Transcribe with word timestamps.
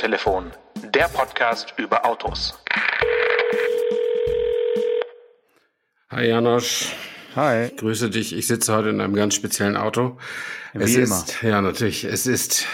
Autotelefon, 0.00 0.50
der 0.94 1.08
Podcast 1.08 1.74
über 1.76 2.06
Autos. 2.06 2.58
Hi 6.08 6.26
Janosch. 6.26 6.94
Hi. 7.36 7.68
Grüße 7.76 8.08
dich. 8.08 8.34
Ich 8.34 8.46
sitze 8.46 8.74
heute 8.74 8.88
in 8.88 9.02
einem 9.02 9.14
ganz 9.14 9.34
speziellen 9.34 9.76
Auto. 9.76 10.16
Wie 10.72 10.84
es 10.84 10.94
immer. 10.94 11.04
ist, 11.04 11.42
ja 11.42 11.60
natürlich, 11.60 12.04
es 12.04 12.26
ist 12.26 12.64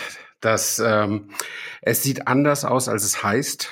das, 0.41 0.79
ähm, 0.79 1.31
es 1.83 2.05
sieht 2.05 2.29
anders 2.29 2.65
aus, 2.65 2.89
als 2.89 3.03
es 3.03 3.25
heißt. 3.25 3.71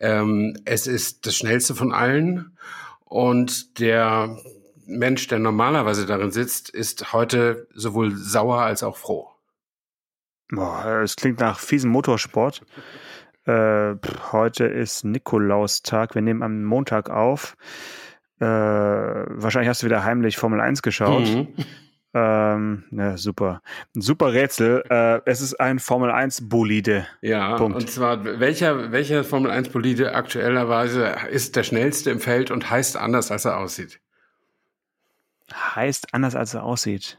Ähm, 0.00 0.58
es 0.66 0.86
ist 0.86 1.24
das 1.24 1.34
schnellste 1.34 1.74
von 1.74 1.94
allen 1.94 2.58
und 3.06 3.80
der 3.80 4.36
Mensch, 4.84 5.28
der 5.28 5.38
normalerweise 5.38 6.04
darin 6.04 6.30
sitzt, 6.30 6.68
ist 6.68 7.14
heute 7.14 7.68
sowohl 7.72 8.14
sauer 8.14 8.60
als 8.60 8.82
auch 8.82 8.98
froh. 8.98 9.35
Boah, 10.50 11.00
es 11.02 11.16
klingt 11.16 11.40
nach 11.40 11.58
fiesem 11.58 11.90
Motorsport. 11.90 12.62
Äh, 13.46 13.94
heute 14.32 14.64
ist 14.66 15.04
Nikolaustag. 15.04 16.14
Wir 16.14 16.22
nehmen 16.22 16.42
am 16.42 16.64
Montag 16.64 17.10
auf. 17.10 17.56
Äh, 18.38 18.44
wahrscheinlich 18.44 19.68
hast 19.68 19.82
du 19.82 19.86
wieder 19.86 20.04
heimlich 20.04 20.36
Formel 20.36 20.60
1 20.60 20.82
geschaut. 20.82 21.26
Mhm. 21.26 21.48
Ähm, 22.14 22.84
ja, 22.92 23.18
super. 23.18 23.60
Ein 23.94 24.00
super 24.00 24.32
Rätsel. 24.32 24.82
Äh, 24.88 25.20
es 25.26 25.40
ist 25.40 25.60
ein 25.60 25.78
Formel 25.78 26.10
1 26.10 26.48
Bolide. 26.48 27.06
Ja, 27.20 27.56
Punkt. 27.56 27.76
und 27.76 27.90
zwar 27.90 28.24
welcher, 28.24 28.90
welcher 28.90 29.22
Formel 29.22 29.50
1 29.50 29.68
Bolide 29.68 30.14
aktuellerweise 30.14 31.14
ist 31.30 31.56
der 31.56 31.62
schnellste 31.62 32.10
im 32.10 32.20
Feld 32.20 32.50
und 32.50 32.70
heißt 32.70 32.96
anders, 32.96 33.30
als 33.30 33.44
er 33.44 33.58
aussieht? 33.58 34.00
Heißt 35.52 36.14
anders, 36.14 36.34
als 36.34 36.54
er 36.54 36.62
aussieht. 36.62 37.18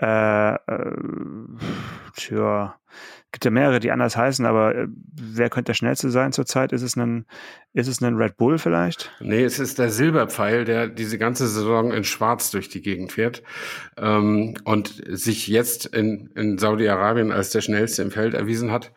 Äh, 0.00 0.54
äh, 0.54 0.96
tja, 2.16 2.78
gibt 3.34 3.44
ja 3.44 3.50
mehrere, 3.50 3.80
die 3.80 3.90
anders 3.90 4.16
heißen, 4.16 4.46
aber 4.46 4.74
äh, 4.74 4.86
wer 5.12 5.50
könnte 5.50 5.70
der 5.70 5.74
schnellste 5.74 6.10
sein 6.10 6.32
zurzeit? 6.32 6.72
Ist 6.72 6.82
es 6.82 6.96
ein, 6.96 7.26
ist 7.72 7.88
es 7.88 8.00
ein 8.00 8.16
Red 8.16 8.36
Bull 8.36 8.58
vielleicht? 8.58 9.12
Nee, 9.20 9.44
es 9.44 9.58
ist 9.58 9.78
der 9.78 9.90
Silberpfeil, 9.90 10.64
der 10.64 10.88
diese 10.88 11.18
ganze 11.18 11.46
Saison 11.46 11.92
in 11.92 12.04
Schwarz 12.04 12.50
durch 12.50 12.68
die 12.68 12.80
Gegend 12.80 13.12
fährt 13.12 13.42
ähm, 13.96 14.54
und 14.64 15.02
sich 15.08 15.48
jetzt 15.48 15.86
in, 15.86 16.30
in 16.34 16.58
Saudi-Arabien 16.58 17.32
als 17.32 17.50
der 17.50 17.60
schnellste 17.60 18.02
im 18.02 18.10
Feld 18.10 18.34
erwiesen 18.34 18.70
hat. 18.70 18.92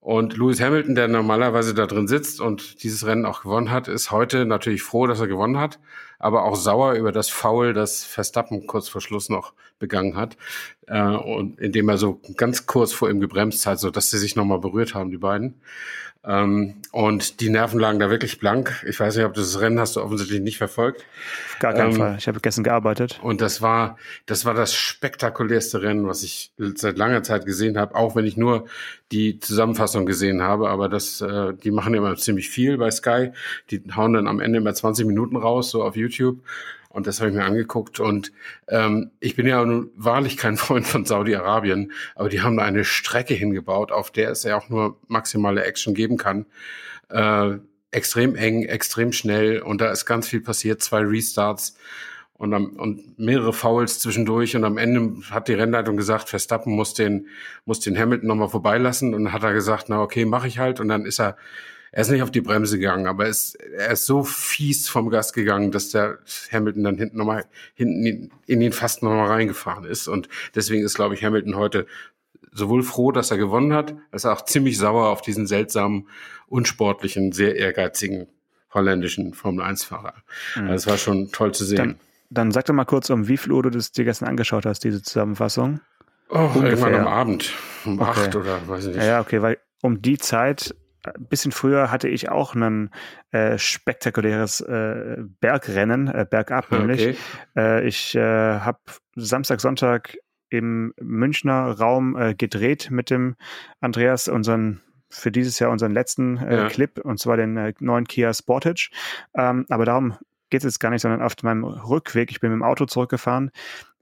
Und 0.00 0.36
Lewis 0.36 0.60
Hamilton, 0.60 0.94
der 0.94 1.08
normalerweise 1.08 1.74
da 1.74 1.86
drin 1.86 2.06
sitzt 2.06 2.40
und 2.40 2.82
dieses 2.82 3.04
Rennen 3.04 3.26
auch 3.26 3.42
gewonnen 3.42 3.70
hat, 3.70 3.88
ist 3.88 4.10
heute 4.10 4.46
natürlich 4.46 4.82
froh, 4.82 5.06
dass 5.06 5.20
er 5.20 5.26
gewonnen 5.26 5.58
hat, 5.58 5.80
aber 6.20 6.44
auch 6.44 6.56
sauer 6.56 6.94
über 6.94 7.10
das 7.10 7.28
Foul, 7.28 7.72
das 7.72 8.04
Verstappen 8.04 8.66
kurz 8.66 8.88
vor 8.88 9.00
Schluss 9.00 9.28
noch 9.28 9.54
begangen 9.78 10.16
hat, 10.16 10.36
äh, 10.86 11.00
und 11.02 11.58
indem 11.60 11.88
er 11.88 11.98
so 11.98 12.20
ganz 12.36 12.66
kurz 12.66 12.92
vor 12.92 13.10
ihm 13.10 13.20
gebremst 13.20 13.66
hat, 13.66 13.80
so 13.80 13.90
dass 13.90 14.10
sie 14.10 14.18
sich 14.18 14.36
nochmal 14.36 14.60
berührt 14.60 14.94
haben, 14.94 15.10
die 15.10 15.18
beiden. 15.18 15.60
Ähm, 16.24 16.74
und 16.90 17.40
die 17.40 17.48
Nerven 17.48 17.78
lagen 17.78 18.00
da 18.00 18.10
wirklich 18.10 18.38
blank. 18.38 18.84
Ich 18.88 18.98
weiß 18.98 19.16
nicht, 19.16 19.24
ob 19.24 19.34
du 19.34 19.40
das 19.40 19.60
Rennen 19.60 19.78
hast 19.78 19.96
du 19.96 20.02
offensichtlich 20.02 20.40
nicht 20.40 20.58
verfolgt. 20.58 21.04
Auf 21.54 21.58
gar 21.60 21.74
keinen 21.74 21.92
Ähm, 21.92 21.96
Fall. 21.96 22.16
Ich 22.18 22.26
habe 22.26 22.40
gestern 22.40 22.64
gearbeitet. 22.64 23.20
Und 23.22 23.40
das 23.40 23.62
war, 23.62 23.96
das 24.26 24.44
war 24.44 24.54
das 24.54 24.74
spektakulärste 24.74 25.80
Rennen, 25.80 26.06
was 26.06 26.22
ich 26.22 26.52
seit 26.56 26.98
langer 26.98 27.22
Zeit 27.22 27.46
gesehen 27.46 27.78
habe, 27.78 27.94
auch 27.94 28.16
wenn 28.16 28.26
ich 28.26 28.36
nur 28.36 28.66
die 29.12 29.38
Zusammenfassung 29.38 30.06
gesehen 30.06 30.42
habe. 30.42 30.68
Aber 30.70 30.88
das, 30.88 31.20
äh, 31.20 31.54
die 31.54 31.70
machen 31.70 31.94
immer 31.94 32.14
ziemlich 32.16 32.50
viel 32.50 32.78
bei 32.78 32.90
Sky. 32.90 33.30
Die 33.70 33.82
hauen 33.94 34.12
dann 34.12 34.26
am 34.26 34.40
Ende 34.40 34.58
immer 34.58 34.74
20 34.74 35.06
Minuten 35.06 35.36
raus, 35.36 35.70
so 35.70 35.82
auf 35.84 35.96
YouTube. 35.96 36.38
Und 36.88 37.06
das 37.06 37.20
habe 37.20 37.30
ich 37.30 37.36
mir 37.36 37.44
angeguckt. 37.44 38.00
Und 38.00 38.32
ähm, 38.68 39.10
ich 39.20 39.36
bin 39.36 39.46
ja 39.46 39.64
nun 39.64 39.90
wahrlich 39.94 40.36
kein 40.36 40.56
Freund 40.56 40.86
von 40.86 41.04
Saudi-Arabien, 41.04 41.92
aber 42.14 42.28
die 42.28 42.42
haben 42.42 42.56
da 42.56 42.64
eine 42.64 42.84
Strecke 42.84 43.34
hingebaut, 43.34 43.92
auf 43.92 44.10
der 44.10 44.30
es 44.30 44.42
ja 44.42 44.56
auch 44.56 44.68
nur 44.68 44.98
maximale 45.06 45.64
Action 45.64 45.94
geben 45.94 46.16
kann. 46.16 46.46
Äh, 47.10 47.58
extrem 47.90 48.34
eng, 48.36 48.64
extrem 48.64 49.12
schnell 49.12 49.60
und 49.60 49.80
da 49.80 49.90
ist 49.90 50.04
ganz 50.04 50.28
viel 50.28 50.40
passiert, 50.40 50.82
zwei 50.82 51.00
Restarts 51.00 51.76
und, 52.34 52.52
am, 52.52 52.76
und 52.76 53.18
mehrere 53.18 53.52
Fouls 53.52 53.98
zwischendurch 53.98 54.54
und 54.56 54.64
am 54.64 54.76
Ende 54.76 55.22
hat 55.30 55.48
die 55.48 55.54
Rennleitung 55.54 55.96
gesagt, 55.96 56.28
Verstappen 56.28 56.74
muss 56.74 56.94
den, 56.94 57.28
muss 57.64 57.80
den 57.80 57.98
Hamilton 57.98 58.28
nochmal 58.28 58.48
vorbeilassen 58.48 59.14
und 59.14 59.24
dann 59.24 59.32
hat 59.32 59.42
er 59.42 59.54
gesagt, 59.54 59.86
na 59.88 60.02
okay, 60.02 60.24
mache 60.24 60.48
ich 60.48 60.58
halt 60.58 60.80
und 60.80 60.88
dann 60.88 61.06
ist 61.06 61.18
er, 61.18 61.36
er 61.92 62.02
ist 62.02 62.10
nicht 62.10 62.22
auf 62.22 62.30
die 62.30 62.40
Bremse 62.40 62.78
gegangen, 62.78 63.06
aber 63.06 63.24
er 63.24 63.30
ist, 63.30 63.54
er 63.54 63.92
ist 63.92 64.06
so 64.06 64.22
fies 64.24 64.88
vom 64.88 65.10
Gas 65.10 65.32
gegangen, 65.32 65.70
dass 65.70 65.90
der 65.90 66.18
Hamilton 66.52 66.84
dann 66.84 66.96
hinten 66.96 67.16
nochmal, 67.18 67.44
hinten 67.74 68.04
in, 68.06 68.30
in 68.46 68.60
ihn 68.60 68.72
fast 68.72 69.02
nochmal 69.02 69.28
reingefahren 69.28 69.84
ist 69.84 70.08
und 70.08 70.28
deswegen 70.54 70.84
ist, 70.84 70.94
glaube 70.94 71.14
ich, 71.14 71.24
Hamilton 71.24 71.56
heute 71.56 71.86
sowohl 72.52 72.82
froh, 72.82 73.12
dass 73.12 73.30
er 73.30 73.38
gewonnen 73.38 73.72
hat, 73.72 73.94
als 74.10 74.26
auch 74.26 74.44
ziemlich 74.44 74.78
sauer 74.78 75.08
auf 75.08 75.22
diesen 75.22 75.46
seltsamen, 75.46 76.08
unsportlichen, 76.48 77.32
sehr 77.32 77.56
ehrgeizigen 77.56 78.26
holländischen 78.72 79.32
Formel-1-Fahrer. 79.34 80.14
Also 80.56 80.72
es 80.74 80.86
war 80.86 80.98
schon 80.98 81.30
toll 81.30 81.52
zu 81.52 81.64
sehen. 81.64 81.76
Dann, 81.76 82.00
dann 82.30 82.52
sag 82.52 82.66
doch 82.66 82.74
mal 82.74 82.84
kurz, 82.84 83.10
um 83.10 83.28
wie 83.28 83.36
viel 83.36 83.52
Uhr 83.52 83.62
du 83.62 83.70
das 83.70 83.92
dir 83.92 84.04
gestern 84.04 84.28
angeschaut 84.28 84.66
hast, 84.66 84.84
diese 84.84 85.02
Zusammenfassung. 85.02 85.80
oh, 86.30 86.34
irgendwann 86.36 86.64
ungefähr. 86.64 87.00
am 87.00 87.06
Abend, 87.06 87.52
um 87.84 88.00
Okay. 88.00 88.10
acht 88.10 88.36
oder 88.36 88.66
weiß 88.68 88.86
ich 88.86 88.96
nicht. 88.96 89.04
Ja, 89.04 89.20
okay, 89.20 89.40
weil 89.40 89.58
um 89.82 90.02
die 90.02 90.18
Zeit, 90.18 90.74
ein 91.14 91.26
bisschen 91.26 91.52
früher 91.52 91.90
hatte 91.90 92.08
ich 92.08 92.28
auch 92.30 92.54
ein 92.54 92.90
äh, 93.30 93.58
spektakuläres 93.58 94.60
äh, 94.60 95.18
Bergrennen, 95.40 96.08
äh, 96.08 96.26
bergab 96.28 96.70
nämlich. 96.70 97.08
Okay. 97.08 97.16
Äh, 97.56 97.86
ich 97.86 98.14
äh, 98.14 98.20
habe 98.20 98.78
Samstag, 99.16 99.60
Sonntag 99.60 100.16
im 100.50 100.94
Münchner 101.00 101.78
Raum 101.78 102.16
äh, 102.16 102.34
gedreht 102.34 102.90
mit 102.90 103.10
dem 103.10 103.36
Andreas, 103.80 104.28
unseren 104.28 104.80
für 105.10 105.30
dieses 105.32 105.58
Jahr 105.58 105.70
unseren 105.70 105.92
letzten 105.92 106.36
Ja. 106.36 106.68
Clip, 106.68 106.98
und 106.98 107.18
zwar 107.18 107.38
den 107.38 107.74
neuen 107.80 108.06
Kia 108.06 108.34
Sportage. 108.34 108.90
Ähm, 109.34 109.64
aber 109.70 109.86
darum 109.86 110.18
geht 110.50 110.60
es 110.60 110.64
jetzt 110.64 110.80
gar 110.80 110.90
nicht, 110.90 111.02
sondern 111.02 111.22
auf 111.22 111.34
meinem 111.42 111.64
Rückweg, 111.64 112.30
ich 112.30 112.40
bin 112.40 112.50
mit 112.50 112.58
dem 112.58 112.62
Auto 112.62 112.86
zurückgefahren, 112.86 113.50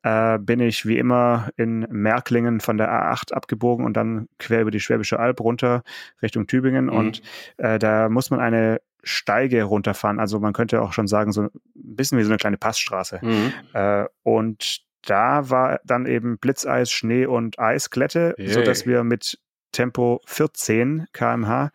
äh, 0.07 0.39
bin 0.39 0.61
ich 0.61 0.87
wie 0.87 0.99
immer 0.99 1.49
in 1.57 1.81
Märklingen 1.91 2.61
von 2.61 2.79
der 2.79 2.91
A8 2.91 3.33
abgebogen 3.33 3.85
und 3.85 3.97
dann 3.97 4.29
quer 4.39 4.61
über 4.61 4.71
die 4.71 4.79
Schwäbische 4.79 5.19
Alb 5.19 5.41
runter 5.41 5.83
Richtung 6.23 6.47
Tübingen. 6.47 6.87
Mhm. 6.87 6.93
Und 6.93 7.23
äh, 7.57 7.81
da 7.81 8.09
muss 8.09 8.31
man 8.31 8.39
eine 8.39 8.81
Steige 9.03 9.65
runterfahren. 9.65 10.21
Also 10.21 10.39
man 10.39 10.53
könnte 10.53 10.81
auch 10.81 10.93
schon 10.93 11.09
sagen, 11.09 11.33
so 11.33 11.43
ein 11.43 11.51
bisschen 11.75 12.19
wie 12.19 12.23
so 12.23 12.31
eine 12.31 12.39
kleine 12.39 12.57
Passstraße. 12.57 13.19
Mhm. 13.21 13.53
Äh, 13.73 14.05
und 14.23 14.83
da 15.03 15.51
war 15.51 15.81
dann 15.85 16.07
eben 16.07 16.39
Blitzeis, 16.39 16.93
Schnee 16.93 17.27
und 17.27 17.59
Eisglätte, 17.59 18.37
Yay. 18.39 18.49
sodass 18.49 18.87
wir 18.87 19.03
mit 19.03 19.41
Tempo 19.77 20.21
14 20.27 21.07
kmh 21.13 21.71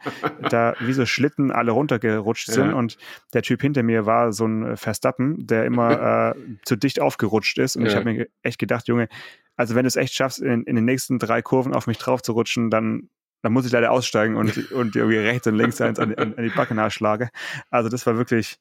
da 0.49 0.73
wie 0.79 0.93
so 0.93 1.05
Schlitten 1.05 1.51
alle 1.51 1.71
runtergerutscht 1.71 2.47
sind 2.51 2.71
Ja. 2.71 2.75
und 2.75 2.97
der 3.33 3.43
Typ 3.43 3.61
hinter 3.61 3.83
mir 3.83 4.05
war 4.07 4.33
so 4.33 4.45
ein 4.47 4.75
Verstappen, 4.75 5.45
der 5.45 5.65
immer 5.65 6.33
äh, 6.35 6.39
zu 6.65 6.75
dicht 6.75 6.99
aufgerutscht 6.99 7.59
ist 7.59 7.75
und 7.75 7.85
ich 7.85 7.93
Ja. 7.93 7.99
habe 7.99 8.11
mir 8.11 8.27
echt 8.41 8.57
gedacht, 8.59 8.87
Junge, 8.87 9.07
also 9.55 9.75
wenn 9.75 9.83
du 9.83 9.87
es 9.87 9.95
echt 9.97 10.13
schaffst, 10.15 10.39
in, 10.39 10.63
in 10.63 10.75
den 10.75 10.85
nächsten 10.85 11.19
drei 11.19 11.41
Kurven 11.43 11.73
auf 11.75 11.85
mich 11.85 11.99
drauf 11.99 12.21
zu 12.23 12.31
rutschen, 12.33 12.69
dann 12.71 13.09
dann 13.43 13.53
muss 13.53 13.65
ich 13.65 13.71
leider 13.71 13.91
aussteigen 13.91 14.35
und, 14.35 14.55
und 14.71 14.95
irgendwie 14.95 15.17
rechts 15.17 15.47
und 15.47 15.55
links 15.55 15.81
eins 15.81 15.97
an, 15.99 16.13
an, 16.15 16.35
an 16.35 16.43
die 16.43 16.49
Backe 16.49 16.75
nachschlage. 16.75 17.29
Also 17.71 17.89
das 17.89 18.05
war 18.05 18.15
wirklich, 18.17 18.59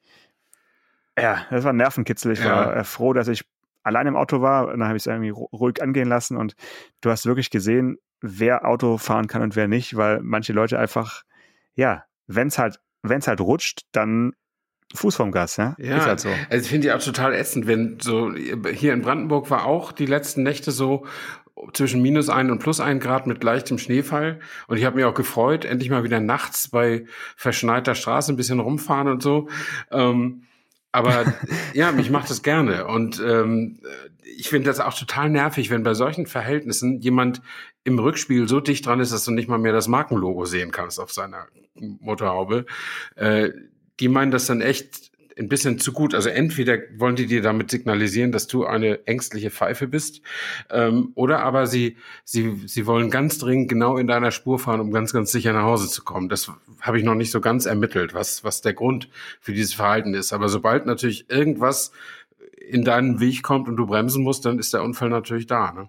ja, 1.18 1.44
das 1.50 1.64
war 1.64 1.72
ein 1.72 1.76
Nervenkitzel. 1.76 2.32
Ich 2.32 2.42
war 2.44 2.72
Ja. 2.74 2.80
äh, 2.80 2.84
froh, 2.84 3.12
dass 3.12 3.28
ich 3.28 3.44
allein 3.82 4.06
im 4.06 4.16
Auto 4.16 4.40
war. 4.40 4.68
Dann 4.68 4.84
habe 4.84 4.96
ich 4.96 5.02
es 5.02 5.06
irgendwie 5.06 5.32
ru- 5.32 5.50
ruhig 5.54 5.82
angehen 5.82 6.08
lassen. 6.08 6.36
Und 6.36 6.54
du 7.02 7.10
hast 7.10 7.26
wirklich 7.26 7.50
gesehen, 7.50 7.98
wer 8.20 8.66
Auto 8.66 8.98
fahren 8.98 9.26
kann 9.26 9.42
und 9.42 9.56
wer 9.56 9.68
nicht, 9.68 9.96
weil 9.96 10.20
manche 10.22 10.52
Leute 10.52 10.78
einfach, 10.78 11.22
ja, 11.74 12.04
wenn 12.26 12.48
es 12.48 12.58
halt, 12.58 12.80
wenn 13.02 13.18
es 13.18 13.28
halt 13.28 13.40
rutscht, 13.40 13.82
dann 13.92 14.32
Fuß 14.94 15.14
vom 15.14 15.30
Gas, 15.30 15.56
ja? 15.56 15.76
Ja, 15.78 15.98
Ist 15.98 16.06
halt 16.06 16.20
so. 16.20 16.28
Also 16.48 16.64
ich 16.64 16.68
finde 16.68 16.88
die 16.88 16.92
auch 16.92 17.02
total 17.02 17.32
ätzend, 17.32 17.68
wenn 17.68 17.98
so 18.00 18.34
hier 18.34 18.92
in 18.92 19.02
Brandenburg 19.02 19.48
war 19.48 19.64
auch 19.64 19.92
die 19.92 20.06
letzten 20.06 20.42
Nächte 20.42 20.72
so 20.72 21.06
zwischen 21.72 22.02
minus 22.02 22.28
ein 22.28 22.50
und 22.50 22.58
plus 22.58 22.80
ein 22.80 23.00
Grad 23.00 23.26
mit 23.26 23.44
leichtem 23.44 23.78
Schneefall. 23.78 24.40
Und 24.66 24.78
ich 24.78 24.84
habe 24.84 24.96
mich 24.96 25.04
auch 25.04 25.14
gefreut, 25.14 25.64
endlich 25.64 25.90
mal 25.90 26.04
wieder 26.04 26.20
nachts 26.20 26.68
bei 26.68 27.04
verschneiter 27.36 27.94
Straße 27.94 28.32
ein 28.32 28.36
bisschen 28.36 28.60
rumfahren 28.60 29.08
und 29.08 29.22
so. 29.22 29.48
Ähm, 29.92 30.44
aber 30.92 31.24
ja, 31.74 31.92
mich 31.92 32.10
macht 32.10 32.30
das 32.30 32.42
gerne. 32.42 32.86
Und 32.86 33.22
ähm, 33.24 33.78
ich 34.36 34.48
finde 34.48 34.70
das 34.70 34.80
auch 34.80 34.94
total 34.94 35.28
nervig, 35.30 35.70
wenn 35.70 35.82
bei 35.82 35.94
solchen 35.94 36.26
Verhältnissen 36.26 37.00
jemand 37.00 37.42
im 37.84 37.98
Rückspiel 37.98 38.48
so 38.48 38.60
dicht 38.60 38.86
dran 38.86 39.00
ist, 39.00 39.12
dass 39.12 39.24
du 39.24 39.30
nicht 39.30 39.48
mal 39.48 39.58
mehr 39.58 39.72
das 39.72 39.88
Markenlogo 39.88 40.44
sehen 40.44 40.70
kannst 40.70 41.00
auf 41.00 41.12
seiner 41.12 41.46
Motorhaube. 41.74 42.66
Äh, 43.16 43.50
die 44.00 44.08
meinen 44.08 44.30
das 44.30 44.46
dann 44.46 44.60
echt 44.60 45.10
ein 45.38 45.48
bisschen 45.48 45.78
zu 45.78 45.92
gut. 45.92 46.14
Also 46.14 46.28
entweder 46.28 46.78
wollen 46.96 47.16
die 47.16 47.26
dir 47.26 47.42
damit 47.42 47.70
signalisieren, 47.70 48.32
dass 48.32 48.46
du 48.46 48.66
eine 48.66 49.06
ängstliche 49.06 49.50
Pfeife 49.50 49.88
bist, 49.88 50.20
ähm, 50.70 51.12
oder 51.14 51.40
aber 51.40 51.66
sie, 51.66 51.96
sie, 52.24 52.62
sie 52.66 52.86
wollen 52.86 53.10
ganz 53.10 53.38
dringend 53.38 53.68
genau 53.68 53.96
in 53.96 54.06
deiner 54.06 54.30
Spur 54.30 54.58
fahren, 54.58 54.80
um 54.80 54.92
ganz, 54.92 55.12
ganz 55.12 55.32
sicher 55.32 55.52
nach 55.52 55.64
Hause 55.64 55.88
zu 55.88 56.04
kommen. 56.04 56.28
Das 56.28 56.52
habe 56.80 56.98
ich 56.98 57.04
noch 57.04 57.14
nicht 57.14 57.30
so 57.30 57.40
ganz 57.40 57.66
ermittelt, 57.66 58.14
was, 58.14 58.44
was 58.44 58.60
der 58.60 58.74
Grund 58.74 59.08
für 59.40 59.52
dieses 59.52 59.74
Verhalten 59.74 60.14
ist. 60.14 60.32
Aber 60.32 60.48
sobald 60.48 60.86
natürlich 60.86 61.30
irgendwas 61.30 61.92
in 62.56 62.84
deinen 62.84 63.20
Weg 63.20 63.42
kommt 63.42 63.68
und 63.68 63.76
du 63.76 63.86
bremsen 63.86 64.22
musst, 64.22 64.44
dann 64.44 64.58
ist 64.58 64.74
der 64.74 64.82
Unfall 64.82 65.08
natürlich 65.08 65.46
da. 65.46 65.72
Ne? 65.72 65.88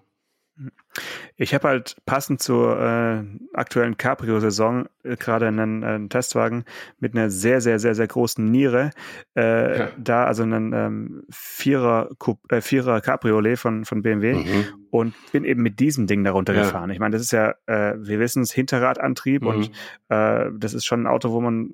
Ich 1.36 1.54
habe 1.54 1.68
halt 1.68 1.96
passend 2.04 2.42
zur 2.42 2.78
äh, 2.78 3.24
aktuellen 3.54 3.96
Cabrio-Saison 3.96 4.86
äh, 5.02 5.16
gerade 5.16 5.48
einen, 5.48 5.82
einen, 5.82 6.10
Testwagen 6.10 6.64
mit 6.98 7.14
einer 7.14 7.30
sehr, 7.30 7.60
sehr, 7.60 7.78
sehr, 7.78 7.94
sehr 7.94 8.06
großen 8.06 8.44
Niere. 8.44 8.90
Äh, 9.34 9.78
ja. 9.78 9.88
Da 9.98 10.24
also 10.24 10.42
einen 10.42 10.72
ähm, 10.72 11.24
Vierer, 11.30 12.10
äh, 12.50 12.60
Vierer 12.60 13.00
Cabriolet 13.00 13.58
von, 13.58 13.84
von 13.84 14.02
BMW 14.02 14.34
mhm. 14.34 14.66
und 14.90 15.14
bin 15.32 15.44
eben 15.44 15.62
mit 15.62 15.80
diesem 15.80 16.06
Ding 16.06 16.22
darunter 16.22 16.54
ja. 16.54 16.64
gefahren. 16.64 16.90
Ich 16.90 16.98
meine, 16.98 17.14
das 17.14 17.22
ist 17.22 17.32
ja, 17.32 17.54
äh, 17.66 17.94
wir 17.96 18.20
wissen 18.20 18.42
es, 18.42 18.52
Hinterradantrieb 18.52 19.42
mhm. 19.42 19.48
und 19.48 19.70
äh, 20.10 20.50
das 20.54 20.74
ist 20.74 20.84
schon 20.84 21.02
ein 21.02 21.06
Auto, 21.06 21.32
wo 21.32 21.40
man 21.40 21.70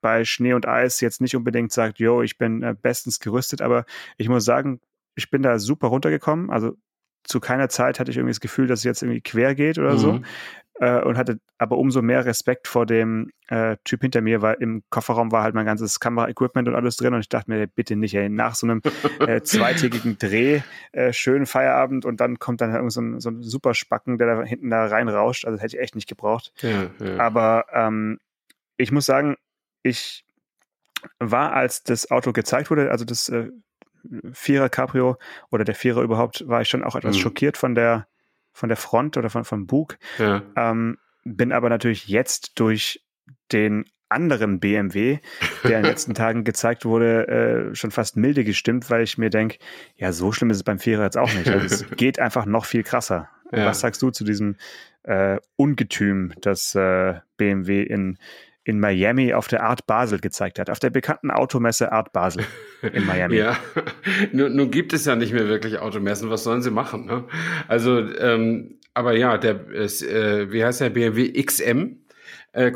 bei 0.00 0.24
Schnee 0.24 0.54
und 0.54 0.66
Eis 0.66 1.00
jetzt 1.00 1.20
nicht 1.20 1.36
unbedingt 1.36 1.72
sagt, 1.72 1.98
yo, 1.98 2.22
ich 2.22 2.38
bin 2.38 2.62
äh, 2.62 2.74
bestens 2.80 3.20
gerüstet, 3.20 3.60
aber 3.60 3.84
ich 4.16 4.28
muss 4.28 4.44
sagen, 4.44 4.80
ich 5.14 5.30
bin 5.30 5.42
da 5.42 5.58
super 5.58 5.88
runtergekommen. 5.88 6.50
Also 6.50 6.76
zu 7.24 7.40
keiner 7.40 7.68
Zeit 7.68 8.00
hatte 8.00 8.10
ich 8.10 8.16
irgendwie 8.16 8.32
das 8.32 8.40
Gefühl, 8.40 8.66
dass 8.66 8.80
es 8.80 8.84
jetzt 8.84 9.02
irgendwie 9.02 9.20
quer 9.20 9.54
geht 9.54 9.78
oder 9.78 9.94
mhm. 9.94 9.98
so. 9.98 10.20
Äh, 10.80 11.02
und 11.02 11.18
hatte 11.18 11.38
aber 11.58 11.76
umso 11.76 12.00
mehr 12.00 12.24
Respekt 12.24 12.66
vor 12.66 12.86
dem 12.86 13.30
äh, 13.48 13.76
Typ 13.84 14.00
hinter 14.00 14.22
mir, 14.22 14.40
weil 14.40 14.56
im 14.60 14.82
Kofferraum 14.88 15.30
war 15.30 15.42
halt 15.42 15.54
mein 15.54 15.66
ganzes 15.66 16.00
Kamera-Equipment 16.00 16.68
und 16.68 16.74
alles 16.74 16.96
drin 16.96 17.12
und 17.12 17.20
ich 17.20 17.28
dachte 17.28 17.50
mir, 17.50 17.66
bitte 17.66 17.96
nicht, 17.96 18.14
ey, 18.14 18.30
nach 18.30 18.54
so 18.54 18.66
einem 18.66 18.80
äh, 19.20 19.42
zweitägigen 19.42 20.16
Dreh, 20.16 20.62
äh, 20.92 21.12
schönen 21.12 21.44
Feierabend 21.44 22.06
und 22.06 22.18
dann 22.20 22.38
kommt 22.38 22.62
dann 22.62 22.74
irgend 22.74 22.92
so 22.92 23.02
ein, 23.02 23.20
so 23.20 23.28
ein 23.28 23.42
super 23.42 23.74
Spacken, 23.74 24.16
der 24.16 24.36
da 24.36 24.42
hinten 24.42 24.70
da 24.70 24.86
reinrauscht. 24.86 25.44
Also 25.44 25.56
das 25.56 25.62
hätte 25.62 25.76
ich 25.76 25.82
echt 25.82 25.96
nicht 25.96 26.08
gebraucht. 26.08 26.54
Ja, 26.62 26.86
ja. 26.98 27.18
Aber 27.18 27.66
ähm, 27.74 28.18
ich 28.78 28.90
muss 28.90 29.04
sagen, 29.04 29.36
ich 29.82 30.24
war, 31.18 31.52
als 31.52 31.82
das 31.82 32.10
Auto 32.10 32.32
gezeigt 32.32 32.70
wurde, 32.70 32.90
also 32.90 33.04
das 33.04 33.28
äh, 33.28 33.50
Vierer 34.32 34.68
Cabrio 34.68 35.16
oder 35.50 35.64
der 35.64 35.74
Vierer 35.74 36.02
überhaupt, 36.02 36.46
war 36.48 36.60
ich 36.60 36.68
schon 36.68 36.84
auch 36.84 36.96
etwas 36.96 37.16
mhm. 37.16 37.20
schockiert 37.20 37.56
von 37.56 37.74
der, 37.74 38.06
von 38.52 38.68
der 38.68 38.76
Front 38.76 39.16
oder 39.16 39.30
von, 39.30 39.44
vom 39.44 39.66
Bug. 39.66 39.98
Ja. 40.18 40.42
Ähm, 40.56 40.98
bin 41.24 41.52
aber 41.52 41.68
natürlich 41.68 42.08
jetzt 42.08 42.58
durch 42.58 43.04
den 43.52 43.84
anderen 44.08 44.58
BMW, 44.58 45.18
der 45.62 45.78
in 45.78 45.82
den 45.84 45.90
letzten 45.90 46.14
Tagen 46.14 46.44
gezeigt 46.44 46.84
wurde, 46.84 47.28
äh, 47.28 47.74
schon 47.74 47.90
fast 47.90 48.16
milde 48.16 48.44
gestimmt, 48.44 48.90
weil 48.90 49.02
ich 49.02 49.18
mir 49.18 49.30
denke, 49.30 49.58
ja, 49.96 50.12
so 50.12 50.32
schlimm 50.32 50.50
ist 50.50 50.58
es 50.58 50.64
beim 50.64 50.78
Vierer 50.78 51.04
jetzt 51.04 51.18
auch 51.18 51.32
nicht. 51.32 51.48
Also 51.48 51.66
es 51.66 51.90
geht 51.96 52.18
einfach 52.18 52.44
noch 52.44 52.64
viel 52.64 52.82
krasser. 52.82 53.28
Ja. 53.52 53.66
Was 53.66 53.80
sagst 53.80 54.02
du 54.02 54.10
zu 54.10 54.24
diesem 54.24 54.56
äh, 55.04 55.38
Ungetüm, 55.56 56.32
das 56.40 56.74
äh, 56.74 57.20
BMW 57.36 57.82
in 57.82 58.18
in 58.70 58.80
Miami 58.80 59.34
auf 59.34 59.48
der 59.48 59.62
Art 59.62 59.86
Basel 59.86 60.20
gezeigt 60.20 60.58
hat, 60.58 60.70
auf 60.70 60.78
der 60.78 60.90
bekannten 60.90 61.30
Automesse 61.30 61.92
Art 61.92 62.12
Basel 62.12 62.44
in 62.92 63.04
Miami. 63.04 63.36
ja, 63.38 63.58
nun, 64.32 64.54
nun, 64.56 64.70
gibt 64.70 64.92
es 64.92 65.04
ja 65.04 65.16
nicht 65.16 65.32
mehr 65.32 65.48
wirklich 65.48 65.78
Automessen, 65.78 66.30
was 66.30 66.44
sollen 66.44 66.62
sie 66.62 66.70
machen? 66.70 67.06
Ne? 67.06 67.24
Also, 67.68 67.98
ähm, 67.98 68.78
aber 68.94 69.16
ja, 69.16 69.36
der, 69.38 69.68
äh, 69.70 70.52
wie 70.52 70.64
heißt 70.64 70.80
der 70.80 70.90
BMW 70.90 71.42
XM 71.42 71.98
äh, 72.52 72.72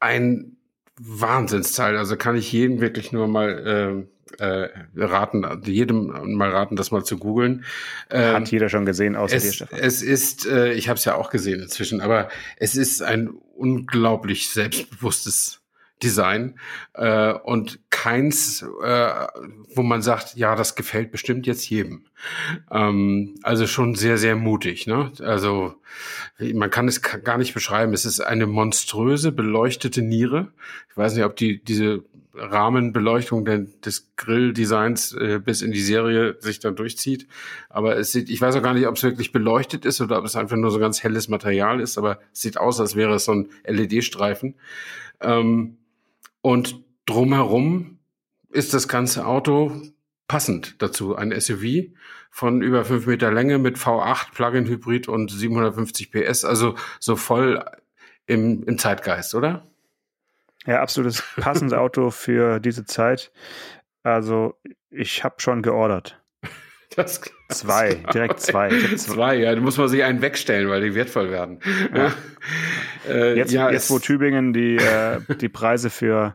ein 0.00 0.56
Wahnsinnsteil. 1.00 1.96
Also 1.96 2.16
kann 2.16 2.36
ich 2.36 2.52
jedem 2.52 2.80
wirklich 2.80 3.12
nur 3.12 3.28
mal 3.28 4.06
äh, 4.38 4.44
äh, 4.44 4.68
raten, 4.96 5.62
jedem 5.64 6.36
mal 6.36 6.50
raten, 6.50 6.76
das 6.76 6.90
mal 6.90 7.04
zu 7.04 7.18
googeln. 7.18 7.64
Ähm, 8.10 8.34
Hat 8.34 8.50
jeder 8.50 8.68
schon 8.68 8.84
gesehen, 8.84 9.16
außer 9.16 9.36
es, 9.36 9.42
dir, 9.44 9.52
Stefan. 9.52 9.78
Es 9.80 10.02
ist, 10.02 10.46
äh, 10.46 10.72
ich 10.72 10.88
habe 10.88 10.98
es 10.98 11.04
ja 11.04 11.14
auch 11.14 11.30
gesehen 11.30 11.60
inzwischen, 11.60 12.00
aber 12.00 12.28
es 12.56 12.76
ist 12.76 13.02
ein 13.02 13.30
unglaublich 13.58 14.48
selbstbewusstes 14.48 15.60
Design 16.02 16.58
äh, 16.94 17.32
und 17.32 17.80
keins, 17.90 18.62
äh, 18.62 19.26
wo 19.74 19.82
man 19.82 20.02
sagt, 20.02 20.36
ja, 20.36 20.54
das 20.54 20.76
gefällt 20.76 21.10
bestimmt 21.10 21.46
jetzt 21.46 21.68
jedem. 21.68 22.06
Ähm, 22.70 23.34
also 23.42 23.66
schon 23.66 23.94
sehr, 23.94 24.16
sehr 24.18 24.36
mutig. 24.36 24.86
Ne? 24.86 25.12
Also 25.20 25.74
man 26.38 26.70
kann 26.70 26.86
es 26.88 27.02
gar 27.02 27.38
nicht 27.38 27.54
beschreiben. 27.54 27.92
Es 27.92 28.04
ist 28.04 28.20
eine 28.20 28.46
monströse 28.46 29.32
beleuchtete 29.32 30.02
Niere. 30.02 30.52
Ich 30.90 30.96
weiß 30.96 31.14
nicht, 31.14 31.24
ob 31.24 31.36
die 31.36 31.62
diese 31.62 32.04
Rahmenbeleuchtung 32.38 33.44
des 33.44 34.12
Grilldesigns 34.16 35.12
äh, 35.12 35.40
bis 35.44 35.62
in 35.62 35.72
die 35.72 35.80
Serie 35.80 36.36
sich 36.40 36.60
dann 36.60 36.76
durchzieht. 36.76 37.26
Aber 37.68 37.96
es 37.96 38.12
sieht, 38.12 38.30
ich 38.30 38.40
weiß 38.40 38.56
auch 38.56 38.62
gar 38.62 38.74
nicht, 38.74 38.86
ob 38.86 38.96
es 38.96 39.02
wirklich 39.02 39.32
beleuchtet 39.32 39.84
ist 39.84 40.00
oder 40.00 40.18
ob 40.18 40.24
es 40.24 40.36
einfach 40.36 40.56
nur 40.56 40.70
so 40.70 40.78
ganz 40.78 41.02
helles 41.02 41.28
Material 41.28 41.80
ist, 41.80 41.98
aber 41.98 42.20
es 42.32 42.40
sieht 42.40 42.58
aus, 42.58 42.80
als 42.80 42.96
wäre 42.96 43.14
es 43.14 43.24
so 43.24 43.32
ein 43.32 43.48
LED-Streifen. 43.66 44.54
Ähm, 45.20 45.78
und 46.40 46.82
drumherum 47.06 47.98
ist 48.50 48.74
das 48.74 48.88
ganze 48.88 49.26
Auto 49.26 49.82
passend 50.28 50.80
dazu. 50.80 51.16
Ein 51.16 51.38
SUV 51.38 51.90
von 52.30 52.62
über 52.62 52.84
fünf 52.84 53.06
Meter 53.06 53.32
Länge 53.32 53.58
mit 53.58 53.78
V8 53.78 54.32
Plug-in-Hybrid 54.34 55.08
und 55.08 55.30
750 55.30 56.12
PS, 56.12 56.44
also 56.44 56.74
so 57.00 57.16
voll 57.16 57.64
im, 58.26 58.62
im 58.64 58.78
Zeitgeist, 58.78 59.34
oder? 59.34 59.66
Ja, 60.68 60.82
absolutes 60.82 61.24
passendes 61.36 61.72
Auto 61.72 62.10
für 62.10 62.60
diese 62.60 62.84
Zeit. 62.84 63.32
Also 64.02 64.54
ich 64.90 65.24
habe 65.24 65.36
schon 65.38 65.62
geordert. 65.62 66.22
Das, 66.96 67.20
zwei, 67.50 67.94
direkt 68.12 68.40
zwei. 68.40 68.70
zwei. 68.96 69.36
ja, 69.36 69.54
da 69.54 69.60
muss 69.60 69.76
man 69.76 69.88
sich 69.88 70.02
einen 70.02 70.20
wegstellen, 70.22 70.68
weil 70.68 70.80
die 70.80 70.94
wertvoll 70.94 71.30
werden. 71.30 71.60
Ja. 71.94 72.12
äh, 73.08 73.36
jetzt, 73.36 73.52
ja, 73.52 73.70
jetzt 73.70 73.90
wo 73.90 73.98
Tübingen 73.98 74.52
die, 74.52 74.76
äh, 74.76 75.20
die 75.36 75.50
Preise 75.50 75.90
für, 75.90 76.34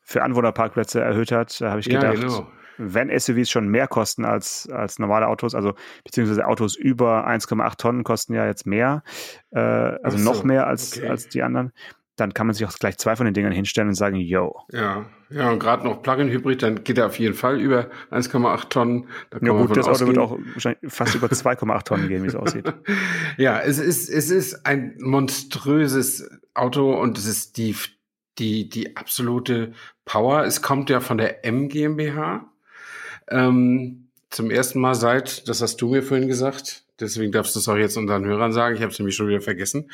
für 0.00 0.22
Anwohnerparkplätze 0.22 1.00
erhöht 1.00 1.32
hat, 1.32 1.60
habe 1.60 1.80
ich 1.80 1.88
gedacht, 1.88 2.14
ja, 2.14 2.20
genau. 2.20 2.48
wenn 2.78 3.10
SUVs 3.10 3.50
schon 3.50 3.68
mehr 3.68 3.88
kosten 3.88 4.24
als, 4.24 4.68
als 4.70 4.98
normale 5.00 5.26
Autos, 5.26 5.54
also 5.54 5.74
beziehungsweise 6.04 6.46
Autos 6.46 6.76
über 6.76 7.28
1,8 7.28 7.76
Tonnen 7.76 8.04
kosten 8.04 8.34
ja 8.34 8.46
jetzt 8.46 8.66
mehr, 8.66 9.02
äh, 9.50 9.58
also 9.58 10.16
so, 10.16 10.24
noch 10.24 10.44
mehr 10.44 10.68
als, 10.68 10.96
okay. 10.96 11.08
als 11.08 11.28
die 11.28 11.42
anderen, 11.42 11.72
dann 12.20 12.34
kann 12.34 12.46
man 12.46 12.54
sich 12.54 12.66
auch 12.66 12.72
gleich 12.72 12.98
zwei 12.98 13.16
von 13.16 13.26
den 13.26 13.34
Dingern 13.34 13.52
hinstellen 13.52 13.88
und 13.88 13.94
sagen, 13.94 14.16
yo. 14.16 14.54
Ja, 14.72 15.06
ja, 15.30 15.50
und 15.50 15.58
gerade 15.58 15.84
noch 15.84 16.02
Plug-in-Hybrid, 16.02 16.62
dann 16.62 16.84
geht 16.84 16.98
er 16.98 17.06
auf 17.06 17.18
jeden 17.18 17.34
Fall 17.34 17.60
über 17.60 17.90
1,8 18.10 18.68
Tonnen. 18.68 19.08
Da 19.30 19.38
ja 19.42 19.52
gut, 19.52 19.76
das 19.76 19.86
Auto 19.86 20.06
wird 20.06 20.18
auch 20.18 20.38
wahrscheinlich 20.54 20.92
fast 20.92 21.14
über 21.14 21.28
2,8 21.28 21.84
Tonnen 21.84 22.08
gehen, 22.08 22.22
wie 22.22 22.28
es 22.28 22.34
aussieht. 22.34 22.72
ja, 23.36 23.60
es 23.60 23.78
ist, 23.78 24.08
es 24.08 24.30
ist 24.30 24.66
ein 24.66 24.96
monströses 25.00 26.28
Auto 26.54 26.92
und 26.98 27.18
es 27.18 27.26
ist 27.26 27.56
die, 27.56 27.76
die, 28.38 28.68
die 28.68 28.96
absolute 28.96 29.72
Power. 30.04 30.44
Es 30.44 30.62
kommt 30.62 30.90
ja 30.90 31.00
von 31.00 31.18
der 31.18 31.44
M 31.44 31.68
GmbH. 31.68 32.50
Ähm, 33.30 34.07
zum 34.30 34.50
ersten 34.50 34.80
Mal 34.80 34.94
seit, 34.94 35.48
das 35.48 35.62
hast 35.62 35.80
du 35.80 35.88
mir 35.88 36.02
vorhin 36.02 36.28
gesagt, 36.28 36.84
Deswegen 37.00 37.30
darfst 37.30 37.54
du 37.54 37.60
es 37.60 37.68
auch 37.68 37.76
jetzt 37.76 37.96
unseren 37.96 38.24
Hörern 38.24 38.52
sagen. 38.52 38.74
Ich 38.74 38.82
habe 38.82 38.90
es 38.90 38.98
nämlich 38.98 39.14
schon 39.14 39.28
wieder 39.28 39.40
vergessen. 39.40 39.90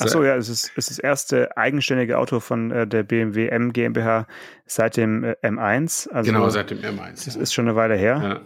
Ach 0.00 0.08
so, 0.08 0.24
ja, 0.24 0.36
es 0.36 0.48
ist, 0.48 0.72
es 0.76 0.88
ist 0.88 0.90
das 0.90 0.98
erste 0.98 1.56
eigenständige 1.56 2.18
Auto 2.18 2.40
von 2.40 2.72
äh, 2.72 2.86
der 2.86 3.04
BMW 3.04 3.48
M 3.48 3.72
GmbH 3.72 4.26
seit 4.66 4.96
dem 4.96 5.22
äh, 5.22 5.36
M1. 5.42 6.08
Also, 6.08 6.32
genau, 6.32 6.48
seit 6.48 6.70
dem 6.70 6.78
M1. 6.80 7.24
Das 7.24 7.36
ja. 7.36 7.40
ist 7.40 7.54
schon 7.54 7.68
eine 7.68 7.76
Weile 7.76 7.94
her. 7.94 8.20
Ja. 8.22 8.40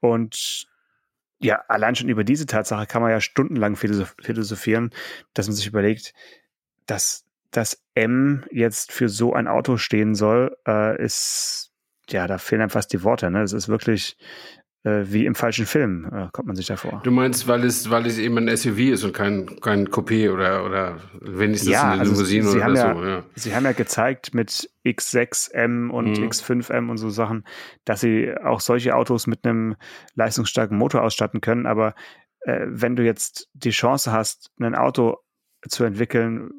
Und 0.00 0.66
ja, 1.38 1.62
allein 1.68 1.94
schon 1.94 2.10
über 2.10 2.22
diese 2.22 2.44
Tatsache 2.44 2.86
kann 2.86 3.00
man 3.00 3.10
ja 3.10 3.20
stundenlang 3.20 3.76
philosophieren, 3.76 4.90
dass 5.32 5.46
man 5.46 5.56
sich 5.56 5.66
überlegt, 5.66 6.12
dass 6.86 7.24
das 7.50 7.82
M 7.94 8.44
jetzt 8.50 8.92
für 8.92 9.08
so 9.08 9.32
ein 9.32 9.48
Auto 9.48 9.78
stehen 9.78 10.14
soll, 10.14 10.56
äh, 10.66 11.02
ist 11.02 11.70
ja, 12.10 12.26
da 12.26 12.36
fehlen 12.36 12.60
einem 12.60 12.70
fast 12.70 12.92
die 12.92 13.02
Worte. 13.02 13.30
Ne? 13.30 13.42
Es 13.42 13.54
ist 13.54 13.68
wirklich 13.68 14.18
wie 14.84 15.24
im 15.24 15.34
falschen 15.34 15.64
Film, 15.64 16.04
äh, 16.12 16.28
kommt 16.32 16.46
man 16.46 16.56
sich 16.56 16.66
da 16.66 16.76
vor. 16.76 17.00
Du 17.04 17.10
meinst, 17.10 17.48
weil 17.48 17.64
es, 17.64 17.90
weil 17.90 18.06
es 18.06 18.18
eben 18.18 18.36
ein 18.36 18.54
SUV 18.54 18.78
ist 18.78 19.04
und 19.04 19.14
kein, 19.14 19.58
kein 19.60 19.88
Coupé 19.88 20.30
oder, 20.30 20.64
oder 20.64 20.98
wenigstens 21.20 21.72
ja, 21.72 21.92
eine 21.92 22.00
also 22.00 22.12
Limousine 22.12 22.44
sie, 22.44 22.56
oder 22.56 22.64
haben 22.64 22.76
so. 22.76 22.82
Ja, 22.82 23.08
ja, 23.08 23.24
Sie 23.34 23.54
haben 23.54 23.64
ja 23.64 23.72
gezeigt 23.72 24.34
mit 24.34 24.70
X6M 24.84 25.88
und 25.88 26.18
mhm. 26.18 26.24
X5M 26.28 26.90
und 26.90 26.98
so 26.98 27.08
Sachen, 27.08 27.44
dass 27.86 28.00
sie 28.00 28.34
auch 28.44 28.60
solche 28.60 28.94
Autos 28.94 29.26
mit 29.26 29.46
einem 29.46 29.76
leistungsstarken 30.16 30.76
Motor 30.76 31.02
ausstatten 31.02 31.40
können. 31.40 31.66
Aber 31.66 31.94
äh, 32.40 32.66
wenn 32.66 32.94
du 32.94 33.04
jetzt 33.04 33.48
die 33.54 33.70
Chance 33.70 34.12
hast, 34.12 34.50
ein 34.60 34.74
Auto 34.74 35.16
zu 35.66 35.84
entwickeln, 35.84 36.50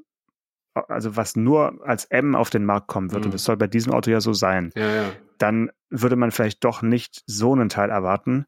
also 0.75 1.15
was 1.15 1.35
nur 1.35 1.79
als 1.85 2.05
M 2.05 2.35
auf 2.35 2.49
den 2.49 2.65
Markt 2.65 2.87
kommen 2.87 3.11
wird, 3.11 3.21
mhm. 3.21 3.27
und 3.27 3.33
das 3.33 3.43
soll 3.43 3.57
bei 3.57 3.67
diesem 3.67 3.93
Auto 3.93 4.11
ja 4.11 4.21
so 4.21 4.33
sein, 4.33 4.71
ja, 4.75 4.95
ja. 4.95 5.03
dann 5.37 5.71
würde 5.89 6.15
man 6.15 6.31
vielleicht 6.31 6.63
doch 6.63 6.81
nicht 6.81 7.23
so 7.25 7.53
einen 7.53 7.69
Teil 7.69 7.89
erwarten. 7.89 8.45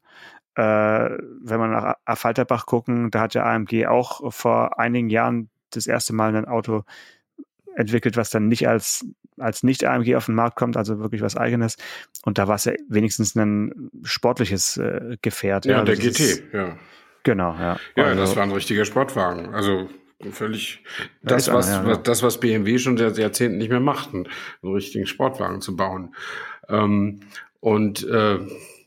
Äh, 0.54 0.62
wenn 0.62 1.60
man 1.60 1.70
nach 1.70 1.94
Affalterbach 2.04 2.66
gucken, 2.66 3.10
da 3.10 3.20
hat 3.20 3.34
ja 3.34 3.44
AMG 3.44 3.86
auch 3.86 4.32
vor 4.32 4.78
einigen 4.78 5.08
Jahren 5.08 5.50
das 5.70 5.86
erste 5.86 6.12
Mal 6.12 6.34
ein 6.34 6.46
Auto 6.46 6.84
entwickelt, 7.76 8.16
was 8.16 8.30
dann 8.30 8.48
nicht 8.48 8.68
als, 8.68 9.06
als 9.38 9.62
nicht 9.62 9.84
AMG 9.84 10.16
auf 10.16 10.26
den 10.26 10.34
Markt 10.34 10.56
kommt, 10.56 10.76
also 10.76 10.98
wirklich 10.98 11.22
was 11.22 11.36
eigenes. 11.36 11.76
Und 12.24 12.38
da 12.38 12.48
war 12.48 12.56
es 12.56 12.64
ja 12.64 12.72
wenigstens 12.88 13.36
ein 13.36 13.90
sportliches 14.02 14.76
äh, 14.78 15.16
Gefährt. 15.22 15.64
Ja, 15.64 15.78
ja 15.78 15.84
der 15.84 15.96
GT, 15.96 16.20
ist, 16.20 16.42
ja. 16.52 16.76
Genau, 17.22 17.54
ja. 17.54 17.78
Ja, 17.94 18.04
also, 18.04 18.20
das 18.20 18.36
war 18.36 18.42
ein 18.42 18.52
richtiger 18.52 18.84
Sportwagen. 18.84 19.54
Also 19.54 19.88
völlig 20.30 20.82
das, 21.22 21.52
was, 21.52 21.68
ja, 21.68 21.86
ja. 21.86 21.96
das, 21.96 22.22
was 22.22 22.40
BMW 22.40 22.78
schon 22.78 22.96
seit 22.96 23.18
Jahrzehnten 23.18 23.58
nicht 23.58 23.70
mehr 23.70 23.80
macht, 23.80 24.14
einen, 24.14 24.28
einen 24.62 24.74
richtigen 24.74 25.06
Sportwagen 25.06 25.60
zu 25.60 25.76
bauen. 25.76 26.14
Ähm, 26.68 27.20
und 27.60 28.06
äh, 28.06 28.38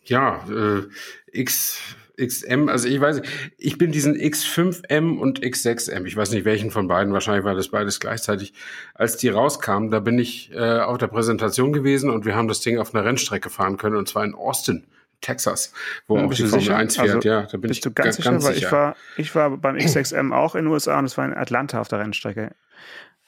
ja, 0.03 0.45
äh, 0.49 0.83
X, 1.31 1.95
XM, 2.17 2.69
also 2.69 2.87
ich 2.87 2.99
weiß, 2.99 3.21
ich 3.57 3.77
bin 3.77 3.91
diesen 3.91 4.15
X5M 4.15 5.17
und 5.17 5.41
X6M, 5.41 6.05
ich 6.05 6.15
weiß 6.15 6.31
nicht 6.31 6.45
welchen 6.45 6.71
von 6.71 6.87
beiden, 6.87 7.13
wahrscheinlich 7.13 7.45
war 7.45 7.55
das 7.55 7.69
beides 7.69 7.99
gleichzeitig, 7.99 8.53
als 8.93 9.17
die 9.17 9.29
rauskamen, 9.29 9.89
da 9.89 9.99
bin 9.99 10.19
ich 10.19 10.51
äh, 10.53 10.79
auf 10.79 10.97
der 10.97 11.07
Präsentation 11.07 11.73
gewesen 11.73 12.09
und 12.09 12.25
wir 12.25 12.35
haben 12.35 12.47
das 12.47 12.61
Ding 12.61 12.77
auf 12.77 12.93
einer 12.93 13.05
Rennstrecke 13.05 13.49
fahren 13.49 13.77
können 13.77 13.95
und 13.95 14.07
zwar 14.07 14.23
in 14.23 14.35
Austin. 14.35 14.85
Texas, 15.21 15.73
wo 16.07 16.17
ja, 16.17 16.25
auch 16.25 16.33
die 16.33 16.43
Formel 16.43 16.71
1 16.71 16.95
fährt, 16.95 17.09
also, 17.09 17.27
ja, 17.27 17.43
da 17.43 17.57
bin 17.57 17.71
ich 17.71 17.79
du 17.81 17.91
ganz, 17.91 18.17
sicher, 18.17 18.31
ganz 18.31 18.43
weil 18.43 18.55
sicher. 18.55 18.67
ich 18.67 18.71
war, 18.71 18.95
ich 19.17 19.35
war 19.35 19.57
beim 19.57 19.75
X6M 19.75 20.33
auch 20.33 20.55
in 20.55 20.65
den 20.65 20.73
USA 20.73 20.99
und 20.99 21.05
es 21.05 21.17
war 21.17 21.25
in 21.25 21.33
Atlanta 21.33 21.79
auf 21.79 21.87
der 21.87 21.99
Rennstrecke. 21.99 22.51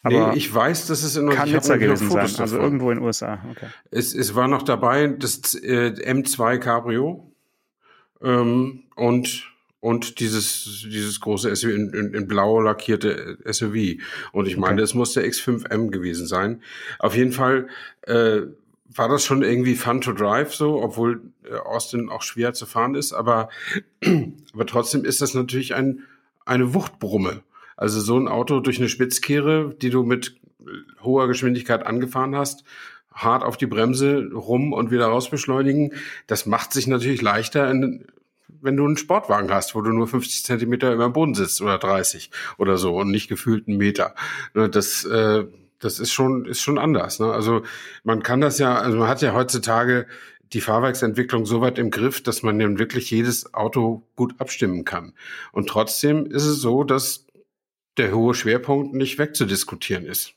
Aber 0.03 0.31
nee, 0.31 0.37
ich 0.37 0.53
weiß, 0.53 0.87
dass 0.87 1.03
es 1.03 1.15
in 1.15 1.29
kann 1.29 1.49
Nizza 1.49 1.77
gewesen 1.77 2.09
sein, 2.09 2.29
also 2.37 2.57
irgendwo 2.57 2.91
in 2.91 2.97
den 2.97 3.05
USA. 3.05 3.39
Okay. 3.51 3.67
Es, 3.89 4.13
es 4.13 4.35
war 4.35 4.49
noch 4.49 4.63
dabei 4.63 5.07
das 5.07 5.55
äh, 5.55 5.91
M2 5.91 6.57
Cabrio 6.57 7.31
ähm, 8.21 8.83
und 8.95 9.49
und 9.79 10.19
dieses 10.19 10.85
dieses 10.89 11.21
große 11.21 11.55
SUV 11.55 11.69
in, 11.71 11.93
in, 11.93 12.13
in 12.13 12.27
blau 12.27 12.59
lackierte 12.59 13.37
SUV. 13.49 14.01
Und 14.33 14.47
ich 14.47 14.57
meine, 14.57 14.75
okay. 14.75 14.83
es 14.83 14.93
muss 14.93 15.13
der 15.13 15.25
X5M 15.25 15.89
gewesen 15.89 16.27
sein. 16.27 16.61
Auf 16.99 17.15
jeden 17.15 17.31
Fall 17.31 17.67
äh, 18.01 18.41
war 18.95 19.09
das 19.09 19.25
schon 19.25 19.43
irgendwie 19.43 19.75
fun 19.75 20.01
to 20.01 20.13
drive 20.13 20.53
so, 20.53 20.81
obwohl 20.81 21.21
äh, 21.43 21.55
Austin 21.55 22.09
auch 22.09 22.21
schwer 22.21 22.53
zu 22.53 22.65
fahren 22.65 22.95
ist. 22.95 23.13
Aber 23.13 23.49
aber 24.53 24.65
trotzdem 24.65 25.05
ist 25.05 25.21
das 25.21 25.33
natürlich 25.33 25.75
ein 25.75 26.03
eine 26.45 26.73
Wuchtbrumme. 26.73 27.43
Also 27.77 27.99
so 27.99 28.17
ein 28.17 28.27
Auto 28.27 28.59
durch 28.59 28.79
eine 28.79 28.89
Spitzkehre, 28.89 29.75
die 29.81 29.89
du 29.89 30.03
mit 30.03 30.35
hoher 31.01 31.27
Geschwindigkeit 31.27 31.85
angefahren 31.85 32.35
hast, 32.35 32.63
hart 33.13 33.43
auf 33.43 33.57
die 33.57 33.67
Bremse 33.67 34.29
rum 34.33 34.73
und 34.73 34.91
wieder 34.91 35.07
raus 35.07 35.29
beschleunigen, 35.29 35.93
das 36.27 36.45
macht 36.45 36.73
sich 36.73 36.87
natürlich 36.87 37.21
leichter, 37.21 37.69
in, 37.69 38.05
wenn 38.61 38.77
du 38.77 38.85
einen 38.85 38.97
Sportwagen 38.97 39.51
hast, 39.51 39.75
wo 39.75 39.81
du 39.81 39.91
nur 39.91 40.07
50 40.07 40.43
Zentimeter 40.43 40.93
über 40.93 41.05
dem 41.05 41.13
Boden 41.13 41.35
sitzt 41.35 41.61
oder 41.61 41.77
30 41.77 42.31
oder 42.57 42.77
so 42.77 42.95
und 42.95 43.11
nicht 43.11 43.27
gefühlt 43.27 43.67
einen 43.67 43.77
Meter. 43.77 44.15
Ne, 44.53 44.69
das, 44.69 45.05
äh, 45.05 45.45
das 45.83 45.99
ist 45.99 46.11
schon, 46.11 46.45
ist 46.45 46.61
schon 46.61 46.77
anders. 46.77 47.19
Ne? 47.19 47.31
Also 47.31 47.63
man 48.03 48.23
kann 48.23 48.41
das 48.41 48.59
ja, 48.59 48.75
also 48.75 48.97
man 48.97 49.07
hat 49.07 49.21
ja 49.21 49.33
heutzutage 49.33 50.07
die 50.53 50.61
Fahrwerksentwicklung 50.61 51.45
so 51.45 51.61
weit 51.61 51.79
im 51.79 51.89
Griff, 51.89 52.21
dass 52.21 52.43
man 52.43 52.59
dann 52.59 52.77
wirklich 52.77 53.09
jedes 53.09 53.53
Auto 53.53 54.03
gut 54.15 54.35
abstimmen 54.39 54.85
kann. 54.85 55.13
Und 55.51 55.67
trotzdem 55.67 56.25
ist 56.25 56.45
es 56.45 56.61
so, 56.61 56.83
dass 56.83 57.25
der 57.97 58.13
hohe 58.13 58.33
Schwerpunkt 58.33 58.93
nicht 58.93 59.17
wegzudiskutieren 59.17 60.05
ist. 60.05 60.35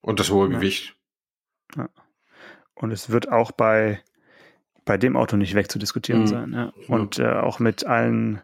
Und 0.00 0.20
das 0.20 0.30
hohe 0.30 0.48
ja. 0.48 0.56
Gewicht. 0.56 0.96
Ja. 1.76 1.88
Und 2.74 2.90
es 2.90 3.10
wird 3.10 3.30
auch 3.30 3.52
bei, 3.52 4.00
bei 4.84 4.96
dem 4.96 5.16
Auto 5.16 5.36
nicht 5.36 5.54
wegzudiskutieren 5.54 6.22
mhm. 6.22 6.26
sein. 6.26 6.52
Ja. 6.52 6.72
Und 6.86 7.18
äh, 7.18 7.26
auch 7.26 7.58
mit 7.58 7.84
allen 7.84 8.40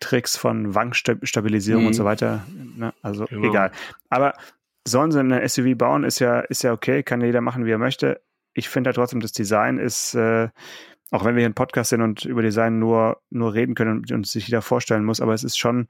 Tricks 0.00 0.36
von 0.36 0.74
Wankstabilisierung 0.74 1.82
mhm. 1.82 1.88
und 1.88 1.94
so 1.94 2.04
weiter. 2.04 2.46
Ne? 2.76 2.94
Also 3.02 3.24
genau. 3.24 3.48
egal. 3.48 3.72
Aber 4.08 4.34
sollen 4.86 5.10
sie 5.10 5.20
eine 5.20 5.46
SUV 5.46 5.76
bauen, 5.76 6.04
ist 6.04 6.18
ja, 6.18 6.40
ist 6.40 6.62
ja 6.62 6.72
okay, 6.72 7.02
kann 7.02 7.20
jeder 7.20 7.40
machen, 7.40 7.64
wie 7.64 7.72
er 7.72 7.78
möchte. 7.78 8.20
Ich 8.54 8.68
finde 8.68 8.90
ja 8.90 8.94
trotzdem, 8.94 9.20
das 9.20 9.32
Design 9.32 9.78
ist, 9.78 10.14
äh, 10.14 10.48
auch 11.10 11.24
wenn 11.24 11.34
wir 11.34 11.40
hier 11.40 11.48
ein 11.48 11.54
Podcast 11.54 11.90
sind 11.90 12.02
und 12.02 12.24
über 12.24 12.42
Design 12.42 12.78
nur, 12.78 13.20
nur 13.30 13.54
reden 13.54 13.74
können 13.74 13.98
und 13.98 14.12
uns 14.12 14.32
sich 14.32 14.48
jeder 14.48 14.62
vorstellen 14.62 15.04
muss, 15.04 15.20
aber 15.20 15.34
es 15.34 15.44
ist 15.44 15.58
schon, 15.58 15.88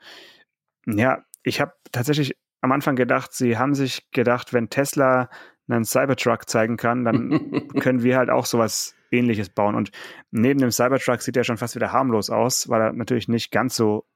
ja, 0.86 1.24
ich 1.42 1.60
habe 1.60 1.72
tatsächlich 1.92 2.36
am 2.60 2.72
Anfang 2.72 2.96
gedacht, 2.96 3.32
sie 3.32 3.56
haben 3.56 3.74
sich 3.74 4.10
gedacht, 4.10 4.52
wenn 4.52 4.70
Tesla 4.70 5.28
einen 5.68 5.84
Cybertruck 5.84 6.48
zeigen 6.48 6.76
kann, 6.76 7.04
dann 7.04 7.68
können 7.80 8.02
wir 8.02 8.16
halt 8.16 8.30
auch 8.30 8.46
sowas 8.46 8.94
ähnliches 9.10 9.50
bauen. 9.50 9.74
Und 9.74 9.90
neben 10.30 10.60
dem 10.60 10.70
Cybertruck 10.70 11.22
sieht 11.22 11.36
er 11.36 11.44
schon 11.44 11.58
fast 11.58 11.74
wieder 11.74 11.92
harmlos 11.92 12.30
aus, 12.30 12.68
weil 12.68 12.80
er 12.80 12.92
natürlich 12.92 13.28
nicht 13.28 13.50
ganz 13.50 13.76
so 13.76 14.06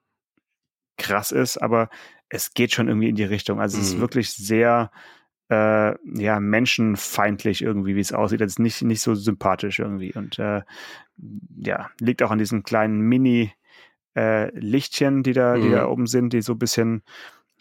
krass 0.99 1.33
ist, 1.33 1.59
aber 1.59 1.88
es 2.33 2.55
geht 2.55 2.73
schon 2.73 2.89
irgendwie 2.89 3.11
in 3.11 3.15
die 3.15 3.25
Richtung. 3.25 3.61
Also 3.61 3.79
es 3.79 3.89
ist 3.89 3.97
mhm. 3.97 4.01
wirklich 4.01 4.33
sehr 4.33 4.91
äh, 5.51 5.95
ja, 6.19 6.41
menschenfeindlich 6.41 7.61
irgendwie, 7.61 7.95
wie 7.95 8.01
es 8.01 8.15
aussieht. 8.15 8.41
Es 8.41 8.53
ist 8.53 8.59
nicht, 8.59 8.81
nicht 8.83 9.03
so 9.03 9.15
sympathisch 9.15 9.79
irgendwie. 9.79 10.15
Und 10.15 10.39
äh, 10.39 10.62
ja, 11.59 11.91
liegt 12.01 12.23
auch 12.23 12.31
an 12.31 12.39
diesen 12.39 12.62
kleinen 12.62 13.01
Mini- 13.03 13.53
äh, 14.15 14.51
die 14.55 15.33
da, 15.33 15.57
mhm. 15.57 15.62
die 15.62 15.71
da 15.71 15.87
oben 15.87 16.07
sind, 16.07 16.33
die 16.33 16.41
so 16.41 16.53
ein 16.55 16.59
bisschen, 16.59 17.03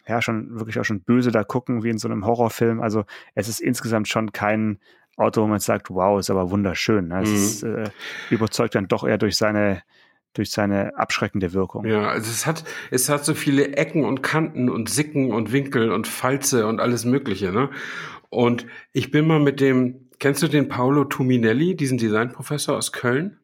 ja, 0.07 0.21
schon 0.21 0.57
wirklich 0.57 0.79
auch 0.79 0.85
schon 0.85 1.01
böse 1.01 1.31
da 1.31 1.43
gucken, 1.43 1.83
wie 1.83 1.89
in 1.89 1.97
so 1.97 2.07
einem 2.07 2.25
Horrorfilm. 2.25 2.81
Also 2.81 3.03
es 3.35 3.49
ist 3.49 3.59
insgesamt 3.59 4.07
schon 4.07 4.31
kein 4.31 4.79
Auto, 5.17 5.41
wo 5.41 5.47
man 5.47 5.59
sagt, 5.59 5.89
wow, 5.89 6.17
ist 6.17 6.29
aber 6.29 6.49
wunderschön. 6.49 7.09
Ne? 7.09 7.23
Es 7.23 7.29
mhm. 7.29 7.35
ist, 7.35 7.63
äh, 7.63 7.89
überzeugt 8.29 8.75
dann 8.75 8.87
doch 8.87 9.05
eher 9.05 9.17
durch 9.17 9.35
seine 9.35 9.83
durch 10.33 10.51
seine 10.51 10.97
abschreckende 10.97 11.53
Wirkung. 11.53 11.85
Ja, 11.85 12.09
also 12.09 12.29
es 12.29 12.45
hat, 12.45 12.63
es 12.89 13.09
hat 13.09 13.25
so 13.25 13.33
viele 13.33 13.75
Ecken 13.75 14.05
und 14.05 14.21
Kanten 14.21 14.69
und 14.69 14.89
Sicken 14.89 15.31
und 15.31 15.51
Winkel 15.51 15.91
und 15.91 16.07
Falze 16.07 16.67
und 16.67 16.79
alles 16.79 17.05
Mögliche, 17.05 17.51
ne? 17.51 17.69
Und 18.29 18.65
ich 18.93 19.11
bin 19.11 19.27
mal 19.27 19.41
mit 19.41 19.59
dem, 19.59 20.09
kennst 20.19 20.41
du 20.41 20.47
den 20.47 20.69
Paolo 20.69 21.03
Tuminelli, 21.03 21.75
diesen 21.75 21.97
Designprofessor 21.97 22.77
aus 22.77 22.93
Köln? 22.93 23.39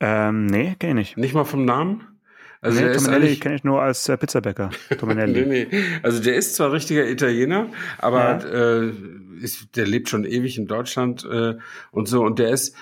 Ähm, 0.00 0.46
nee, 0.46 0.74
kenne 0.78 1.00
ich 1.00 1.16
nicht. 1.16 1.18
Nicht 1.18 1.34
mal 1.34 1.44
vom 1.44 1.64
Namen? 1.64 2.16
Also 2.60 2.80
nee, 2.80 2.92
Tominelli 2.92 3.36
kenne 3.36 3.54
ich 3.54 3.64
nur 3.64 3.80
als 3.80 4.08
äh, 4.08 4.16
Pizzabäcker. 4.16 4.70
Tominelli. 4.98 5.46
nee, 5.46 5.66
nee. 5.70 5.82
Also 6.02 6.20
der 6.20 6.34
ist 6.34 6.56
zwar 6.56 6.72
richtiger 6.72 7.08
Italiener, 7.08 7.68
aber 7.98 8.44
ja. 8.44 8.82
äh, 8.82 8.92
ist, 9.40 9.76
der 9.76 9.86
lebt 9.86 10.08
schon 10.08 10.24
ewig 10.24 10.58
in 10.58 10.66
Deutschland 10.66 11.24
äh, 11.24 11.54
und 11.92 12.08
so. 12.08 12.24
Und 12.24 12.40
der 12.40 12.50
ist 12.50 12.74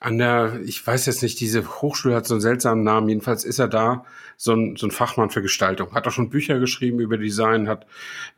an 0.00 0.18
der, 0.18 0.60
ich 0.64 0.86
weiß 0.86 1.06
jetzt 1.06 1.22
nicht, 1.22 1.40
diese 1.40 1.80
Hochschule 1.80 2.14
hat 2.14 2.26
so 2.26 2.34
einen 2.34 2.40
seltsamen 2.40 2.84
Namen. 2.84 3.08
Jedenfalls 3.08 3.44
ist 3.44 3.58
er 3.58 3.68
da 3.68 4.04
so 4.36 4.52
ein, 4.52 4.76
so 4.76 4.86
ein 4.86 4.90
Fachmann 4.90 5.30
für 5.30 5.42
Gestaltung. 5.42 5.92
Hat 5.92 6.06
auch 6.06 6.12
schon 6.12 6.28
Bücher 6.28 6.58
geschrieben 6.58 7.00
über 7.00 7.16
Design, 7.16 7.68
hat 7.68 7.86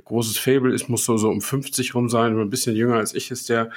großes 0.05 0.38
Fable, 0.38 0.73
ist 0.73 0.88
muss 0.88 1.05
so, 1.05 1.17
so 1.17 1.29
um 1.29 1.41
50 1.41 1.95
rum 1.95 2.09
sein, 2.09 2.38
ein 2.38 2.50
bisschen 2.50 2.77
jünger 2.77 2.97
als 2.97 3.15
ich 3.15 3.31
ist 3.31 3.49
der. 3.49 3.71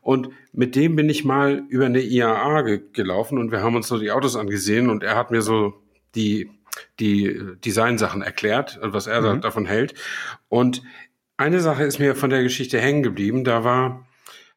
Und 0.00 0.28
mit 0.52 0.76
dem 0.76 0.96
bin 0.96 1.08
ich 1.08 1.24
mal 1.24 1.64
über 1.68 1.86
eine 1.86 2.02
IAA 2.02 2.62
ge 2.62 2.82
gelaufen 2.92 3.38
und 3.38 3.50
wir 3.50 3.62
haben 3.62 3.74
uns 3.74 3.88
so 3.88 3.98
die 3.98 4.12
Autos 4.12 4.36
angesehen 4.36 4.90
und 4.90 5.02
er 5.02 5.16
hat 5.16 5.30
mir 5.30 5.42
so 5.42 5.74
die, 6.14 6.50
die 7.00 7.40
Designsachen 7.64 8.22
erklärt 8.22 8.78
und 8.82 8.92
was 8.92 9.06
er 9.06 9.22
mhm. 9.22 9.40
davon 9.40 9.66
hält. 9.66 9.94
Und 10.48 10.82
eine 11.36 11.60
Sache 11.60 11.84
ist 11.84 11.98
mir 11.98 12.14
von 12.14 12.30
der 12.30 12.42
Geschichte 12.42 12.78
hängen 12.78 13.02
geblieben. 13.02 13.44
Da 13.44 13.64
war, 13.64 14.06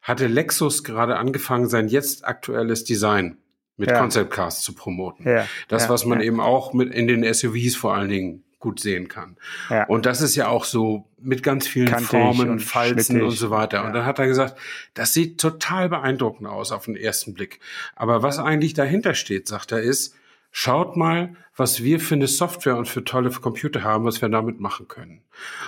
hatte 0.08 0.26
Lexus 0.26 0.84
gerade 0.84 1.16
angefangen, 1.16 1.68
sein 1.68 1.88
jetzt 1.88 2.26
aktuelles 2.26 2.84
Design 2.84 3.38
mit 3.76 3.90
ja. 3.90 3.98
Concept 3.98 4.30
Cars 4.30 4.62
zu 4.62 4.74
promoten. 4.74 5.26
Ja. 5.26 5.46
Das, 5.68 5.84
ja. 5.84 5.88
was 5.90 6.04
man 6.04 6.20
eben 6.20 6.40
auch 6.40 6.72
mit 6.72 6.92
in 6.92 7.06
den 7.06 7.32
SUVs 7.32 7.76
vor 7.76 7.94
allen 7.94 8.08
Dingen 8.08 8.44
gut 8.58 8.80
sehen 8.80 9.06
kann. 9.06 9.36
Ja. 9.70 9.84
Und 9.84 10.04
das 10.04 10.20
ist 10.20 10.34
ja 10.34 10.48
auch 10.48 10.64
so 10.64 11.08
mit 11.20 11.44
ganz 11.44 11.68
vielen 11.68 11.86
Kantig 11.86 12.08
Formen, 12.08 12.50
und 12.50 12.60
Falzen 12.60 13.16
schnittig. 13.16 13.28
und 13.28 13.36
so 13.36 13.50
weiter. 13.50 13.78
Ja. 13.78 13.86
Und 13.86 13.92
dann 13.92 14.04
hat 14.04 14.18
er 14.18 14.26
gesagt, 14.26 14.58
das 14.94 15.14
sieht 15.14 15.40
total 15.40 15.88
beeindruckend 15.88 16.48
aus 16.48 16.72
auf 16.72 16.86
den 16.86 16.96
ersten 16.96 17.34
Blick. 17.34 17.60
Aber 17.94 18.22
was 18.22 18.40
eigentlich 18.40 18.74
dahinter 18.74 19.14
steht, 19.14 19.46
sagt 19.46 19.70
er, 19.70 19.80
ist, 19.80 20.16
schaut 20.50 20.96
mal, 20.96 21.36
was 21.56 21.82
wir 21.82 22.00
für 22.00 22.14
eine 22.14 22.28
Software 22.28 22.76
und 22.76 22.88
für 22.88 23.04
tolle 23.04 23.30
Computer 23.30 23.82
haben, 23.82 24.04
was 24.04 24.22
wir 24.22 24.28
damit 24.28 24.60
machen 24.60 24.88
können. 24.88 25.22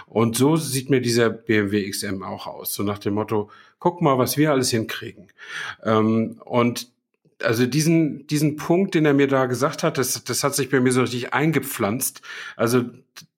Und 0.07 0.37
so 0.37 0.57
sieht 0.57 0.91
mir 0.91 1.01
dieser 1.01 1.31
BMW 1.31 1.89
XM 1.89 2.23
auch 2.23 2.47
aus. 2.47 2.73
So 2.75 2.83
nach 2.83 2.99
dem 2.99 3.15
Motto, 3.15 3.51
guck 3.79 4.01
mal, 4.03 4.19
was 4.19 4.37
wir 4.37 4.53
alles 4.53 4.71
hinkriegen. 4.71 5.29
Ähm, 5.85 6.41
und 6.45 6.91
also 7.43 7.67
diesen, 7.67 8.27
diesen 8.27 8.57
Punkt, 8.57 8.95
den 8.95 9.07
er 9.07 9.15
mir 9.15 9.27
da 9.27 9.47
gesagt 9.47 9.83
hat, 9.83 9.99
das, 9.99 10.25
das 10.25 10.45
hat 10.45 10.55
sich 10.55 10.69
bei 10.69 10.81
mir 10.81 10.93
so 10.93 11.01
richtig 11.01 11.33
eingepflanzt. 11.33 12.23
Also 12.57 12.85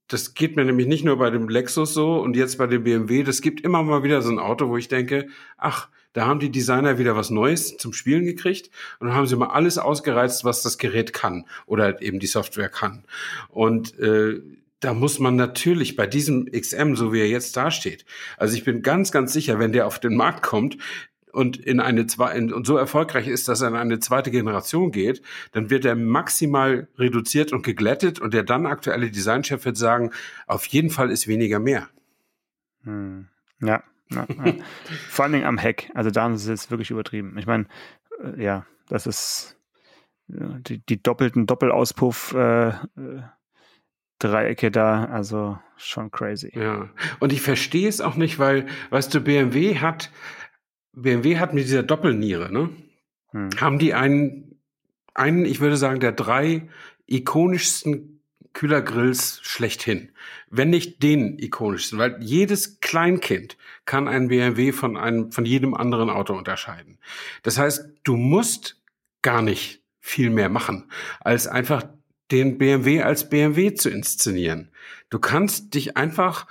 das 0.08 0.34
geht 0.34 0.56
mir 0.56 0.64
nämlich 0.64 0.86
nicht 0.86 1.04
nur 1.04 1.16
bei 1.16 1.30
dem 1.30 1.48
Lexus 1.48 1.94
so 1.94 2.20
und 2.20 2.36
jetzt 2.36 2.58
bei 2.58 2.66
dem 2.66 2.84
BMW. 2.84 3.22
Das 3.22 3.40
gibt 3.40 3.62
immer 3.62 3.82
mal 3.82 4.02
wieder 4.02 4.20
so 4.20 4.30
ein 4.30 4.38
Auto, 4.38 4.68
wo 4.68 4.76
ich 4.76 4.88
denke, 4.88 5.28
ach, 5.56 5.88
da 6.12 6.26
haben 6.26 6.40
die 6.40 6.50
Designer 6.50 6.98
wieder 6.98 7.16
was 7.16 7.30
Neues 7.30 7.76
zum 7.76 7.92
Spielen 7.92 8.24
gekriegt 8.24 8.70
und 8.98 9.08
dann 9.08 9.16
haben 9.16 9.26
sie 9.26 9.36
mal 9.36 9.48
alles 9.48 9.78
ausgereizt, 9.78 10.44
was 10.44 10.62
das 10.62 10.78
Gerät 10.78 11.12
kann 11.12 11.46
oder 11.66 12.02
eben 12.02 12.20
die 12.20 12.26
Software 12.26 12.68
kann. 12.68 13.04
Und 13.48 13.98
äh, 13.98 14.40
da 14.80 14.94
muss 14.94 15.18
man 15.18 15.36
natürlich 15.36 15.96
bei 15.96 16.06
diesem 16.06 16.50
XM, 16.50 16.96
so 16.96 17.12
wie 17.12 17.20
er 17.20 17.28
jetzt 17.28 17.56
dasteht, 17.56 18.04
also 18.36 18.56
ich 18.56 18.64
bin 18.64 18.82
ganz, 18.82 19.12
ganz 19.12 19.32
sicher, 19.32 19.58
wenn 19.58 19.72
der 19.72 19.86
auf 19.86 20.00
den 20.00 20.16
Markt 20.16 20.42
kommt, 20.42 20.76
und 21.32 21.56
in 21.56 21.80
eine 21.80 22.06
zwei 22.06 22.36
und 22.36 22.66
so 22.66 22.76
erfolgreich 22.76 23.26
ist, 23.26 23.48
dass 23.48 23.62
er 23.62 23.68
in 23.68 23.74
eine 23.74 23.98
zweite 23.98 24.30
Generation 24.30 24.92
geht, 24.92 25.22
dann 25.52 25.70
wird 25.70 25.86
er 25.86 25.94
maximal 25.94 26.88
reduziert 26.98 27.52
und 27.52 27.62
geglättet 27.62 28.20
und 28.20 28.34
der 28.34 28.42
dann 28.42 28.66
aktuelle 28.66 29.10
Designchef 29.10 29.64
wird 29.64 29.78
sagen, 29.78 30.10
auf 30.46 30.66
jeden 30.66 30.90
Fall 30.90 31.10
ist 31.10 31.26
weniger 31.26 31.58
mehr. 31.58 31.88
Hm. 32.84 33.28
Ja, 33.60 33.82
ja, 34.14 34.26
ja. 34.44 34.54
vor 35.08 35.24
allen 35.24 35.32
Dingen 35.32 35.46
am 35.46 35.58
Heck. 35.58 35.90
Also 35.94 36.10
da 36.10 36.22
haben 36.22 36.36
sie 36.36 36.52
es 36.52 36.70
wirklich 36.70 36.90
übertrieben. 36.90 37.36
Ich 37.38 37.46
meine, 37.46 37.66
äh, 38.22 38.42
ja, 38.42 38.66
das 38.88 39.06
ist 39.06 39.58
die, 40.28 40.84
die 40.84 41.02
doppelten 41.02 41.46
Doppelauspuff. 41.46 42.34
Äh, 42.34 42.68
äh, 42.68 42.74
Dreiecke 44.18 44.70
da, 44.70 45.06
also 45.06 45.58
schon 45.76 46.12
crazy. 46.12 46.52
Ja, 46.54 46.88
und 47.18 47.32
ich 47.32 47.42
verstehe 47.42 47.88
es 47.88 48.00
auch 48.00 48.14
nicht, 48.14 48.38
weil, 48.38 48.66
weißt 48.90 49.12
du, 49.12 49.20
BMW 49.20 49.80
hat 49.80 50.12
BMW 50.92 51.38
hat 51.38 51.54
mit 51.54 51.64
dieser 51.64 51.82
Doppelniere, 51.82 52.52
ne? 52.52 52.70
Hm. 53.30 53.50
Haben 53.60 53.78
die 53.78 53.94
einen, 53.94 54.60
einen, 55.14 55.44
ich 55.44 55.60
würde 55.60 55.76
sagen, 55.76 56.00
der 56.00 56.12
drei 56.12 56.68
ikonischsten 57.06 58.11
Kühlergrills 58.52 59.40
schlechthin. 59.42 60.12
Wenn 60.50 60.70
nicht 60.70 61.02
den 61.02 61.38
ikonischsten, 61.38 61.98
weil 61.98 62.16
jedes 62.20 62.80
Kleinkind 62.80 63.56
kann 63.84 64.08
einen 64.08 64.28
BMW 64.28 64.72
von 64.72 64.96
einem, 64.96 65.32
von 65.32 65.44
jedem 65.44 65.74
anderen 65.74 66.10
Auto 66.10 66.34
unterscheiden. 66.34 66.98
Das 67.42 67.58
heißt, 67.58 67.88
du 68.04 68.16
musst 68.16 68.80
gar 69.22 69.42
nicht 69.42 69.82
viel 70.00 70.30
mehr 70.30 70.48
machen, 70.48 70.90
als 71.20 71.46
einfach 71.46 71.84
den 72.30 72.58
BMW 72.58 73.02
als 73.02 73.28
BMW 73.28 73.74
zu 73.74 73.90
inszenieren. 73.90 74.70
Du 75.10 75.18
kannst 75.18 75.74
dich 75.74 75.96
einfach 75.96 76.46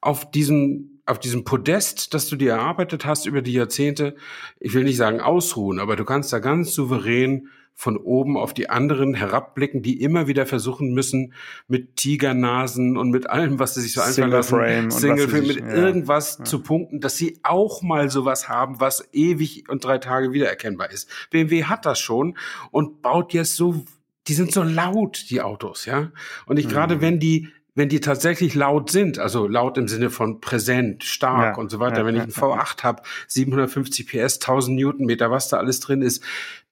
auf 0.00 0.30
diesem 0.30 0.93
auf 1.06 1.18
diesem 1.18 1.44
Podest, 1.44 2.14
das 2.14 2.28
du 2.28 2.36
dir 2.36 2.52
erarbeitet 2.52 3.04
hast 3.04 3.26
über 3.26 3.42
die 3.42 3.52
Jahrzehnte, 3.52 4.16
ich 4.60 4.74
will 4.74 4.84
nicht 4.84 4.96
sagen 4.96 5.20
ausruhen, 5.20 5.78
aber 5.78 5.96
du 5.96 6.04
kannst 6.04 6.32
da 6.32 6.38
ganz 6.38 6.72
souverän 6.72 7.48
von 7.76 7.96
oben 7.96 8.36
auf 8.38 8.54
die 8.54 8.70
anderen 8.70 9.14
herabblicken, 9.14 9.82
die 9.82 10.00
immer 10.00 10.28
wieder 10.28 10.46
versuchen 10.46 10.94
müssen, 10.94 11.34
mit 11.66 11.96
Tigernasen 11.96 12.96
und 12.96 13.10
mit 13.10 13.28
allem, 13.28 13.58
was 13.58 13.74
sie 13.74 13.80
sich 13.80 13.94
so 13.94 14.00
einfallen 14.00 14.30
lassen, 14.30 14.54
Frame 14.54 14.90
Single 14.92 15.28
Frame, 15.28 15.46
mit 15.48 15.56
ja. 15.58 15.74
irgendwas 15.74 16.38
Ja. 16.38 16.44
zu 16.44 16.60
punkten, 16.62 17.00
dass 17.00 17.16
sie 17.16 17.40
auch 17.42 17.82
mal 17.82 18.10
sowas 18.10 18.48
haben, 18.48 18.78
was 18.78 19.08
ewig 19.12 19.68
und 19.68 19.84
drei 19.84 19.98
Tage 19.98 20.32
wiedererkennbar 20.32 20.92
ist. 20.92 21.08
BMW 21.30 21.64
hat 21.64 21.84
das 21.84 21.98
schon 21.98 22.38
und 22.70 23.02
baut 23.02 23.32
jetzt 23.32 23.56
so, 23.56 23.84
die 24.28 24.34
sind 24.34 24.52
so 24.52 24.62
laut, 24.62 25.26
die 25.28 25.42
Autos, 25.42 25.84
ja. 25.84 26.12
Und 26.46 26.58
ich 26.60 26.68
gerade, 26.68 26.96
Mhm. 26.96 27.00
wenn 27.00 27.18
die 27.18 27.48
wenn 27.74 27.88
die 27.88 28.00
tatsächlich 28.00 28.54
laut 28.54 28.90
sind, 28.90 29.18
also 29.18 29.46
laut 29.48 29.78
im 29.78 29.88
Sinne 29.88 30.10
von 30.10 30.40
präsent, 30.40 31.02
stark 31.04 31.56
Ja, 31.56 31.60
und 31.60 31.70
so 31.70 31.80
weiter, 31.80 31.98
ja, 31.98 32.06
wenn 32.06 32.14
ich 32.16 32.22
einen 32.22 32.32
V8 32.32 32.82
habe, 32.84 33.02
750 33.28 34.06
PS, 34.06 34.38
1000 34.40 34.76
Newtonmeter, 34.76 35.30
was 35.30 35.48
da 35.48 35.56
alles 35.58 35.80
drin 35.80 36.00
ist, 36.02 36.22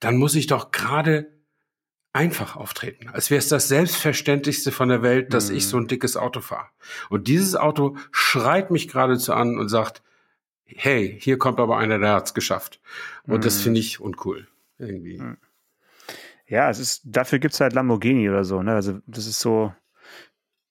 dann 0.01 0.17
muss 0.17 0.35
ich 0.35 0.47
doch 0.47 0.71
gerade 0.71 1.27
einfach 2.13 2.57
auftreten, 2.57 3.09
als 3.09 3.31
wäre 3.31 3.39
es 3.39 3.49
das 3.49 3.69
Selbstverständlichste 3.69 4.71
von 4.71 4.91
der 4.91 5.03
Welt, 5.03 5.33
dass 5.33 5.51
Mhm. 5.51 5.57
ich 5.57 5.67
so 5.67 5.79
ein 5.79 5.89
dickes 5.89 6.17
Auto 6.17 6.41
fahre. 6.41 6.69
Und 7.09 7.27
dieses 7.27 7.57
Auto 7.57 7.97
schreit 8.11 8.71
mich 8.71 8.89
geradezu 8.89 9.33
an 9.33 9.59
und 9.59 9.69
sagt, 9.71 10.03
hey, 10.67 11.17
hier 11.21 11.39
kommt 11.39 11.59
aber 11.59 11.79
einer, 11.79 11.99
der 11.99 12.13
hat's 12.15 12.35
geschafft. 12.35 12.81
Und 13.25 13.45
das 13.45 13.59
Mhm. 13.59 13.63
finde 13.63 13.81
ich 13.81 14.01
uncool. 14.01 14.47
Irgendwie. 14.79 15.19
Mhm. 15.19 15.37
Ja, 16.47 16.69
es 16.69 16.79
ist, 16.79 17.01
dafür 17.05 17.39
gibt's 17.39 17.61
halt 17.61 17.73
Lamborghini 17.73 18.29
oder 18.29 18.45
so, 18.45 18.63
ne? 18.63 18.75
Also 18.75 18.99
das 19.07 19.27
ist 19.27 19.41
so, 19.41 19.73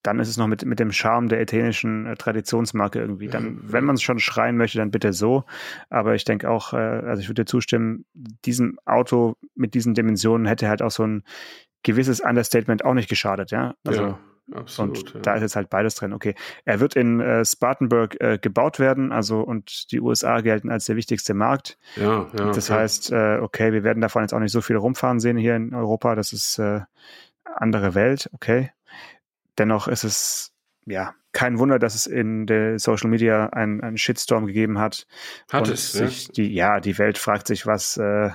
dann 0.03 0.19
ist 0.19 0.29
es 0.29 0.37
noch 0.37 0.47
mit, 0.47 0.65
mit 0.65 0.79
dem 0.79 0.91
Charme 0.91 1.29
der 1.29 1.41
italienischen 1.41 2.05
äh, 2.05 2.15
Traditionsmarke 2.15 2.99
irgendwie. 2.99 3.27
Dann, 3.27 3.59
wenn 3.61 3.83
man 3.83 3.95
es 3.95 4.01
schon 4.01 4.19
schreien 4.19 4.57
möchte, 4.57 4.77
dann 4.77 4.91
bitte 4.91 5.13
so. 5.13 5.43
Aber 5.89 6.15
ich 6.15 6.23
denke 6.23 6.49
auch, 6.49 6.73
äh, 6.73 6.77
also 6.77 7.21
ich 7.21 7.29
würde 7.29 7.43
dir 7.43 7.49
zustimmen, 7.49 8.05
diesem 8.13 8.79
Auto 8.85 9.35
mit 9.55 9.73
diesen 9.73 9.93
Dimensionen 9.93 10.47
hätte 10.47 10.67
halt 10.67 10.81
auch 10.81 10.91
so 10.91 11.05
ein 11.05 11.23
gewisses 11.83 12.19
Understatement 12.19 12.83
auch 12.85 12.93
nicht 12.93 13.09
geschadet, 13.09 13.51
ja. 13.51 13.75
Also 13.85 14.01
ja, 14.01 14.19
absolut. 14.53 14.97
und 14.97 15.13
ja. 15.13 15.19
da 15.21 15.35
ist 15.35 15.41
jetzt 15.41 15.55
halt 15.55 15.69
beides 15.69 15.95
drin. 15.95 16.13
Okay, 16.13 16.35
er 16.65 16.79
wird 16.79 16.95
in 16.95 17.19
äh, 17.19 17.45
Spartanburg 17.45 18.19
äh, 18.21 18.37
gebaut 18.39 18.79
werden, 18.79 19.11
also 19.11 19.41
und 19.41 19.91
die 19.91 19.99
USA 19.99 20.41
gelten 20.41 20.69
als 20.69 20.85
der 20.85 20.95
wichtigste 20.95 21.33
Markt. 21.33 21.77
ja, 21.95 22.27
ja, 22.37 22.51
Das 22.51 22.67
ja. 22.67 22.75
heißt, 22.75 23.11
äh, 23.11 23.39
okay, 23.41 23.73
wir 23.73 23.83
werden 23.83 24.01
davon 24.01 24.23
jetzt 24.23 24.33
auch 24.33 24.39
nicht 24.39 24.51
so 24.51 24.61
viel 24.61 24.77
rumfahren 24.77 25.19
sehen 25.19 25.37
hier 25.37 25.55
in 25.55 25.73
Europa. 25.73 26.15
Das 26.15 26.33
ist 26.33 26.59
äh, 26.59 26.81
andere 27.43 27.95
Welt, 27.95 28.29
okay. 28.33 28.71
Dennoch 29.57 29.87
ist 29.87 30.03
es 30.03 30.51
ja 30.85 31.13
kein 31.33 31.59
Wunder, 31.59 31.79
dass 31.79 31.95
es 31.95 32.07
in 32.07 32.45
der 32.45 32.77
Social 32.79 33.09
Media 33.09 33.47
einen, 33.47 33.81
einen 33.81 33.97
Shitstorm 33.97 34.45
gegeben 34.45 34.79
hat. 34.79 35.07
Hat 35.51 35.67
es, 35.67 35.93
ja. 35.93 36.07
sich 36.07 36.29
die, 36.29 36.53
ja, 36.53 36.79
die 36.79 36.97
Welt 36.97 37.17
fragt 37.17 37.47
sich, 37.47 37.65
was, 37.65 37.97
äh, 37.97 38.31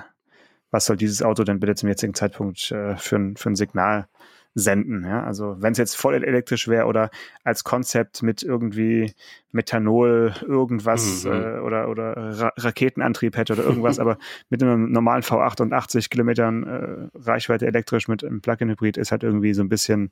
was 0.71 0.85
soll 0.85 0.97
dieses 0.97 1.21
Auto 1.21 1.43
denn 1.43 1.59
bitte 1.59 1.75
zum 1.75 1.89
jetzigen 1.89 2.13
Zeitpunkt 2.13 2.71
äh, 2.71 2.97
für, 2.97 3.17
ein, 3.17 3.37
für 3.37 3.49
ein 3.49 3.55
Signal 3.55 4.07
senden. 4.55 5.05
Ja? 5.05 5.23
Also 5.23 5.57
wenn 5.59 5.73
es 5.73 5.77
jetzt 5.77 5.95
voll 5.95 6.15
elektrisch 6.15 6.67
wäre 6.67 6.85
oder 6.85 7.11
als 7.43 7.63
Konzept 7.63 8.23
mit 8.23 8.41
irgendwie 8.41 9.13
Methanol 9.51 10.33
irgendwas 10.41 11.23
Mhm. 11.23 11.31
äh, 11.31 11.59
oder, 11.59 11.89
oder 11.89 12.13
Ra 12.15 12.51
Raketenantrieb 12.57 13.37
hätte 13.37 13.53
oder 13.53 13.63
irgendwas, 13.63 13.99
aber 13.99 14.17
mit 14.49 14.63
einem 14.63 14.91
normalen 14.91 15.21
V8 15.21 15.61
und 15.61 15.73
80 15.73 16.09
Kilometern 16.09 16.63
äh, 16.63 17.17
Reichweite 17.17 17.67
elektrisch 17.67 18.07
mit 18.07 18.23
einem 18.23 18.41
Plug-in-Hybrid 18.41 18.97
ist 18.97 19.11
halt 19.11 19.23
irgendwie 19.23 19.53
so 19.53 19.61
ein 19.61 19.69
bisschen, 19.69 20.11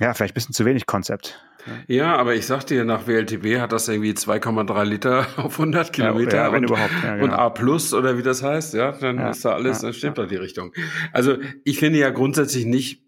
ja, 0.00 0.14
vielleicht 0.14 0.32
ein 0.32 0.34
bisschen 0.34 0.54
zu 0.54 0.64
wenig 0.64 0.86
Konzept. 0.86 1.40
Ja, 1.86 2.16
aber 2.16 2.34
ich 2.34 2.46
sag 2.46 2.64
dir, 2.64 2.84
nach 2.84 3.06
WLTP 3.06 3.60
hat 3.60 3.72
das 3.72 3.88
irgendwie 3.88 4.12
2,3 4.12 4.84
Liter 4.84 5.26
auf 5.36 5.58
100 5.58 5.92
Kilometer 5.92 6.36
ja, 6.36 6.52
wenn 6.52 6.66
und. 6.66 6.70
Ja, 6.70 7.14
und 7.14 7.20
genau. 7.20 7.34
A 7.34 7.50
plus 7.50 7.92
oder 7.92 8.16
wie 8.16 8.22
das 8.22 8.42
heißt, 8.42 8.74
ja, 8.74 8.92
dann 8.92 9.18
Ja, 9.18 9.30
ist 9.30 9.44
da 9.44 9.52
alles, 9.52 9.78
ja, 9.78 9.88
dann 9.88 9.94
stimmt 9.94 10.18
da 10.18 10.26
die 10.26 10.36
Richtung. 10.36 10.72
Also 11.12 11.36
ich 11.64 11.78
finde 11.78 11.98
ja 11.98 12.10
grundsätzlich 12.10 12.64
nicht 12.64 13.02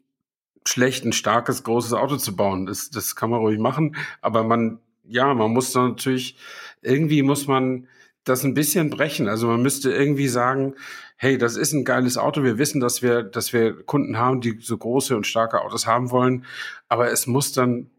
schlecht, 0.66 1.04
ein 1.04 1.12
starkes, 1.12 1.62
großes 1.62 1.92
Auto 1.94 2.16
zu 2.16 2.36
bauen. 2.36 2.66
Das, 2.66 2.90
das 2.90 3.16
kann 3.16 3.30
man 3.30 3.40
ruhig 3.40 3.58
machen, 3.58 3.96
aber 4.20 4.44
man, 4.44 4.78
ja, 5.08 5.32
man 5.32 5.50
muss 5.52 5.74
natürlich, 5.74 6.36
irgendwie 6.82 7.22
muss 7.22 7.46
man 7.46 7.86
das 8.30 8.44
ein 8.44 8.54
bisschen 8.54 8.88
brechen. 8.90 9.28
Also 9.28 9.48
man 9.48 9.60
müsste 9.62 9.92
irgendwie 9.92 10.28
sagen, 10.28 10.74
hey, 11.16 11.36
das 11.36 11.56
ist 11.56 11.72
ein 11.72 11.84
geiles 11.84 12.16
Auto. 12.16 12.42
Wir 12.42 12.56
wissen, 12.56 12.80
dass 12.80 13.02
wir, 13.02 13.22
dass 13.22 13.52
wir 13.52 13.82
Kunden 13.82 14.16
haben, 14.16 14.40
die 14.40 14.58
so 14.60 14.78
große 14.78 15.14
und 15.16 15.26
starke 15.26 15.60
Autos 15.60 15.86
haben 15.86 16.10
wollen. 16.10 16.44
Aber 16.88 17.10
es 17.10 17.26
muss 17.26 17.52
dann, 17.52 17.90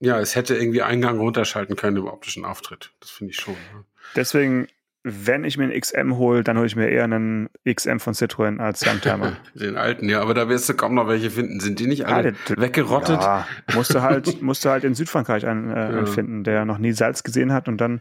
ja, 0.00 0.20
es 0.20 0.36
hätte 0.36 0.54
irgendwie 0.56 0.82
Eingang 0.82 1.18
runterschalten 1.18 1.76
können 1.76 1.96
im 1.96 2.06
optischen 2.06 2.44
Auftritt. 2.44 2.90
Das 3.00 3.10
finde 3.10 3.30
ich 3.32 3.40
schon. 3.40 3.54
Ne? 3.54 3.84
Deswegen, 4.16 4.66
wenn 5.04 5.44
ich 5.44 5.56
mir 5.56 5.64
einen 5.64 5.80
XM 5.80 6.18
hole, 6.18 6.44
dann 6.44 6.58
hole 6.58 6.66
ich 6.66 6.76
mir 6.76 6.88
eher 6.90 7.04
einen 7.04 7.48
XM 7.66 7.98
von 7.98 8.12
Citroën 8.12 8.58
als 8.58 8.84
Youngtimer. 8.86 9.38
Den 9.54 9.76
alten, 9.78 10.08
ja, 10.08 10.20
aber 10.20 10.34
da 10.34 10.48
wirst 10.50 10.68
du 10.68 10.74
kaum 10.74 10.94
noch 10.94 11.08
welche 11.08 11.30
finden. 11.30 11.60
Sind 11.60 11.78
die 11.78 11.86
nicht 11.86 12.04
alle 12.04 12.30
Ja, 12.30 12.34
der- 12.48 12.58
weggerottet? 12.58 13.20
Ja, 13.22 13.46
musst 13.74 13.94
du 13.94 14.02
halt, 14.02 14.42
musst 14.42 14.64
du 14.64 14.68
halt 14.68 14.84
in 14.84 14.94
Südfrankreich 14.94 15.46
einen, 15.46 15.70
äh, 15.70 15.74
Ja. 15.74 15.86
einen 15.98 16.06
finden, 16.06 16.44
der 16.44 16.64
noch 16.66 16.78
nie 16.78 16.92
Salz 16.92 17.22
gesehen 17.22 17.52
hat 17.54 17.68
und 17.68 17.78
dann, 17.80 18.00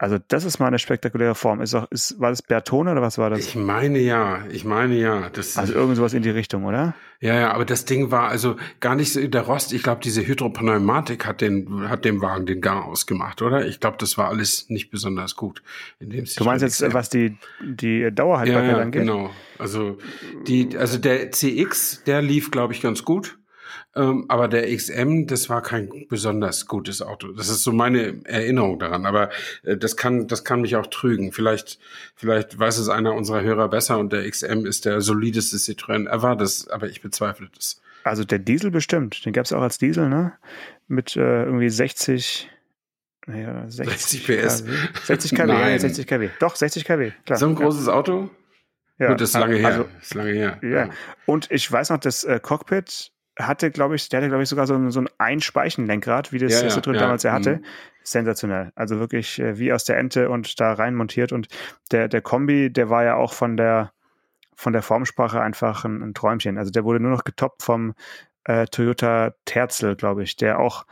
also 0.00 0.16
das 0.28 0.46
ist 0.46 0.58
mal 0.58 0.68
eine 0.68 0.78
spektakuläre 0.78 1.34
Form. 1.34 1.60
Ist 1.60 1.74
auch, 1.74 1.86
ist, 1.90 2.18
war 2.18 2.30
das 2.30 2.40
Bertone 2.40 2.92
oder 2.92 3.02
was 3.02 3.18
war 3.18 3.28
das? 3.28 3.40
Ich 3.40 3.54
meine 3.54 3.98
ja, 3.98 4.46
ich 4.50 4.64
meine 4.64 4.94
ja. 4.94 5.28
Das, 5.28 5.58
Also 5.58 5.74
irgend 5.74 5.96
sowas 5.96 6.14
in 6.14 6.22
die 6.22 6.30
Richtung, 6.30 6.64
oder? 6.64 6.94
ja, 7.20 7.38
ja, 7.38 7.52
aber 7.52 7.66
das 7.66 7.84
Ding 7.84 8.10
war 8.10 8.28
also 8.28 8.56
gar 8.80 8.94
nicht 8.94 9.12
so 9.12 9.20
der 9.26 9.42
Rost. 9.42 9.74
Ich 9.74 9.82
glaube, 9.82 10.00
diese 10.02 10.26
Hydropneumatik 10.26 11.26
hat 11.26 11.42
den, 11.42 11.86
hat 11.90 12.06
dem 12.06 12.22
Wagen 12.22 12.46
den 12.46 12.62
Gang 12.62 12.82
ausgemacht, 12.82 13.42
oder? 13.42 13.66
Ich 13.66 13.78
glaube, 13.78 13.98
das 14.00 14.16
war 14.16 14.28
alles 14.28 14.70
nicht 14.70 14.90
besonders 14.90 15.36
gut. 15.36 15.62
In 15.98 16.08
dem 16.08 16.24
Du 16.24 16.44
meinst 16.44 16.62
jetzt, 16.62 16.94
was 16.94 17.10
die, 17.10 17.36
die 17.62 17.98
ja, 17.98 18.10
Dauerhaltbarkeit 18.10 18.70
ja, 18.70 18.78
angeht? 18.78 19.02
genau. 19.02 19.30
Also 19.58 19.98
die, 20.46 20.78
also 20.78 20.96
der 20.96 21.30
CX, 21.30 22.04
der 22.04 22.22
lief, 22.22 22.50
glaube 22.50 22.72
ich, 22.72 22.80
ganz 22.80 23.04
gut. 23.04 23.36
Ähm, 23.96 24.26
aber 24.28 24.46
der 24.46 24.74
XM, 24.74 25.26
das 25.26 25.48
war 25.48 25.62
kein 25.62 25.90
besonders 26.08 26.66
gutes 26.66 27.02
Auto. 27.02 27.32
Das 27.32 27.48
ist 27.48 27.64
so 27.64 27.72
meine 27.72 28.20
Erinnerung 28.24 28.78
daran. 28.78 29.04
Aber 29.04 29.30
äh, 29.64 29.76
das 29.76 29.96
kann, 29.96 30.28
das 30.28 30.44
kann 30.44 30.60
mich 30.60 30.76
auch 30.76 30.86
trügen. 30.86 31.32
Vielleicht, 31.32 31.80
vielleicht 32.14 32.56
weiß 32.58 32.78
es 32.78 32.88
einer 32.88 33.14
unserer 33.14 33.42
Hörer 33.42 33.68
besser 33.68 33.98
und 33.98 34.12
der 34.12 34.28
XM 34.30 34.64
ist 34.64 34.84
der 34.84 35.00
solideste 35.00 35.56
Citroën 35.56 36.08
ever. 36.08 36.36
Das, 36.36 36.68
aber 36.68 36.88
ich 36.88 37.02
bezweifle 37.02 37.48
das. 37.54 37.80
Also 38.04 38.24
der 38.24 38.38
Diesel 38.38 38.70
bestimmt. 38.70 39.24
Den 39.26 39.32
gab 39.32 39.44
es 39.44 39.52
auch 39.52 39.62
als 39.62 39.78
Diesel, 39.78 40.08
ne? 40.08 40.32
Mit 40.86 41.16
äh, 41.16 41.44
irgendwie 41.44 41.68
60, 41.68 42.48
naja, 43.26 43.64
60, 43.68 44.26
60 44.26 44.26
PS. 44.26 44.64
kW. 44.64 44.72
60 45.04 45.30
kW, 45.32 45.38
ja, 45.40 45.46
Nein. 45.46 45.78
60 45.78 46.06
kW. 46.06 46.28
Doch, 46.38 46.56
60 46.56 46.84
kW, 46.84 47.12
klar. 47.26 47.38
So 47.38 47.46
ein 47.46 47.54
großes 47.56 47.88
Auto? 47.88 48.30
ja. 48.98 49.08
Gut, 49.08 49.20
das 49.20 49.30
ist 49.30 49.38
lange 49.38 49.56
her. 49.56 49.66
Also, 49.66 49.88
ist 50.00 50.14
lange 50.14 50.32
her. 50.32 50.58
Ja. 50.62 50.90
Und 51.26 51.50
ich 51.50 51.70
weiß 51.70 51.90
noch, 51.90 51.98
das 51.98 52.22
äh, 52.24 52.38
Cockpit 52.40 53.12
hatte, 53.46 53.70
glaube 53.70 53.94
ich, 53.96 54.08
der 54.08 54.18
hatte, 54.20 54.28
glaube 54.28 54.42
ich, 54.42 54.48
sogar 54.48 54.66
so 54.66 54.74
ein, 54.74 54.90
so 54.90 55.00
ein 55.00 55.08
Einspeichenlenkrad, 55.18 56.32
wie 56.32 56.38
das 56.38 56.52
Ja, 56.52 56.58
ja, 56.60 56.68
ja, 56.68 56.74
Citroën 56.74 56.94
ja, 56.94 57.00
damals 57.00 57.22
ja 57.22 57.32
hatte. 57.32 57.56
mhm. 57.56 57.64
Sensationell. 58.02 58.72
Also 58.74 58.98
wirklich 58.98 59.38
äh, 59.38 59.58
wie 59.58 59.72
aus 59.72 59.84
der 59.84 59.98
Ente 59.98 60.30
und 60.30 60.58
da 60.60 60.72
rein 60.72 60.94
montiert. 60.94 61.32
Und 61.32 61.48
der, 61.92 62.08
der 62.08 62.22
Kombi, 62.22 62.72
der 62.72 62.88
war 62.90 63.04
ja 63.04 63.14
auch 63.16 63.32
von 63.34 63.56
der, 63.56 63.92
von 64.56 64.72
der 64.72 64.82
Formsprache 64.82 65.40
einfach 65.40 65.84
ein, 65.84 66.02
ein 66.02 66.14
Träumchen. 66.14 66.58
Also 66.58 66.70
der 66.70 66.84
wurde 66.84 67.00
nur 67.00 67.10
noch 67.10 67.24
getoppt 67.24 67.62
vom 67.62 67.94
äh, 68.44 68.66
Toyota 68.66 69.34
Terzel, 69.44 69.96
glaube 69.96 70.22
ich, 70.22 70.36
der 70.36 70.58
auch 70.58 70.86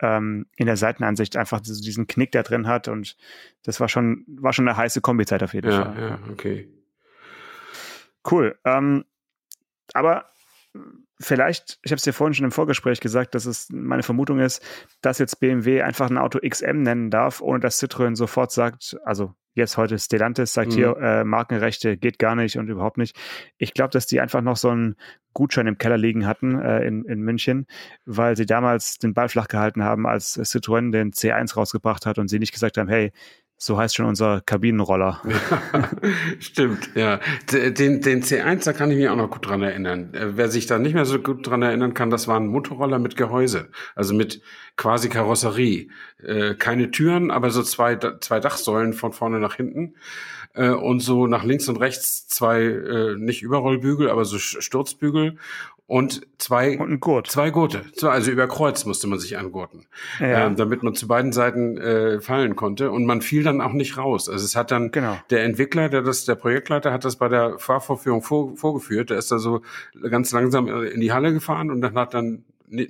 ähm, 0.00 0.46
in 0.56 0.66
der 0.66 0.76
Seitenansicht 0.76 1.36
einfach 1.36 1.60
so 1.62 1.80
diesen 1.82 2.06
Knick 2.06 2.32
da 2.32 2.42
drin 2.42 2.66
hat. 2.66 2.88
Und 2.88 3.16
das 3.62 3.78
war 3.80 3.88
schon, 3.88 4.24
war 4.26 4.52
schon 4.52 4.66
eine 4.66 4.76
heiße 4.76 5.00
Kombizeit 5.02 5.42
auf 5.42 5.52
jeden 5.54 5.70
Ja, 5.70 5.84
Fall. 5.84 6.00
ja, 6.00 6.18
okay. 6.32 6.68
Cool. 8.28 8.58
Ähm, 8.64 9.04
aber 9.92 10.24
vielleicht, 11.20 11.78
ich 11.82 11.92
habe 11.92 11.96
es 11.96 12.04
dir 12.04 12.12
vorhin 12.12 12.34
schon 12.34 12.44
im 12.44 12.52
Vorgespräch 12.52 13.00
gesagt, 13.00 13.34
dass 13.34 13.46
es 13.46 13.68
meine 13.70 14.02
Vermutung 14.02 14.40
ist, 14.40 14.62
dass 15.00 15.18
jetzt 15.18 15.40
BMW 15.40 15.82
einfach 15.82 16.10
ein 16.10 16.18
Auto 16.18 16.38
XM 16.46 16.82
nennen 16.82 17.10
darf, 17.10 17.40
ohne 17.40 17.60
dass 17.60 17.82
Citroën 17.82 18.16
sofort 18.16 18.52
sagt, 18.52 18.96
also 19.04 19.34
jetzt 19.54 19.76
heute 19.76 19.98
Stellantis 19.98 20.52
sagt 20.52 20.72
Mhm. 20.72 20.74
hier, 20.74 20.96
äh, 20.96 21.24
Markenrechte 21.24 21.96
geht 21.96 22.18
gar 22.18 22.34
nicht 22.34 22.58
und 22.58 22.68
überhaupt 22.68 22.98
nicht. 22.98 23.16
Ich 23.56 23.72
glaube, 23.72 23.90
dass 23.90 24.06
die 24.06 24.20
einfach 24.20 24.42
noch 24.42 24.56
so 24.56 24.70
einen 24.70 24.96
Gutschein 25.32 25.66
im 25.66 25.78
Keller 25.78 25.96
liegen 25.96 26.26
hatten 26.26 26.60
äh, 26.60 26.84
in, 26.84 27.04
in 27.04 27.20
München, 27.20 27.66
weil 28.04 28.36
sie 28.36 28.46
damals 28.46 28.98
den 28.98 29.14
Ball 29.14 29.28
flach 29.28 29.48
gehalten 29.48 29.84
haben, 29.84 30.06
als 30.06 30.38
Citroën 30.38 30.90
den 30.90 31.12
C1 31.12 31.54
rausgebracht 31.54 32.06
hat 32.06 32.18
und 32.18 32.28
sie 32.28 32.38
nicht 32.38 32.52
gesagt 32.52 32.78
haben, 32.78 32.88
hey, 32.88 33.12
So 33.56 33.78
heißt 33.78 33.94
schon 33.94 34.06
unser 34.06 34.40
Kabinenroller. 34.40 35.22
Stimmt, 36.40 36.90
ja. 36.94 37.20
Den, 37.50 38.00
den 38.00 38.22
C1, 38.22 38.64
da 38.64 38.72
kann 38.72 38.90
ich 38.90 38.98
mich 38.98 39.08
auch 39.08 39.16
noch 39.16 39.30
gut 39.30 39.46
dran 39.46 39.62
erinnern. 39.62 40.12
Äh, 40.12 40.36
wer 40.36 40.48
sich 40.50 40.66
da 40.66 40.78
nicht 40.78 40.94
mehr 40.94 41.04
so 41.04 41.18
gut 41.18 41.46
dran 41.46 41.62
erinnern 41.62 41.94
kann, 41.94 42.10
das 42.10 42.26
war 42.28 42.38
ein 42.38 42.48
Motorroller 42.48 42.98
mit 42.98 43.16
Gehäuse. 43.16 43.70
Also 43.94 44.12
mit 44.12 44.42
quasi 44.76 45.08
Karosserie. 45.08 45.88
Äh, 46.22 46.54
keine 46.54 46.90
Türen, 46.90 47.30
aber 47.30 47.50
so 47.50 47.62
zwei, 47.62 47.96
zwei 47.96 48.40
Dachsäulen 48.40 48.92
von 48.92 49.12
vorne 49.12 49.38
nach 49.38 49.54
hinten. 49.54 49.94
Äh, 50.54 50.70
und 50.70 51.00
so 51.00 51.26
nach 51.26 51.44
links 51.44 51.68
und 51.68 51.76
rechts 51.76 52.28
zwei, 52.28 53.14
nicht 53.18 53.42
Überrollbügel, 53.42 54.08
aber 54.08 54.24
so 54.24 54.38
Sturzbügel 54.38 55.36
und 55.86 56.26
zwei 56.38 56.78
und 56.78 56.92
ein 56.92 57.00
Gurt. 57.00 57.26
zwei 57.26 57.50
Gurte. 57.50 57.84
Also 58.02 58.30
über 58.30 58.48
Kreuz 58.48 58.84
musste 58.86 59.06
man 59.06 59.18
sich 59.18 59.36
angurten, 59.36 59.86
ja. 60.18 60.46
ähm, 60.46 60.56
damit 60.56 60.82
man 60.82 60.94
zu 60.94 61.06
beiden 61.06 61.32
Seiten 61.32 61.76
äh, 61.76 62.20
fallen 62.20 62.56
konnte 62.56 62.90
und 62.90 63.04
man 63.04 63.20
fiel 63.20 63.42
dann 63.42 63.60
auch 63.60 63.72
nicht 63.72 63.98
raus. 63.98 64.28
Also 64.28 64.44
es 64.44 64.56
hat 64.56 64.70
dann 64.70 64.92
genau. 64.92 65.18
der 65.30 65.44
Entwickler, 65.44 65.90
der 65.90 66.02
das, 66.02 66.24
der 66.24 66.36
Projektleiter 66.36 66.92
hat 66.92 67.04
das 67.04 67.16
bei 67.16 67.28
der 67.28 67.58
Fahrvorführung 67.58 68.22
vor, 68.22 68.56
vorgeführt. 68.56 69.10
Der 69.10 69.18
ist 69.18 69.30
da 69.30 69.38
so 69.38 69.60
ganz 70.08 70.32
langsam 70.32 70.68
in 70.84 71.00
die 71.00 71.12
Halle 71.12 71.32
gefahren 71.34 71.70
und 71.70 71.82
dann 71.82 71.94
hat 71.96 72.14
dann 72.14 72.44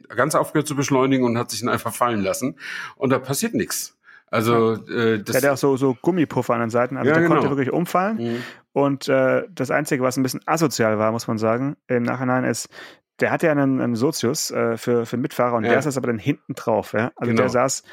ganz 0.08 0.36
aufgehört 0.36 0.68
zu 0.68 0.76
beschleunigen 0.76 1.24
und 1.24 1.36
hat 1.36 1.50
sich 1.50 1.60
dann 1.60 1.68
einfach 1.68 1.92
fallen 1.92 2.22
lassen 2.22 2.56
und 2.96 3.10
da 3.10 3.18
passiert 3.18 3.54
nichts. 3.54 3.96
Also 4.34 4.72
äh, 4.88 5.22
das 5.22 5.40
der 5.40 5.50
hat 5.50 5.54
auch 5.54 5.56
so, 5.56 5.76
so 5.76 5.94
Gummipuffer 5.94 6.54
an 6.54 6.60
den 6.60 6.70
Seiten, 6.70 6.96
also 6.96 7.08
ja, 7.08 7.14
der 7.14 7.22
genau. 7.22 7.36
konnte 7.36 7.50
wirklich 7.50 7.72
umfallen. 7.72 8.16
Mhm. 8.16 8.42
Und 8.72 9.08
äh, 9.08 9.44
das 9.48 9.70
Einzige, 9.70 10.02
was 10.02 10.16
ein 10.16 10.24
bisschen 10.24 10.40
asozial 10.44 10.98
war, 10.98 11.12
muss 11.12 11.28
man 11.28 11.38
sagen, 11.38 11.76
im 11.86 12.02
Nachhinein 12.02 12.42
ist, 12.42 12.68
der 13.20 13.30
hatte 13.30 13.46
ja 13.46 13.52
einen, 13.52 13.80
einen 13.80 13.94
Sozius 13.94 14.50
äh, 14.50 14.76
für, 14.76 15.06
für 15.06 15.18
Mitfahrer 15.18 15.54
und 15.54 15.62
ja. 15.62 15.70
der 15.70 15.82
saß 15.82 15.96
aber 15.96 16.08
dann 16.08 16.18
hinten 16.18 16.54
drauf. 16.54 16.94
Ja? 16.94 17.12
Also 17.14 17.30
genau. 17.30 17.42
der 17.42 17.48
saß 17.48 17.84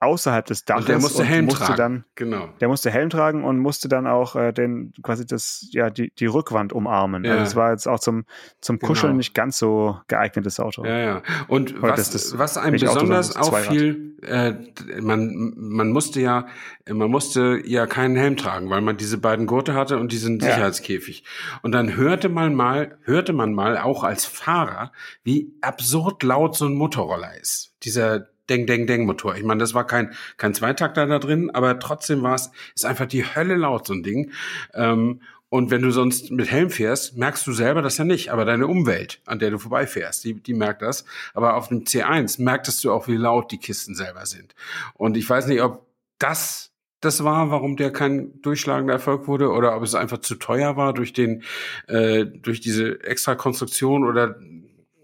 außerhalb 0.00 0.46
des 0.46 0.64
Daches 0.64 0.82
und 0.82 0.88
der 0.88 1.00
musste 1.00 1.24
Helm 1.24 1.46
musste 1.46 1.64
tragen. 1.64 1.76
dann 1.76 2.04
genau 2.14 2.48
der 2.60 2.68
musste 2.68 2.90
Helm 2.90 3.10
tragen 3.10 3.42
und 3.44 3.58
musste 3.58 3.88
dann 3.88 4.06
auch 4.06 4.36
äh, 4.36 4.52
den 4.52 4.92
quasi 5.02 5.26
das 5.26 5.68
ja 5.72 5.90
die 5.90 6.12
die 6.14 6.26
Rückwand 6.26 6.72
umarmen 6.72 7.24
ja. 7.24 7.32
also 7.32 7.44
es 7.44 7.56
war 7.56 7.72
jetzt 7.72 7.88
auch 7.88 7.98
zum 7.98 8.24
zum 8.60 8.78
genau. 8.78 8.88
Kuscheln 8.88 9.10
genau. 9.10 9.16
nicht 9.18 9.34
ganz 9.34 9.58
so 9.58 9.98
geeignetes 10.06 10.60
Auto 10.60 10.84
ja 10.84 10.98
ja 10.98 11.22
und 11.48 11.82
was 11.82 11.96
das, 11.96 12.10
das 12.10 12.38
was 12.38 12.56
einem 12.56 12.78
besonders 12.78 13.36
auffiel 13.36 14.16
äh, 14.22 14.54
man 15.00 15.54
man 15.56 15.90
musste 15.90 16.20
ja 16.20 16.46
man 16.88 17.10
musste 17.10 17.60
ja 17.64 17.86
keinen 17.86 18.14
Helm 18.14 18.36
tragen 18.36 18.70
weil 18.70 18.82
man 18.82 18.98
diese 18.98 19.18
beiden 19.18 19.46
Gurte 19.46 19.74
hatte 19.74 19.98
und 19.98 20.12
diesen 20.12 20.38
Sicherheitskäfig 20.38 21.24
ja. 21.24 21.58
und 21.62 21.72
dann 21.72 21.96
hörte 21.96 22.28
man 22.28 22.54
mal 22.54 22.98
hörte 23.02 23.32
man 23.32 23.52
mal 23.52 23.76
auch 23.76 24.04
als 24.04 24.24
Fahrer 24.24 24.92
wie 25.24 25.54
absurd 25.60 26.22
laut 26.22 26.56
so 26.56 26.66
ein 26.66 26.74
Motorroller 26.74 27.36
ist 27.40 27.74
dieser 27.82 28.28
Deng, 28.48 28.66
Deng, 28.66 28.86
Deng 28.86 29.06
Motor. 29.06 29.36
Ich 29.36 29.44
meine, 29.44 29.60
das 29.60 29.74
war 29.74 29.86
kein, 29.86 30.12
kein 30.36 30.54
Zweitakter 30.54 31.06
da 31.06 31.18
drin, 31.18 31.50
aber 31.52 31.78
trotzdem 31.78 32.22
war 32.22 32.34
es, 32.34 32.50
ist 32.74 32.84
einfach 32.84 33.06
die 33.06 33.24
Hölle 33.24 33.56
laut, 33.56 33.86
so 33.86 33.94
ein 33.94 34.02
Ding. 34.02 34.32
Ähm, 34.74 35.20
und 35.50 35.70
wenn 35.70 35.80
du 35.80 35.90
sonst 35.90 36.30
mit 36.30 36.50
Helm 36.50 36.68
fährst, 36.68 37.16
merkst 37.16 37.46
du 37.46 37.52
selber 37.52 37.80
das 37.80 37.96
ja 37.96 38.04
nicht, 38.04 38.30
aber 38.30 38.44
deine 38.44 38.66
Umwelt, 38.66 39.22
an 39.24 39.38
der 39.38 39.50
du 39.50 39.58
vorbeifährst, 39.58 40.24
die, 40.24 40.34
die 40.34 40.52
merkt 40.52 40.82
das. 40.82 41.06
Aber 41.32 41.54
auf 41.54 41.68
dem 41.68 41.84
C1 41.84 42.42
merktest 42.42 42.84
du 42.84 42.92
auch, 42.92 43.08
wie 43.08 43.16
laut 43.16 43.50
die 43.50 43.58
Kisten 43.58 43.94
selber 43.94 44.26
sind. 44.26 44.54
Und 44.94 45.16
ich 45.16 45.28
weiß 45.28 45.46
nicht, 45.46 45.62
ob 45.62 45.86
das 46.18 46.68
das 47.00 47.22
war, 47.22 47.50
warum 47.50 47.76
der 47.76 47.92
kein 47.92 48.42
durchschlagender 48.42 48.94
Erfolg 48.94 49.28
wurde, 49.28 49.50
oder 49.50 49.76
ob 49.76 49.82
es 49.84 49.94
einfach 49.94 50.18
zu 50.18 50.34
teuer 50.34 50.76
war 50.76 50.92
durch 50.92 51.12
den, 51.12 51.44
äh, 51.86 52.24
durch 52.24 52.60
diese 52.60 53.02
extra 53.04 53.36
Konstruktion 53.36 54.04
oder 54.04 54.36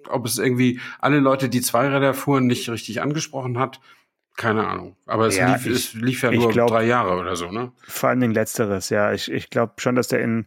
ob 0.08 0.26
es 0.26 0.38
irgendwie 0.38 0.80
alle 1.00 1.20
Leute, 1.20 1.48
die 1.48 1.60
Zweiräder 1.60 2.14
fuhren, 2.14 2.46
nicht 2.46 2.68
richtig 2.68 3.02
angesprochen 3.02 3.58
hat. 3.58 3.80
Keine 4.36 4.66
Ahnung. 4.66 4.96
Aber 5.06 5.26
es, 5.26 5.36
ja, 5.36 5.52
lief, 5.52 5.66
ich, 5.66 5.72
es 5.72 5.94
lief 5.94 6.22
ja 6.22 6.32
nur 6.32 6.50
glaub, 6.50 6.68
drei 6.68 6.84
Jahre 6.84 7.16
oder 7.18 7.36
so, 7.36 7.50
ne? 7.50 7.72
Vor 7.86 8.08
allen 8.08 8.20
Dingen 8.20 8.34
letzteres, 8.34 8.90
ja. 8.90 9.12
Ich, 9.12 9.30
ich 9.30 9.48
glaube 9.48 9.74
schon, 9.78 9.94
dass 9.94 10.08
der 10.08 10.20
in 10.20 10.46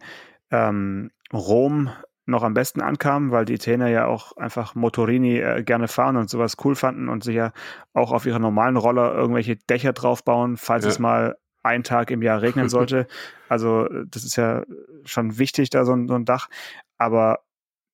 ähm, 0.52 1.12
Rom 1.32 1.90
noch 2.26 2.44
am 2.44 2.54
besten 2.54 2.82
ankam, 2.82 3.32
weil 3.32 3.46
die 3.46 3.54
Italiener 3.54 3.88
ja 3.88 4.06
auch 4.06 4.36
einfach 4.36 4.76
Motorini 4.76 5.40
äh, 5.40 5.64
gerne 5.64 5.88
fahren 5.88 6.18
und 6.18 6.30
sowas 6.30 6.58
cool 6.66 6.76
fanden 6.76 7.08
und 7.08 7.24
sich 7.24 7.36
ja 7.36 7.54
auch 7.94 8.12
auf 8.12 8.26
ihre 8.26 8.42
normalen 8.42 8.76
Roller 8.76 9.14
irgendwelche 9.16 9.56
Dächer 9.56 9.94
draufbauen, 9.94 10.58
falls 10.58 10.84
ja. 10.84 10.92
es 10.92 11.00
mal 11.00 11.38
ein 11.64 11.84
Tag 11.84 12.12
im 12.12 12.22
Jahr 12.22 12.42
regnen 12.42 12.68
sollte. 12.70 13.08
also 13.48 13.88
das 14.06 14.26
ist 14.26 14.36
ja 14.36 14.64
schon 15.06 15.38
wichtig, 15.38 15.70
da 15.70 15.86
so 15.86 15.94
ein, 15.94 16.10
so 16.10 16.16
ein 16.16 16.26
Dach. 16.26 16.50
Aber 16.98 17.40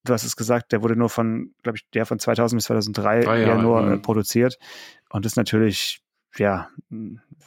du 0.03 0.13
hast 0.13 0.23
es 0.23 0.35
gesagt, 0.35 0.71
der 0.71 0.81
wurde 0.81 0.95
nur 0.95 1.09
von, 1.09 1.53
glaube 1.63 1.77
ich, 1.77 1.89
der 1.91 2.05
von 2.05 2.19
2000 2.19 2.57
bis 2.57 2.65
2003 2.65 3.21
Drei 3.21 3.41
ja 3.41 3.57
nur 3.57 3.93
äh, 3.93 3.97
produziert. 3.97 4.57
Und 5.09 5.25
das 5.25 5.33
ist 5.33 5.37
natürlich, 5.37 6.01
ja, 6.37 6.69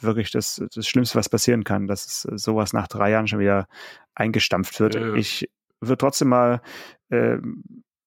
wirklich 0.01 0.31
das, 0.31 0.61
das 0.73 0.87
Schlimmste, 0.87 1.17
was 1.17 1.29
passieren 1.29 1.63
kann, 1.63 1.87
dass 1.87 2.21
sowas 2.21 2.73
nach 2.73 2.87
drei 2.87 3.11
Jahren 3.11 3.27
schon 3.27 3.39
wieder 3.39 3.67
eingestampft 4.15 4.79
wird. 4.79 4.95
Ja, 4.95 5.07
ja. 5.07 5.13
Ich 5.15 5.49
würde 5.81 5.97
trotzdem 5.97 6.29
mal 6.29 6.61
äh, 7.09 7.37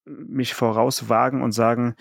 mich 0.05 0.53
vorauswagen 0.53 1.41
und 1.41 1.51
sagen, 1.51 1.95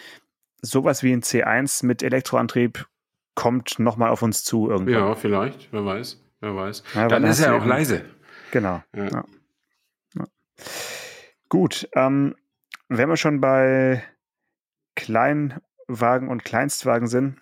sowas 0.62 1.02
wie 1.02 1.12
ein 1.12 1.22
C1 1.22 1.86
mit 1.86 2.02
Elektroantrieb 2.02 2.86
kommt 3.34 3.78
nochmal 3.78 4.10
auf 4.10 4.22
uns 4.22 4.42
zu 4.44 4.68
irgendwann. 4.68 4.94
Ja, 4.94 5.14
vielleicht, 5.14 5.72
wer 5.72 5.84
weiß, 5.84 6.22
wer 6.40 6.56
weiß. 6.56 6.82
Ja, 6.94 7.08
dann 7.08 7.24
ist 7.24 7.40
er 7.40 7.54
auch 7.54 7.64
leise. 7.64 8.04
Genau. 8.50 8.82
Ja. 8.94 9.24
Gut, 11.48 11.88
ähm, 11.94 12.36
wenn 12.90 13.08
wir 13.08 13.16
schon 13.16 13.40
bei 13.40 14.02
Kleinwagen 14.96 16.28
und 16.28 16.44
Kleinstwagen 16.44 17.08
sind, 17.08 17.40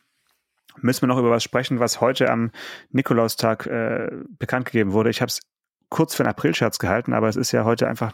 müssen 0.80 1.02
wir 1.02 1.08
noch 1.08 1.18
über 1.18 1.30
was 1.30 1.42
sprechen, 1.42 1.80
was 1.80 2.00
heute 2.00 2.30
am 2.30 2.52
Nikolaustag 2.90 3.66
äh, 3.66 4.10
bekannt 4.38 4.66
gegeben 4.66 4.92
wurde. 4.92 5.10
Ich 5.10 5.20
habe 5.20 5.30
es 5.30 5.40
kurz 5.88 6.14
für 6.14 6.22
einen 6.22 6.30
Aprilscherz 6.30 6.78
gehalten, 6.78 7.14
aber 7.14 7.28
es 7.28 7.36
ist 7.36 7.50
ja 7.52 7.64
heute 7.64 7.88
einfach 7.88 8.12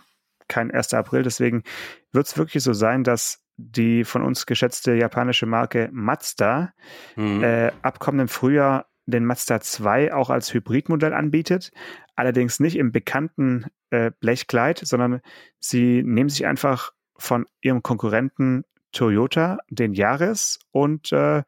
kein 0.49 0.70
1. 0.70 0.94
April. 0.94 1.25
Deswegen 1.25 1.64
wird 2.12 2.27
es 2.27 2.38
wirklich 2.38 2.62
so 2.62 2.73
sein, 2.73 3.03
dass 3.03 3.44
die 3.57 4.05
von 4.05 4.23
uns 4.23 4.47
geschätzte 4.47 4.94
japanische 4.94 5.47
Marke 5.47 5.88
Mazda 5.92 6.73
mhm. 7.16 7.42
äh, 7.42 7.73
ab 7.83 7.99
kommendem 7.99 8.29
Frühjahr 8.29 8.87
den 9.07 9.25
Mazda 9.25 9.61
2 9.61 10.14
auch 10.14 10.31
als 10.31 10.55
Hybridmodell 10.55 11.12
anbietet, 11.12 11.73
allerdings 12.14 12.61
nicht 12.61 12.77
im 12.77 12.92
bekannten 12.92 13.66
äh, 13.90 14.12
Blechkleid, 14.20 14.79
sondern 14.79 15.20
sie 15.59 16.03
nehmen 16.03 16.31
sich 16.31 16.47
einfach 16.47 16.92
von 17.16 17.46
ihrem 17.61 17.83
Konkurrenten 17.83 18.64
Toyota 18.92 19.59
den 19.68 19.92
Yaris 19.92 20.59
und 20.70 21.12
äh, 21.12 21.42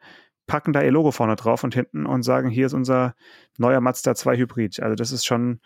packen 0.46 0.72
da 0.72 0.82
ihr 0.82 0.92
Logo 0.92 1.10
vorne 1.10 1.36
drauf 1.36 1.64
und 1.64 1.74
hinten 1.74 2.06
und 2.06 2.22
sagen, 2.22 2.48
hier 2.48 2.66
ist 2.66 2.72
unser 2.72 3.14
neuer 3.58 3.80
Mazda 3.80 4.14
2 4.14 4.36
Hybrid. 4.36 4.80
Also 4.80 4.94
das 4.94 5.12
ist 5.12 5.24
schon, 5.24 5.60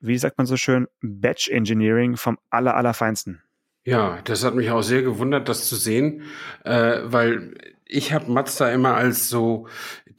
wie 0.00 0.18
sagt 0.18 0.38
man 0.38 0.46
so 0.46 0.56
schön, 0.56 0.88
Batch 1.00 1.48
Engineering 1.48 2.16
vom 2.16 2.38
aller, 2.50 2.76
allerfeinsten. 2.76 3.42
Ja, 3.84 4.20
das 4.24 4.44
hat 4.44 4.54
mich 4.54 4.70
auch 4.70 4.82
sehr 4.82 5.02
gewundert, 5.02 5.48
das 5.48 5.66
zu 5.66 5.76
sehen, 5.76 6.22
äh, 6.64 6.98
weil 7.04 7.54
ich 7.86 8.12
habe 8.12 8.30
Mazda 8.30 8.70
immer 8.70 8.94
als 8.94 9.30
so 9.30 9.66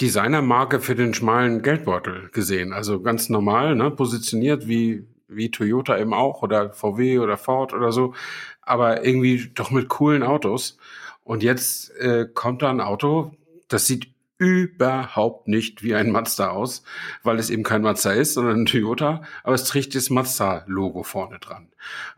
Designermarke 0.02 0.80
für 0.80 0.96
den 0.96 1.14
schmalen 1.14 1.62
Geldbeutel 1.62 2.30
gesehen. 2.32 2.74
Also 2.74 3.02
ganz 3.02 3.30
normal, 3.30 3.76
ne, 3.76 3.92
positioniert 3.92 4.68
wie, 4.68 5.06
wie 5.30 5.52
Toyota 5.52 5.98
eben 5.98 6.14
auch 6.14 6.42
oder 6.42 6.72
VW 6.72 7.20
oder 7.20 7.38
Ford 7.38 7.74
oder 7.74 7.92
so, 7.92 8.14
aber 8.62 9.06
irgendwie 9.06 9.52
doch 9.54 9.72
mit 9.72 9.88
coolen 9.90 10.24
Autos. 10.24 10.78
Und 11.24 11.44
jetzt 11.44 11.96
äh, 11.98 12.28
kommt 12.34 12.62
da 12.62 12.70
ein 12.70 12.82
Auto, 12.82 13.32
das 13.68 13.88
sieht 13.88 14.08
überhaupt 14.40 15.48
nicht 15.48 15.84
wie 15.84 15.94
ein 15.96 16.12
Mazda 16.12 16.50
aus, 16.50 16.84
weil 17.24 17.40
es 17.40 17.50
eben 17.50 17.64
kein 17.64 17.82
Mazda 17.82 18.14
ist, 18.14 18.34
sondern 18.34 18.62
ein 18.62 18.66
Toyota, 18.66 19.22
aber 19.44 19.54
es 19.54 19.66
trägt 19.66 19.96
das 19.96 20.10
Mazda-Logo 20.10 21.04
vorne 21.04 21.40
dran. 21.40 21.70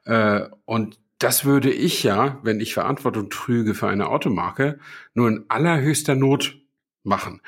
Äh, 0.05 0.47
und 0.65 0.99
das 1.17 1.45
würde 1.45 1.71
ich 1.71 2.03
ja, 2.03 2.39
wenn 2.43 2.59
ich 2.59 2.73
Verantwortung 2.73 3.29
trüge 3.29 3.73
für 3.73 3.87
eine 3.87 4.07
Automarke, 4.07 4.79
nur 5.13 5.27
in 5.27 5.45
allerhöchster 5.49 6.15
Not 6.15 6.57
machen. 7.03 7.41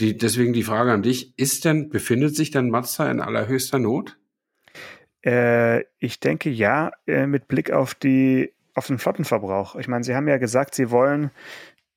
Die, 0.00 0.16
deswegen 0.16 0.52
die 0.52 0.64
Frage 0.64 0.92
an 0.92 1.02
dich, 1.02 1.38
ist 1.38 1.64
denn, 1.64 1.88
befindet 1.88 2.36
sich 2.36 2.50
denn 2.50 2.68
Mazda 2.68 3.10
in 3.10 3.20
allerhöchster 3.20 3.78
Not? 3.78 4.16
Äh, 5.26 5.84
ich 5.98 6.20
denke 6.20 6.50
ja, 6.50 6.92
äh, 7.06 7.26
mit 7.26 7.48
Blick 7.48 7.72
auf 7.72 7.94
die, 7.94 8.52
auf 8.74 8.86
den 8.86 8.98
Flottenverbrauch. 8.98 9.74
Ich 9.74 9.88
meine, 9.88 10.04
Sie 10.04 10.14
haben 10.14 10.28
ja 10.28 10.38
gesagt, 10.38 10.74
Sie 10.74 10.90
wollen 10.90 11.30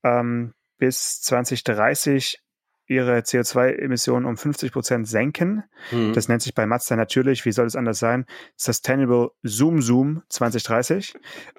ähm, 0.04 0.54
bis 0.80 1.22
2030 1.22 2.42
ihre 2.88 3.20
CO2-Emissionen 3.20 4.26
um 4.26 4.36
50 4.36 4.72
Prozent 4.72 5.08
senken. 5.08 5.63
Mhm. 5.92 6.13
Das 6.13 6.28
nennt 6.28 6.42
sich 6.42 6.56
bei 6.56 6.65
Mazda 6.65 6.96
natürlich, 6.96 7.46
wie 7.46 7.52
soll 7.52 7.68
es 7.68 7.76
anders 7.76 8.00
sein, 8.00 8.26
Sustainable 8.56 9.30
Zoom 9.44 9.84
Zoom 9.84 10.24
2030. 10.30 11.13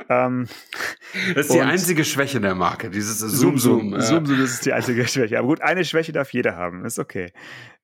Ähm, 0.08 0.48
das 1.36 1.46
ist 1.46 1.54
die 1.54 1.60
einzige 1.60 2.04
Schwäche 2.04 2.40
der 2.40 2.56
Marke, 2.56 2.90
dieses 2.90 3.20
Zoom 3.20 3.58
Zoom. 3.58 3.58
Zoom, 3.58 4.00
Zoom, 4.00 4.26
Zoom 4.26 4.40
das 4.40 4.54
ist 4.54 4.66
die 4.66 4.72
einzige 4.72 5.06
Schwäche. 5.06 5.38
Aber 5.38 5.46
gut, 5.46 5.60
eine 5.60 5.84
Schwäche 5.84 6.10
darf 6.10 6.32
jeder 6.32 6.56
haben, 6.56 6.84
ist 6.84 6.98
okay. 6.98 7.32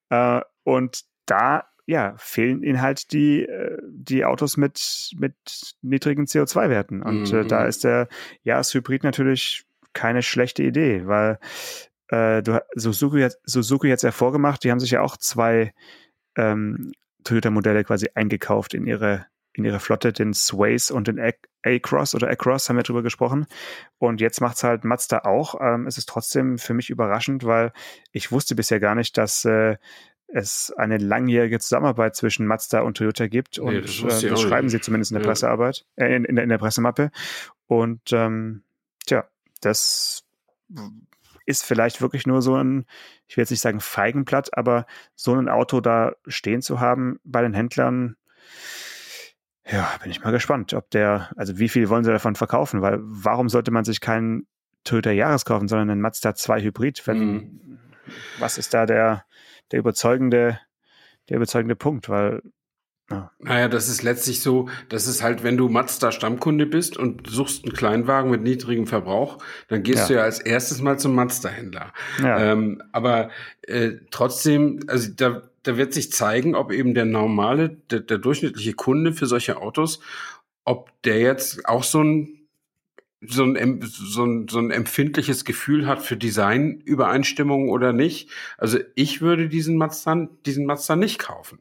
Äh, 0.09 0.41
und 0.63 1.05
da 1.25 1.69
ja, 1.87 2.15
fehlen 2.17 2.63
ihnen 2.63 2.81
halt 2.81 3.13
die, 3.13 3.43
äh, 3.43 3.77
die 3.87 4.25
Autos 4.25 4.57
mit, 4.57 5.11
mit 5.17 5.35
niedrigen 5.81 6.25
CO2-Werten. 6.25 7.01
Und 7.01 7.31
mhm. 7.31 7.39
äh, 7.39 7.45
da 7.45 7.61
mhm. 7.61 7.69
ist 7.69 7.85
der 7.85 8.09
Jahreshybrid 8.43 9.03
natürlich 9.03 9.63
keine 9.93 10.21
schlechte 10.21 10.63
Idee, 10.63 11.07
weil 11.07 11.39
äh, 12.09 12.43
du, 12.43 12.61
Suzuki, 12.75 13.29
Suzuki 13.43 13.87
jetzt 13.87 14.03
hervorgemacht, 14.03 14.63
die 14.63 14.71
haben 14.71 14.81
sich 14.81 14.91
ja 14.91 15.01
auch 15.01 15.15
zwei 15.15 15.73
ähm, 16.35 16.91
Toyota-Modelle 17.23 17.85
quasi 17.85 18.09
eingekauft 18.15 18.73
in 18.73 18.85
ihre, 18.85 19.25
in 19.53 19.63
ihre 19.63 19.79
Flotte, 19.79 20.11
den 20.11 20.33
Sways 20.33 20.91
und 20.91 21.07
den 21.07 21.21
A-Cross 21.63 22.15
oder 22.15 22.29
A-Cross, 22.29 22.67
haben 22.67 22.75
wir 22.75 22.83
drüber 22.83 23.01
gesprochen. 23.01 23.47
Und 23.97 24.19
jetzt 24.19 24.41
macht 24.41 24.57
es 24.57 24.63
halt 24.63 24.83
Mazda 24.83 25.19
auch. 25.19 25.55
Ähm, 25.61 25.87
es 25.87 25.97
ist 25.97 26.09
trotzdem 26.09 26.57
für 26.57 26.73
mich 26.73 26.89
überraschend, 26.89 27.45
weil 27.45 27.71
ich 28.11 28.29
wusste 28.33 28.55
bisher 28.55 28.81
gar 28.81 28.93
nicht, 28.93 29.17
dass 29.17 29.45
äh, 29.45 29.77
es 30.27 30.73
eine 30.77 30.97
langjährige 30.97 31.59
Zusammenarbeit 31.59 32.15
zwischen 32.15 32.45
Mazda 32.45 32.81
und 32.81 32.97
Toyota 32.97 33.27
gibt. 33.27 33.59
Und 33.59 33.73
nee, 33.73 33.81
das, 33.81 34.23
äh, 34.23 34.37
schreiben 34.37 34.69
sie 34.69 34.81
zumindest 34.81 35.11
in 35.11 35.15
der 35.15 35.23
ja. 35.23 35.29
Pressearbeit, 35.29 35.85
äh, 35.95 36.15
in, 36.15 36.25
in, 36.25 36.35
der, 36.35 36.43
in 36.43 36.49
der 36.49 36.57
Pressemappe. 36.57 37.11
Und 37.67 38.11
ähm, 38.11 38.63
tja, 39.05 39.25
das 39.61 40.25
ist 41.45 41.63
vielleicht 41.63 42.01
wirklich 42.01 42.27
nur 42.27 42.41
so 42.41 42.55
ein, 42.55 42.85
ich 43.27 43.37
will 43.37 43.43
jetzt 43.43 43.51
nicht 43.51 43.61
sagen 43.61 43.79
Feigenblatt, 43.79 44.55
aber 44.57 44.85
so 45.15 45.33
ein 45.33 45.47
Auto 45.47 45.79
da 45.79 46.13
stehen 46.27 46.61
zu 46.61 46.79
haben 46.79 47.19
bei 47.23 47.41
den 47.41 47.53
Händlern, 47.53 48.17
ja, 49.69 49.89
bin 50.01 50.11
ich 50.11 50.23
mal 50.23 50.31
gespannt, 50.31 50.73
ob 50.73 50.89
der, 50.91 51.29
also 51.35 51.57
wie 51.57 51.69
viel 51.69 51.89
wollen 51.89 52.03
sie 52.03 52.11
davon 52.11 52.35
verkaufen, 52.35 52.81
weil 52.81 52.99
warum 53.01 53.49
sollte 53.49 53.71
man 53.71 53.85
sich 53.85 54.01
keinen 54.01 54.47
Toyota 54.83 55.11
Jahres 55.11 55.45
kaufen, 55.45 55.67
sondern 55.67 55.89
einen 55.89 56.01
Mazda 56.01 56.35
2 56.35 56.61
Hybrid, 56.61 57.05
wenn, 57.05 57.19
mhm. 57.19 57.79
was 58.39 58.57
ist 58.57 58.73
da 58.73 58.85
der, 58.85 59.25
der 59.71 59.79
überzeugende, 59.79 60.59
der 61.29 61.37
überzeugende 61.37 61.75
Punkt, 61.75 62.09
weil 62.09 62.41
ja. 63.09 63.31
Naja, 63.39 63.69
das 63.69 63.87
ist 63.87 64.03
letztlich 64.03 64.41
so, 64.41 64.67
das 64.89 65.07
ist 65.07 65.23
halt, 65.23 65.41
wenn 65.41 65.55
du 65.55 65.69
Mazda 65.69 66.11
Stammkunde 66.11 66.65
bist 66.65 66.97
und 66.97 67.29
suchst 67.29 67.63
einen 67.63 67.73
Kleinwagen 67.73 68.29
mit 68.29 68.43
niedrigem 68.43 68.85
Verbrauch, 68.85 69.37
dann 69.69 69.81
gehst 69.81 70.01
ja. 70.01 70.07
du 70.07 70.13
ja 70.15 70.21
als 70.23 70.39
erstes 70.39 70.81
mal 70.81 70.99
zum 70.99 71.15
Mazda-Händler. 71.15 71.93
Ja. 72.21 72.51
Ähm, 72.51 72.83
aber 72.91 73.29
äh, 73.61 73.91
trotzdem, 74.11 74.81
also 74.87 75.09
da, 75.15 75.43
da 75.63 75.77
wird 75.77 75.93
sich 75.93 76.11
zeigen, 76.11 76.53
ob 76.53 76.73
eben 76.73 76.93
der 76.93 77.05
normale, 77.05 77.69
der, 77.69 78.01
der 78.01 78.17
durchschnittliche 78.17 78.73
Kunde 78.73 79.13
für 79.13 79.25
solche 79.25 79.55
Autos, 79.55 80.01
ob 80.65 80.91
der 81.03 81.19
jetzt 81.19 81.65
auch 81.65 81.83
so 81.83 82.03
ein 82.03 82.36
so 83.21 83.43
ein, 83.43 83.81
so, 83.81 84.25
ein, 84.25 84.47
so 84.47 84.59
ein 84.59 84.71
empfindliches 84.71 85.43
Gefühl 85.43 85.87
hat 85.87 86.01
für 86.01 86.17
Designübereinstimmung 86.17 87.69
oder 87.69 87.91
nicht. 87.91 88.29
Also 88.57 88.79
ich 88.95 89.21
würde 89.21 89.49
diesen 89.49 89.77
Mazda, 89.77 90.27
diesen 90.45 90.65
Mazda 90.65 90.95
nicht 90.95 91.19
kaufen, 91.19 91.59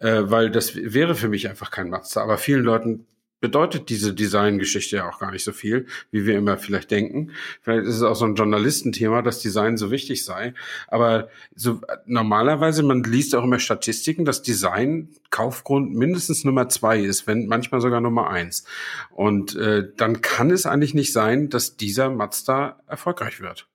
äh, 0.00 0.22
weil 0.24 0.50
das 0.50 0.74
wäre 0.74 1.14
für 1.14 1.28
mich 1.28 1.48
einfach 1.48 1.70
kein 1.70 1.90
Mazda. 1.90 2.22
Aber 2.22 2.38
vielen 2.38 2.64
Leuten 2.64 3.06
bedeutet 3.46 3.90
diese 3.90 4.12
Designgeschichte 4.12 4.96
ja 4.96 5.08
auch 5.08 5.20
gar 5.20 5.30
nicht 5.30 5.44
so 5.44 5.52
viel, 5.52 5.86
wie 6.10 6.26
wir 6.26 6.36
immer 6.36 6.58
vielleicht 6.58 6.90
denken. 6.90 7.30
Vielleicht 7.62 7.86
ist 7.86 7.94
es 7.94 8.02
auch 8.02 8.16
so 8.16 8.24
ein 8.24 8.34
Journalistenthema, 8.34 9.22
dass 9.22 9.40
Design 9.40 9.76
so 9.76 9.92
wichtig 9.92 10.24
sei. 10.24 10.52
Aber 10.88 11.28
so 11.54 11.80
normalerweise, 12.06 12.82
man 12.82 13.04
liest 13.04 13.36
auch 13.36 13.44
immer 13.44 13.60
Statistiken, 13.60 14.24
dass 14.24 14.42
Design 14.42 15.10
Kaufgrund 15.30 15.94
mindestens 15.94 16.42
Nummer 16.42 16.68
zwei 16.68 16.98
ist, 16.98 17.28
wenn 17.28 17.46
manchmal 17.46 17.80
sogar 17.80 18.00
Nummer 18.00 18.30
eins. 18.30 18.64
Und 19.12 19.54
äh, 19.54 19.92
dann 19.96 20.22
kann 20.22 20.50
es 20.50 20.66
eigentlich 20.66 20.94
nicht 20.94 21.12
sein, 21.12 21.48
dass 21.48 21.76
dieser 21.76 22.10
Mazda 22.10 22.80
erfolgreich 22.88 23.40
wird. 23.40 23.68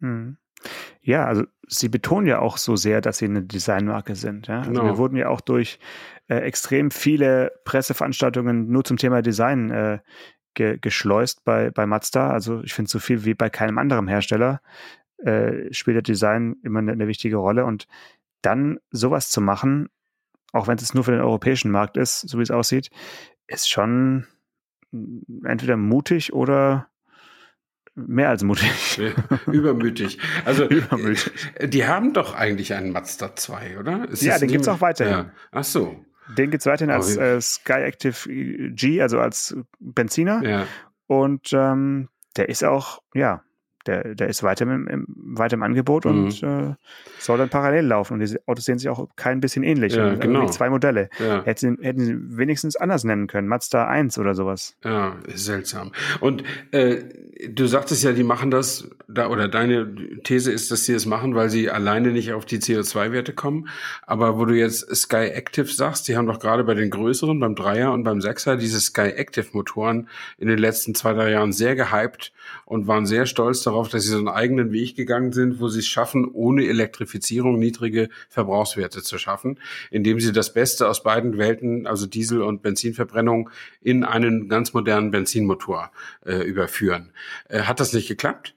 Hm. 0.00 0.38
Ja, 1.02 1.26
also 1.26 1.44
sie 1.68 1.88
betonen 1.88 2.26
ja 2.26 2.38
auch 2.38 2.56
so 2.56 2.76
sehr, 2.76 3.00
dass 3.00 3.18
sie 3.18 3.26
eine 3.26 3.42
Designmarke 3.42 4.14
sind. 4.14 4.46
Ja? 4.46 4.60
Also 4.60 4.72
genau. 4.72 4.84
wir 4.84 4.98
wurden 4.98 5.16
ja 5.16 5.28
auch 5.28 5.40
durch 5.40 5.78
äh, 6.28 6.36
extrem 6.36 6.90
viele 6.90 7.52
Presseveranstaltungen 7.64 8.70
nur 8.70 8.84
zum 8.84 8.96
Thema 8.96 9.22
Design 9.22 9.70
äh, 9.70 9.98
ge 10.54 10.78
geschleust 10.80 11.44
bei, 11.44 11.70
bei 11.70 11.86
Mazda. 11.86 12.30
Also 12.30 12.62
ich 12.62 12.74
finde 12.74 12.90
so 12.90 12.98
viel 12.98 13.24
wie 13.24 13.34
bei 13.34 13.50
keinem 13.50 13.78
anderen 13.78 14.08
Hersteller 14.08 14.60
äh, 15.18 15.72
spielt 15.72 15.96
der 15.96 16.02
Design 16.02 16.56
immer 16.62 16.78
eine, 16.78 16.92
eine 16.92 17.08
wichtige 17.08 17.36
Rolle. 17.36 17.64
Und 17.64 17.86
dann 18.42 18.78
sowas 18.90 19.30
zu 19.30 19.40
machen, 19.40 19.88
auch 20.52 20.68
wenn 20.68 20.78
es 20.78 20.94
nur 20.94 21.04
für 21.04 21.12
den 21.12 21.20
europäischen 21.20 21.70
Markt 21.70 21.96
ist, 21.96 22.20
so 22.20 22.38
wie 22.38 22.42
es 22.42 22.50
aussieht, 22.50 22.90
ist 23.46 23.68
schon 23.68 24.26
entweder 25.44 25.76
mutig 25.76 26.32
oder 26.32 26.88
mehr 27.94 28.28
als 28.28 28.42
mutig. 28.42 29.00
Übermütig. 29.46 30.18
Also, 30.44 30.64
Übermütig. 30.68 31.32
Äh, 31.54 31.68
die 31.68 31.86
haben 31.86 32.12
doch 32.12 32.34
eigentlich 32.34 32.74
einen 32.74 32.92
Mazda 32.92 33.36
2, 33.36 33.78
oder? 33.78 34.08
Ist 34.08 34.22
ja, 34.22 34.38
den 34.38 34.48
gibt 34.48 34.62
es 34.62 34.68
auch 34.68 34.80
weiterhin. 34.80 35.26
Ja. 35.26 35.30
Ach 35.52 35.64
so. 35.64 36.04
Den 36.36 36.50
gibt 36.50 36.62
es 36.62 36.66
weiterhin 36.66 36.90
als 36.90 37.16
äh, 37.16 37.40
Sky 37.40 37.82
Active 37.82 38.70
G, 38.72 39.02
also 39.02 39.20
als 39.20 39.56
Benziner. 39.78 40.42
Ja. 40.42 40.66
Und 41.06 41.52
ähm, 41.52 42.08
der 42.36 42.48
ist 42.48 42.64
auch, 42.64 43.02
ja, 43.14 43.42
der, 43.86 44.14
der 44.14 44.28
ist 44.28 44.42
weiter 44.42 44.64
im, 44.64 44.88
im, 44.88 45.06
weiter 45.08 45.54
im 45.54 45.62
Angebot 45.62 46.04
mhm. 46.04 46.10
und 46.10 46.42
äh, 46.42 46.74
soll 47.18 47.38
dann 47.38 47.48
parallel 47.48 47.86
laufen. 47.86 48.14
Und 48.14 48.20
diese 48.20 48.40
Autos 48.46 48.64
sehen 48.64 48.78
sich 48.78 48.88
auch 48.88 49.08
kein 49.16 49.40
bisschen 49.40 49.62
ähnlich. 49.62 49.94
Ja, 49.94 50.14
genau. 50.14 50.46
Zwei 50.46 50.68
Modelle. 50.68 51.10
Ja. 51.18 51.44
Hätten, 51.44 51.78
hätten 51.80 52.04
sie 52.04 52.36
wenigstens 52.36 52.76
anders 52.76 53.04
nennen 53.04 53.28
können. 53.28 53.46
Mazda 53.46 53.86
1 53.86 54.18
oder 54.18 54.34
sowas. 54.34 54.76
Ja, 54.84 55.16
seltsam. 55.32 55.92
Und 56.20 56.42
äh, 56.72 56.96
du 57.48 57.66
sagtest 57.66 58.02
ja, 58.02 58.12
die 58.12 58.24
machen 58.24 58.50
das, 58.50 58.90
da, 59.08 59.28
oder 59.28 59.48
deine 59.48 59.94
These 60.24 60.50
ist, 60.50 60.70
dass 60.70 60.84
sie 60.84 60.92
es 60.92 61.04
das 61.04 61.06
machen, 61.06 61.34
weil 61.34 61.50
sie 61.50 61.70
alleine 61.70 62.10
nicht 62.10 62.32
auf 62.32 62.44
die 62.44 62.58
CO2-Werte 62.58 63.32
kommen. 63.32 63.68
Aber 64.06 64.38
wo 64.38 64.44
du 64.44 64.54
jetzt 64.54 64.94
Sky 64.94 65.28
Active 65.28 65.66
sagst, 65.66 66.08
die 66.08 66.16
haben 66.16 66.26
doch 66.26 66.38
gerade 66.38 66.64
bei 66.64 66.74
den 66.74 66.90
größeren, 66.90 67.38
beim 67.38 67.54
Dreier 67.54 67.92
und 67.92 68.04
beim 68.04 68.20
Sechser, 68.20 68.56
diese 68.56 68.80
Sky 68.80 69.10
Active 69.10 69.46
Motoren 69.52 70.08
in 70.38 70.48
den 70.48 70.58
letzten 70.58 70.94
zwei, 70.94 71.12
drei 71.12 71.30
Jahren 71.30 71.52
sehr 71.52 71.76
gehypt 71.76 72.32
und 72.64 72.86
waren 72.86 73.06
sehr 73.06 73.26
stolz 73.26 73.62
darauf, 73.62 73.73
dass 73.88 74.04
sie 74.04 74.10
so 74.10 74.18
einen 74.18 74.28
eigenen 74.28 74.72
Weg 74.72 74.96
gegangen 74.96 75.32
sind, 75.32 75.60
wo 75.60 75.68
sie 75.68 75.80
es 75.80 75.86
schaffen, 75.86 76.28
ohne 76.32 76.66
Elektrifizierung 76.66 77.58
niedrige 77.58 78.08
Verbrauchswerte 78.28 79.02
zu 79.02 79.18
schaffen, 79.18 79.58
indem 79.90 80.20
sie 80.20 80.32
das 80.32 80.52
Beste 80.52 80.88
aus 80.88 81.02
beiden 81.02 81.38
Welten, 81.38 81.86
also 81.86 82.06
Diesel- 82.06 82.42
und 82.42 82.62
Benzinverbrennung, 82.62 83.50
in 83.80 84.04
einen 84.04 84.48
ganz 84.48 84.72
modernen 84.72 85.10
Benzinmotor 85.10 85.90
äh, 86.24 86.36
überführen. 86.36 87.12
Äh, 87.48 87.62
hat 87.62 87.80
das 87.80 87.92
nicht 87.92 88.08
geklappt? 88.08 88.54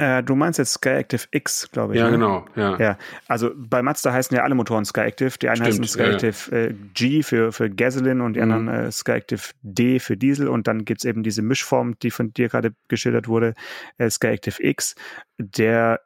Äh, 0.00 0.22
du 0.22 0.34
meinst 0.34 0.58
jetzt 0.58 0.72
Skyactiv 0.72 1.28
X, 1.30 1.68
glaube 1.72 1.92
ich. 1.92 2.00
Ja, 2.00 2.06
ne? 2.06 2.12
genau. 2.12 2.46
Ja. 2.56 2.78
ja. 2.78 2.98
Also 3.28 3.50
bei 3.54 3.82
Mazda 3.82 4.14
heißen 4.14 4.34
ja 4.34 4.44
alle 4.44 4.54
Motoren 4.54 4.86
Skyactiv. 4.86 5.36
Die 5.36 5.50
einen 5.50 5.56
Stimmt, 5.56 5.68
heißen 5.68 5.84
Skyactiv 5.84 6.48
ja. 6.50 6.58
äh, 6.58 6.74
G 6.94 7.22
für, 7.22 7.52
für 7.52 7.68
Gasoline 7.68 8.24
und 8.24 8.32
die 8.32 8.40
mhm. 8.40 8.50
anderen 8.50 8.86
äh, 8.86 8.90
Skyactiv 8.90 9.52
D 9.60 9.98
für 9.98 10.16
Diesel. 10.16 10.48
Und 10.48 10.66
dann 10.68 10.86
gibt 10.86 11.02
es 11.02 11.04
eben 11.04 11.22
diese 11.22 11.42
Mischform, 11.42 11.98
die 11.98 12.10
von 12.10 12.32
dir 12.32 12.48
gerade 12.48 12.72
geschildert 12.88 13.28
wurde, 13.28 13.52
äh, 13.98 14.08
Skyactiv 14.08 14.58
X. 14.58 14.94
Der 15.36 16.00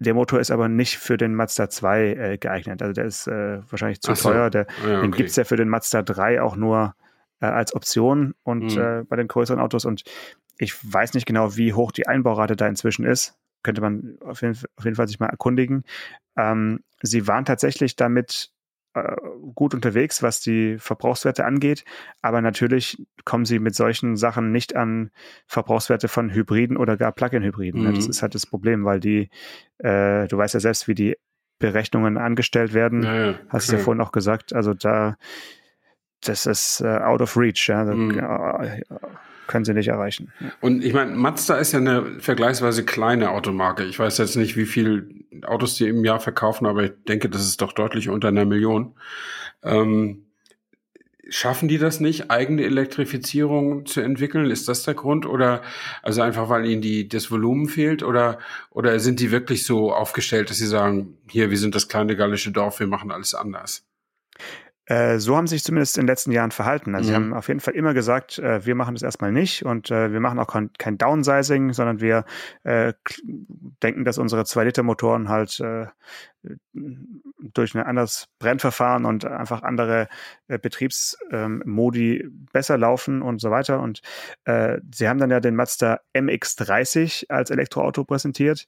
der 0.00 0.14
Motor 0.14 0.40
ist 0.40 0.50
aber 0.50 0.68
nicht 0.68 0.96
für 0.96 1.16
den 1.16 1.34
Mazda 1.34 1.68
2 1.68 2.02
äh, 2.02 2.38
geeignet. 2.38 2.82
Also 2.82 2.94
der 2.94 3.04
ist 3.04 3.28
äh, 3.28 3.60
wahrscheinlich 3.70 4.00
zu 4.00 4.14
so. 4.14 4.30
teuer. 4.30 4.50
Der, 4.50 4.66
ja, 4.82 4.94
okay. 4.94 5.02
Den 5.02 5.12
gibt's 5.12 5.36
ja 5.36 5.44
für 5.44 5.56
den 5.56 5.68
Mazda 5.68 6.02
3 6.02 6.42
auch 6.42 6.56
nur 6.56 6.94
äh, 7.40 7.46
als 7.46 7.74
Option 7.74 8.34
und 8.42 8.74
mhm. 8.74 8.80
äh, 8.80 9.04
bei 9.04 9.16
den 9.16 9.28
größeren 9.28 9.60
Autos. 9.60 9.84
Und 9.84 10.02
ich 10.60 10.74
weiß 10.92 11.14
nicht 11.14 11.26
genau, 11.26 11.56
wie 11.56 11.72
hoch 11.72 11.90
die 11.90 12.06
Einbaurate 12.06 12.54
da 12.54 12.68
inzwischen 12.68 13.06
ist. 13.06 13.34
Könnte 13.62 13.80
man 13.80 14.18
auf 14.20 14.42
jeden, 14.42 14.58
auf 14.76 14.84
jeden 14.84 14.94
Fall 14.94 15.08
sich 15.08 15.18
mal 15.18 15.28
erkundigen. 15.28 15.84
Ähm, 16.36 16.80
sie 17.00 17.26
waren 17.26 17.46
tatsächlich 17.46 17.96
damit 17.96 18.50
äh, 18.92 19.16
gut 19.54 19.72
unterwegs, 19.74 20.22
was 20.22 20.42
die 20.42 20.76
Verbrauchswerte 20.78 21.46
angeht, 21.46 21.84
aber 22.20 22.42
natürlich 22.42 23.02
kommen 23.24 23.46
sie 23.46 23.58
mit 23.58 23.74
solchen 23.74 24.16
Sachen 24.16 24.52
nicht 24.52 24.76
an 24.76 25.10
Verbrauchswerte 25.46 26.08
von 26.08 26.30
Hybriden 26.30 26.76
oder 26.76 26.98
gar 26.98 27.12
Plug-in-Hybriden. 27.12 27.82
Mhm. 27.82 27.94
Das 27.94 28.06
ist 28.06 28.20
halt 28.20 28.34
das 28.34 28.46
Problem, 28.46 28.84
weil 28.84 29.00
die, 29.00 29.30
äh, 29.78 30.28
du 30.28 30.36
weißt 30.36 30.54
ja 30.54 30.60
selbst, 30.60 30.88
wie 30.88 30.94
die 30.94 31.16
Berechnungen 31.58 32.18
angestellt 32.18 32.74
werden. 32.74 33.02
Ja, 33.02 33.14
ja. 33.14 33.34
Hast 33.48 33.70
du 33.70 33.76
ja 33.76 33.82
vorhin 33.82 34.02
auch 34.02 34.12
gesagt. 34.12 34.54
Also 34.54 34.74
da, 34.74 35.16
das 36.22 36.44
ist 36.44 36.80
äh, 36.80 36.98
out 36.98 37.22
of 37.22 37.36
reach. 37.36 37.68
Ja. 37.68 37.84
Mhm. 37.84 38.82
Können 39.50 39.64
sie 39.64 39.74
nicht 39.74 39.88
erreichen. 39.88 40.30
Und 40.60 40.84
ich 40.84 40.92
meine, 40.92 41.10
Mazda 41.10 41.56
ist 41.56 41.72
ja 41.72 41.80
eine 41.80 42.20
vergleichsweise 42.20 42.84
kleine 42.84 43.30
Automarke. 43.30 43.82
Ich 43.82 43.98
weiß 43.98 44.18
jetzt 44.18 44.36
nicht, 44.36 44.56
wie 44.56 44.64
viele 44.64 45.08
Autos 45.42 45.74
die 45.74 45.88
im 45.88 46.04
Jahr 46.04 46.20
verkaufen, 46.20 46.66
aber 46.66 46.84
ich 46.84 46.92
denke, 47.08 47.28
das 47.28 47.42
ist 47.42 47.60
doch 47.60 47.72
deutlich 47.72 48.08
unter 48.08 48.28
einer 48.28 48.44
Million. 48.44 48.94
Ähm, 49.64 50.26
schaffen 51.28 51.66
die 51.66 51.78
das 51.78 51.98
nicht, 51.98 52.30
eigene 52.30 52.62
Elektrifizierung 52.62 53.86
zu 53.86 54.00
entwickeln? 54.02 54.48
Ist 54.48 54.68
das 54.68 54.84
der 54.84 54.94
Grund? 54.94 55.26
Oder 55.26 55.62
also 56.04 56.22
einfach, 56.22 56.48
weil 56.48 56.64
ihnen 56.66 56.80
die, 56.80 57.08
das 57.08 57.32
Volumen 57.32 57.66
fehlt? 57.66 58.04
Oder, 58.04 58.38
oder 58.70 59.00
sind 59.00 59.18
die 59.18 59.32
wirklich 59.32 59.66
so 59.66 59.92
aufgestellt, 59.92 60.50
dass 60.50 60.58
sie 60.58 60.68
sagen, 60.68 61.18
hier, 61.28 61.50
wir 61.50 61.58
sind 61.58 61.74
das 61.74 61.88
kleine 61.88 62.14
gallische 62.14 62.52
Dorf, 62.52 62.78
wir 62.78 62.86
machen 62.86 63.10
alles 63.10 63.34
anders? 63.34 63.84
Äh, 64.90 65.20
so 65.20 65.36
haben 65.36 65.46
sie 65.46 65.54
sich 65.54 65.62
zumindest 65.62 65.96
in 65.96 66.02
den 66.02 66.08
letzten 66.08 66.32
Jahren 66.32 66.50
verhalten. 66.50 66.96
Also 66.96 67.06
mhm. 67.06 67.08
sie 67.08 67.14
haben 67.14 67.34
auf 67.34 67.46
jeden 67.46 67.60
Fall 67.60 67.74
immer 67.74 67.94
gesagt, 67.94 68.40
äh, 68.40 68.66
wir 68.66 68.74
machen 68.74 68.96
das 68.96 69.04
erstmal 69.04 69.30
nicht 69.30 69.64
und 69.64 69.88
äh, 69.92 70.12
wir 70.12 70.18
machen 70.18 70.40
auch 70.40 70.48
kein, 70.48 70.70
kein 70.78 70.98
Downsizing, 70.98 71.72
sondern 71.72 72.00
wir 72.00 72.24
äh, 72.64 72.92
denken, 73.84 74.04
dass 74.04 74.18
unsere 74.18 74.42
2-Liter-Motoren 74.42 75.28
halt 75.28 75.60
äh, 75.60 75.86
durch 77.38 77.74
ein 77.76 77.82
anderes 77.82 78.26
Brennverfahren 78.40 79.04
und 79.04 79.24
einfach 79.24 79.62
andere 79.62 80.08
Betriebsmodi 80.48 82.16
ähm, 82.16 82.48
besser 82.52 82.78
laufen 82.78 83.20
und 83.20 83.40
so 83.40 83.50
weiter. 83.50 83.80
Und 83.80 84.00
sie 84.46 85.06
haben 85.06 85.18
dann 85.18 85.30
ja 85.30 85.40
den 85.40 85.54
Mazda 85.54 86.00
MX30 86.14 87.26
als 87.28 87.50
Elektroauto 87.50 88.04
präsentiert, 88.04 88.66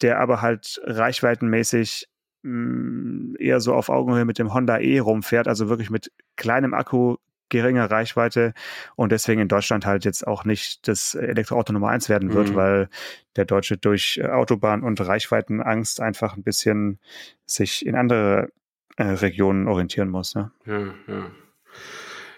der 0.00 0.18
aber 0.18 0.40
halt 0.40 0.80
reichweitenmäßig 0.84 2.09
mh, 2.42 3.32
mm, 3.32 3.36
eher 3.38 3.60
so 3.60 3.74
auf 3.74 3.88
Augenhöhe 3.88 4.24
mit 4.24 4.38
dem 4.38 4.52
Honda 4.52 4.78
E 4.78 4.98
rumfährt, 4.98 5.48
also 5.48 5.68
wirklich 5.68 5.90
mit 5.90 6.12
kleinem 6.36 6.74
Akku, 6.74 7.16
geringer 7.50 7.90
Reichweite 7.90 8.54
und 8.96 9.12
deswegen 9.12 9.40
in 9.40 9.48
Deutschland 9.48 9.84
halt 9.84 10.04
jetzt 10.04 10.26
auch 10.26 10.44
nicht 10.44 10.86
das 10.88 11.14
Elektroauto 11.14 11.72
Nummer 11.72 11.88
eins 11.88 12.08
werden 12.08 12.32
wird, 12.32 12.50
mhm. 12.50 12.54
weil 12.54 12.88
der 13.36 13.44
Deutsche 13.44 13.76
durch 13.76 14.24
Autobahn 14.24 14.82
und 14.82 15.00
Reichweitenangst 15.00 16.00
einfach 16.00 16.36
ein 16.36 16.42
bisschen 16.42 16.98
sich 17.44 17.84
in 17.84 17.96
andere 17.96 18.50
äh, 18.96 19.02
Regionen 19.02 19.68
orientieren 19.68 20.08
muss. 20.08 20.34
Ne? 20.34 20.50
Ja, 20.64 20.94
ja. 21.08 21.30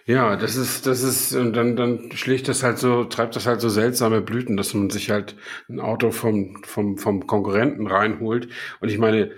Ja, 0.05 0.35
das 0.35 0.57
ist, 0.57 0.87
das 0.87 1.05
ist, 1.05 1.33
und 1.33 1.53
dann, 1.53 1.77
dann 1.77 2.11
schlägt 2.13 2.49
das 2.49 2.65
halt 2.65 2.79
so, 2.79 3.05
treibt 3.05 3.37
das 3.37 3.47
halt 3.47 3.61
so 3.61 3.69
seltsame 3.69 4.21
Blüten, 4.21 4.57
dass 4.57 4.75
man 4.75 4.91
sich 4.91 5.11
halt 5.11 5.37
ein 5.69 5.79
Auto 5.79 6.11
vom, 6.11 6.61
vom, 6.65 6.99
vom 6.99 7.29
Konkurrenten 7.29 7.87
reinholt. 7.87 8.49
Und 8.81 8.89
ich 8.89 8.99
meine, 8.99 9.31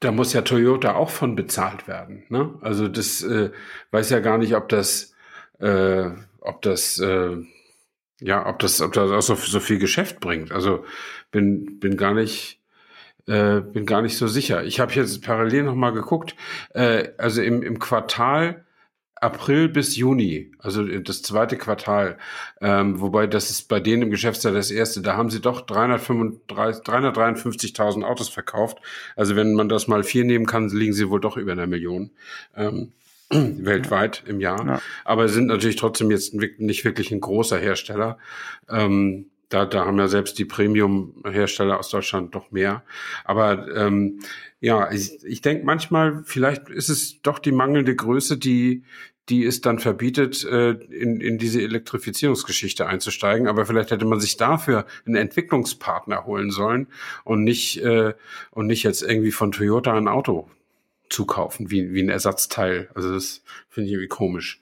da 0.00 0.12
muss 0.12 0.32
ja 0.32 0.42
Toyota 0.42 0.94
auch 0.94 1.10
von 1.10 1.36
bezahlt 1.36 1.86
werden. 1.86 2.24
Ne? 2.30 2.54
Also 2.62 2.88
das 2.88 3.22
äh, 3.22 3.50
weiß 3.90 4.10
ja 4.10 4.20
gar 4.20 4.38
nicht, 4.38 4.56
ob 4.56 4.68
das, 4.70 5.14
äh, 5.60 6.10
ob 6.40 6.62
das, 6.62 6.98
äh, 6.98 7.36
ja, 8.20 8.46
ob 8.46 8.58
das, 8.58 8.80
ob 8.80 8.92
das 8.94 9.10
auch 9.10 9.20
so, 9.22 9.34
so 9.34 9.60
viel 9.60 9.78
Geschäft 9.78 10.20
bringt. 10.20 10.52
Also 10.52 10.84
bin, 11.30 11.78
bin 11.78 11.98
gar 11.98 12.14
nicht, 12.14 12.60
äh, 13.26 13.60
bin 13.60 13.84
gar 13.84 14.00
nicht 14.00 14.16
so 14.16 14.26
sicher. 14.26 14.64
Ich 14.64 14.80
habe 14.80 14.92
jetzt 14.92 15.22
parallel 15.22 15.64
noch 15.64 15.74
mal 15.74 15.92
geguckt. 15.92 16.34
Äh, 16.74 17.10
also 17.18 17.42
im, 17.42 17.62
im 17.62 17.78
Quartal 17.78 18.64
April 19.20 19.68
bis 19.68 19.94
Juni, 19.96 20.50
also 20.58 20.82
das 20.82 21.22
zweite 21.22 21.56
Quartal, 21.58 22.16
ähm, 22.62 23.00
wobei 23.00 23.26
das 23.26 23.50
ist 23.50 23.68
bei 23.68 23.78
denen 23.78 24.04
im 24.04 24.10
Geschäftsjahr 24.10 24.54
das 24.54 24.70
erste, 24.70 25.02
da 25.02 25.14
haben 25.16 25.28
sie 25.28 25.42
doch 25.42 25.66
353.000 25.66 28.02
Autos 28.02 28.30
verkauft. 28.30 28.78
Also 29.16 29.36
wenn 29.36 29.52
man 29.52 29.68
das 29.68 29.88
mal 29.88 30.04
vier 30.04 30.24
nehmen 30.24 30.46
kann, 30.46 30.70
liegen 30.70 30.94
sie 30.94 31.10
wohl 31.10 31.20
doch 31.20 31.36
über 31.36 31.52
einer 31.52 31.66
Million. 31.66 32.12
Ähm, 32.56 32.92
weltweit 33.30 34.24
im 34.26 34.40
Jahr. 34.40 34.66
Ja. 34.66 34.80
Aber 35.04 35.28
sind 35.28 35.46
natürlich 35.46 35.76
trotzdem 35.76 36.10
jetzt 36.10 36.34
nicht 36.34 36.84
wirklich 36.84 37.12
ein 37.12 37.20
großer 37.20 37.58
Hersteller. 37.58 38.18
Ähm, 38.68 39.26
da, 39.50 39.66
da 39.66 39.84
haben 39.84 39.98
ja 39.98 40.08
selbst 40.08 40.38
die 40.38 40.44
Premium-Hersteller 40.44 41.78
aus 41.78 41.90
Deutschland 41.90 42.34
doch 42.34 42.52
mehr. 42.52 42.84
Aber 43.24 43.68
ähm, 43.76 44.20
ja, 44.60 44.90
ich, 44.92 45.24
ich 45.24 45.40
denke 45.40 45.64
manchmal, 45.64 46.22
vielleicht 46.24 46.68
ist 46.68 46.88
es 46.88 47.20
doch 47.22 47.38
die 47.38 47.50
mangelnde 47.50 47.96
Größe, 47.96 48.38
die, 48.38 48.84
die 49.30 49.44
es 49.44 49.60
dann 49.60 49.78
verbietet, 49.78 50.44
äh, 50.44 50.70
in, 50.72 51.20
in 51.20 51.38
diese 51.38 51.62
Elektrifizierungsgeschichte 51.62 52.86
einzusteigen. 52.86 53.46
Aber 53.46 53.64
vielleicht 53.64 53.90
hätte 53.90 54.04
man 54.04 54.20
sich 54.20 54.36
dafür 54.36 54.86
einen 55.06 55.14
Entwicklungspartner 55.16 56.26
holen 56.26 56.50
sollen 56.50 56.88
und 57.24 57.44
nicht, 57.44 57.82
äh, 57.82 58.14
und 58.50 58.66
nicht 58.66 58.82
jetzt 58.82 59.02
irgendwie 59.02 59.30
von 59.30 59.52
Toyota 59.52 59.94
ein 59.94 60.08
Auto 60.08 60.50
zukaufen, 61.08 61.70
wie, 61.70 61.92
wie 61.92 62.02
ein 62.02 62.08
Ersatzteil. 62.08 62.88
Also 62.94 63.14
das 63.14 63.42
finde 63.68 63.86
ich 63.86 63.94
irgendwie 63.94 64.08
komisch. 64.08 64.60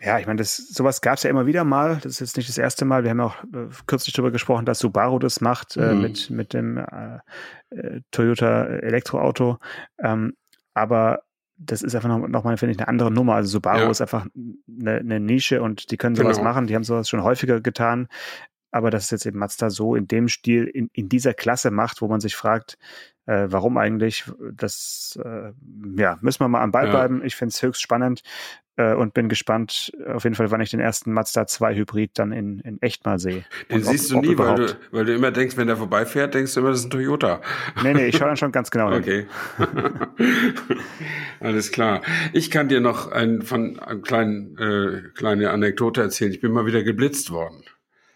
Ja, 0.00 0.18
ich 0.18 0.26
meine, 0.26 0.38
das, 0.38 0.56
sowas 0.56 1.00
gab 1.00 1.16
es 1.16 1.24
ja 1.24 1.30
immer 1.30 1.46
wieder 1.46 1.64
mal. 1.64 1.96
Das 1.96 2.12
ist 2.12 2.20
jetzt 2.20 2.36
nicht 2.36 2.48
das 2.48 2.58
erste 2.58 2.84
Mal. 2.84 3.02
Wir 3.02 3.10
haben 3.10 3.20
auch 3.20 3.42
äh, 3.44 3.68
kürzlich 3.86 4.14
darüber 4.14 4.30
gesprochen, 4.30 4.64
dass 4.64 4.78
Subaru 4.78 5.18
das 5.18 5.40
macht 5.40 5.76
äh, 5.76 5.92
mhm. 5.92 6.02
mit, 6.02 6.30
mit 6.30 6.52
dem 6.54 6.78
äh, 6.78 7.18
äh 7.70 8.00
Toyota 8.12 8.64
Elektroauto. 8.66 9.58
Ähm, 10.00 10.34
aber 10.74 11.22
das 11.58 11.82
ist 11.82 11.94
einfach 11.94 12.08
noch, 12.08 12.26
noch 12.28 12.44
mal, 12.44 12.56
finde 12.56 12.72
ich, 12.72 12.78
eine 12.78 12.88
andere 12.88 13.10
Nummer. 13.10 13.34
Also 13.34 13.50
Subaru 13.50 13.78
ja. 13.78 13.90
ist 13.90 14.00
einfach 14.00 14.26
eine, 14.80 14.98
eine, 14.98 15.20
Nische 15.20 15.60
und 15.60 15.90
die 15.90 15.96
können 15.96 16.14
sowas 16.14 16.36
genau. 16.38 16.48
machen. 16.50 16.66
Die 16.68 16.74
haben 16.74 16.84
sowas 16.84 17.08
schon 17.08 17.22
häufiger 17.22 17.60
getan. 17.60 18.08
Aber 18.70 18.90
dass 18.90 19.04
es 19.04 19.10
jetzt 19.10 19.26
eben 19.26 19.38
Mazda 19.38 19.70
so 19.70 19.94
in 19.94 20.06
dem 20.06 20.28
Stil, 20.28 20.64
in, 20.64 20.90
in 20.92 21.08
dieser 21.08 21.34
Klasse 21.34 21.70
macht, 21.70 22.02
wo 22.02 22.08
man 22.08 22.20
sich 22.20 22.36
fragt, 22.36 22.78
äh, 23.28 23.46
warum 23.50 23.76
eigentlich, 23.76 24.24
das 24.52 25.18
äh, 25.22 25.52
ja, 25.96 26.18
müssen 26.22 26.40
wir 26.40 26.48
mal 26.48 26.62
am 26.62 26.72
Ball 26.72 26.86
ja. 26.86 26.90
bleiben. 26.90 27.22
Ich 27.24 27.36
finde 27.36 27.50
es 27.50 27.62
höchst 27.62 27.82
spannend 27.82 28.22
äh, 28.76 28.94
und 28.94 29.12
bin 29.12 29.28
gespannt 29.28 29.92
auf 30.06 30.24
jeden 30.24 30.34
Fall, 30.34 30.50
wann 30.50 30.62
ich 30.62 30.70
den 30.70 30.80
ersten 30.80 31.12
Mazda 31.12 31.46
2 31.46 31.76
Hybrid 31.76 32.12
dann 32.14 32.32
in, 32.32 32.60
in 32.60 32.80
echt 32.80 33.04
mal 33.04 33.18
sehe. 33.18 33.44
Den 33.70 33.82
siehst 33.82 34.14
ob, 34.14 34.22
du 34.22 34.30
nie, 34.30 34.38
weil 34.38 34.54
du, 34.54 34.76
weil 34.92 35.04
du 35.04 35.14
immer 35.14 35.30
denkst, 35.30 35.58
wenn 35.58 35.66
der 35.66 35.76
vorbeifährt, 35.76 36.32
denkst 36.32 36.54
du 36.54 36.60
immer, 36.60 36.70
das 36.70 36.80
ist 36.80 36.86
ein 36.86 36.90
Toyota. 36.90 37.42
Nee, 37.82 37.92
nee, 37.92 38.06
ich 38.06 38.16
schaue 38.16 38.28
dann 38.28 38.36
schon 38.38 38.52
ganz 38.52 38.70
genau 38.70 38.90
hin. 38.90 39.02
Okay. 39.02 39.26
Alles 41.40 41.70
klar. 41.70 42.00
Ich 42.32 42.50
kann 42.50 42.68
dir 42.68 42.80
noch 42.80 43.12
ein, 43.12 43.42
von 43.42 43.78
einem 43.78 44.00
kleinen, 44.00 44.56
äh, 44.56 45.08
kleine 45.14 45.50
Anekdote 45.50 46.00
erzählen. 46.00 46.32
Ich 46.32 46.40
bin 46.40 46.52
mal 46.52 46.64
wieder 46.64 46.82
geblitzt 46.82 47.30
worden. 47.30 47.62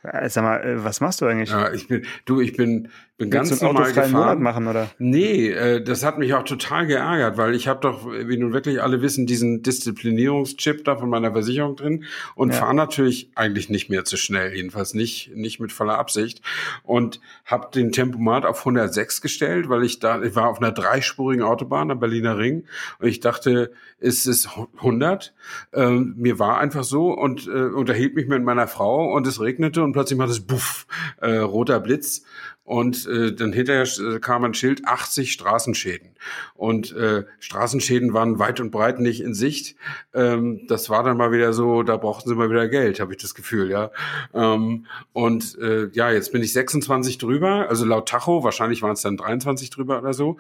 Äh, 0.03 0.29
sag 0.29 0.43
mal, 0.43 0.63
äh, 0.63 0.85
was 0.85 1.01
machst 1.01 1.21
du 1.21 1.27
eigentlich? 1.27 1.51
Ja, 1.51 1.73
ich 1.73 1.89
bin, 1.89 2.05
du, 2.25 2.41
ich 2.41 2.57
bin, 2.57 2.89
bin 3.23 3.31
ganz 3.31 3.59
du 3.59 3.65
normal 3.65 3.85
autofreien 3.85 4.07
gefahren. 4.07 4.25
Monat 4.25 4.41
machen, 4.41 4.67
oder? 4.67 4.91
Nee, 4.99 5.49
äh, 5.49 5.83
das 5.83 6.05
hat 6.05 6.19
mich 6.19 6.35
auch 6.35 6.43
total 6.45 6.87
geärgert, 6.87 7.37
weil 7.37 7.55
ich 7.55 7.69
habe 7.69 7.81
doch, 7.81 8.07
wie 8.07 8.37
nun 8.37 8.53
wirklich 8.53 8.83
alle 8.83 9.03
wissen, 9.03 9.27
diesen 9.27 9.63
Disziplinierungschip 9.63 10.85
da 10.85 10.97
von 10.97 11.09
meiner 11.09 11.33
Versicherung 11.33 11.77
drin 11.77 12.05
und 12.35 12.53
ja. 12.53 12.59
fahre 12.59 12.75
natürlich 12.75 13.31
eigentlich 13.35 13.71
nicht 13.71 13.89
mehr 13.89 14.05
zu 14.05 14.17
schnell, 14.17 14.55
jedenfalls 14.55 14.95
nicht 14.95 15.31
nicht 15.35 15.61
mit 15.61 15.73
voller 15.73 15.99
Absicht 15.99 16.43
und 16.83 17.21
habe 17.45 17.69
den 17.75 17.93
Tempomat 17.93 18.45
auf 18.45 18.61
106 18.61 19.21
gestellt, 19.21 19.69
weil 19.69 19.85
ich 19.85 19.99
da 19.99 20.23
ich 20.23 20.35
war 20.35 20.49
auf 20.49 20.59
einer 20.59 20.73
dreispurigen 20.73 21.43
Autobahn 21.43 21.91
am 21.91 22.01
Berliner 22.01 22.39
Ring 22.39 22.65
und 22.99 23.09
ich 23.09 23.21
dachte, 23.21 23.73
es 24.03 24.27
ist 24.27 24.49
100. 24.79 25.35
Ähm, 25.73 26.15
mir 26.17 26.39
war 26.39 26.59
einfach 26.59 26.85
so 26.85 27.13
und 27.13 27.47
äh, 27.47 27.51
unterhielt 27.51 28.15
mich 28.15 28.27
mit 28.27 28.43
meiner 28.43 28.67
Frau 28.67 29.13
und 29.13 29.27
es 29.27 29.41
regnete 29.41 29.83
und 29.83 29.93
plötzlich 29.93 30.19
macht 30.19 30.31
es 30.31 30.41
buff, 30.41 30.87
äh, 31.21 31.37
roter 31.37 31.81
Blitz 31.81 32.25
und 32.73 33.07
äh, 33.07 33.35
dann 33.35 33.53
hinterher 33.53 33.83
äh, 33.83 34.19
kam 34.19 34.45
ein 34.45 34.55
Schild 34.55 34.87
80 34.87 35.31
Straßenschäden. 35.31 36.13
Und 36.55 36.97
äh, 36.97 37.25
Straßenschäden 37.39 38.15
waren 38.15 38.39
weit 38.39 38.61
und 38.61 38.71
breit 38.71 38.99
nicht 38.99 39.21
in 39.21 39.35
Sicht. 39.35 39.77
Ähm, 40.15 40.67
das 40.69 40.89
war 40.89 41.03
dann 41.03 41.19
mal 41.19 41.33
wieder 41.33 41.53
so, 41.53 41.83
da 41.83 41.99
brauchten 41.99 42.31
sie 42.31 42.35
mal 42.35 42.49
wieder 42.49 42.69
Geld, 42.69 42.99
habe 42.99 43.13
ich 43.13 43.21
das 43.21 43.35
Gefühl, 43.35 43.71
ja. 43.71 43.91
Ähm, 44.33 44.87
und 45.13 45.59
äh, 45.59 45.91
ja, 45.93 46.11
jetzt 46.13 46.33
bin 46.33 46.43
ich 46.43 46.55
26 46.55 47.19
drüber, 47.19 47.67
also 47.69 47.85
laut 47.85 48.09
Tacho, 48.09 48.43
wahrscheinlich 48.43 48.81
waren 48.81 48.95
es 48.95 49.03
dann 49.03 49.19
23 49.19 49.69
drüber 49.69 49.99
oder 49.99 50.15
so. 50.15 50.39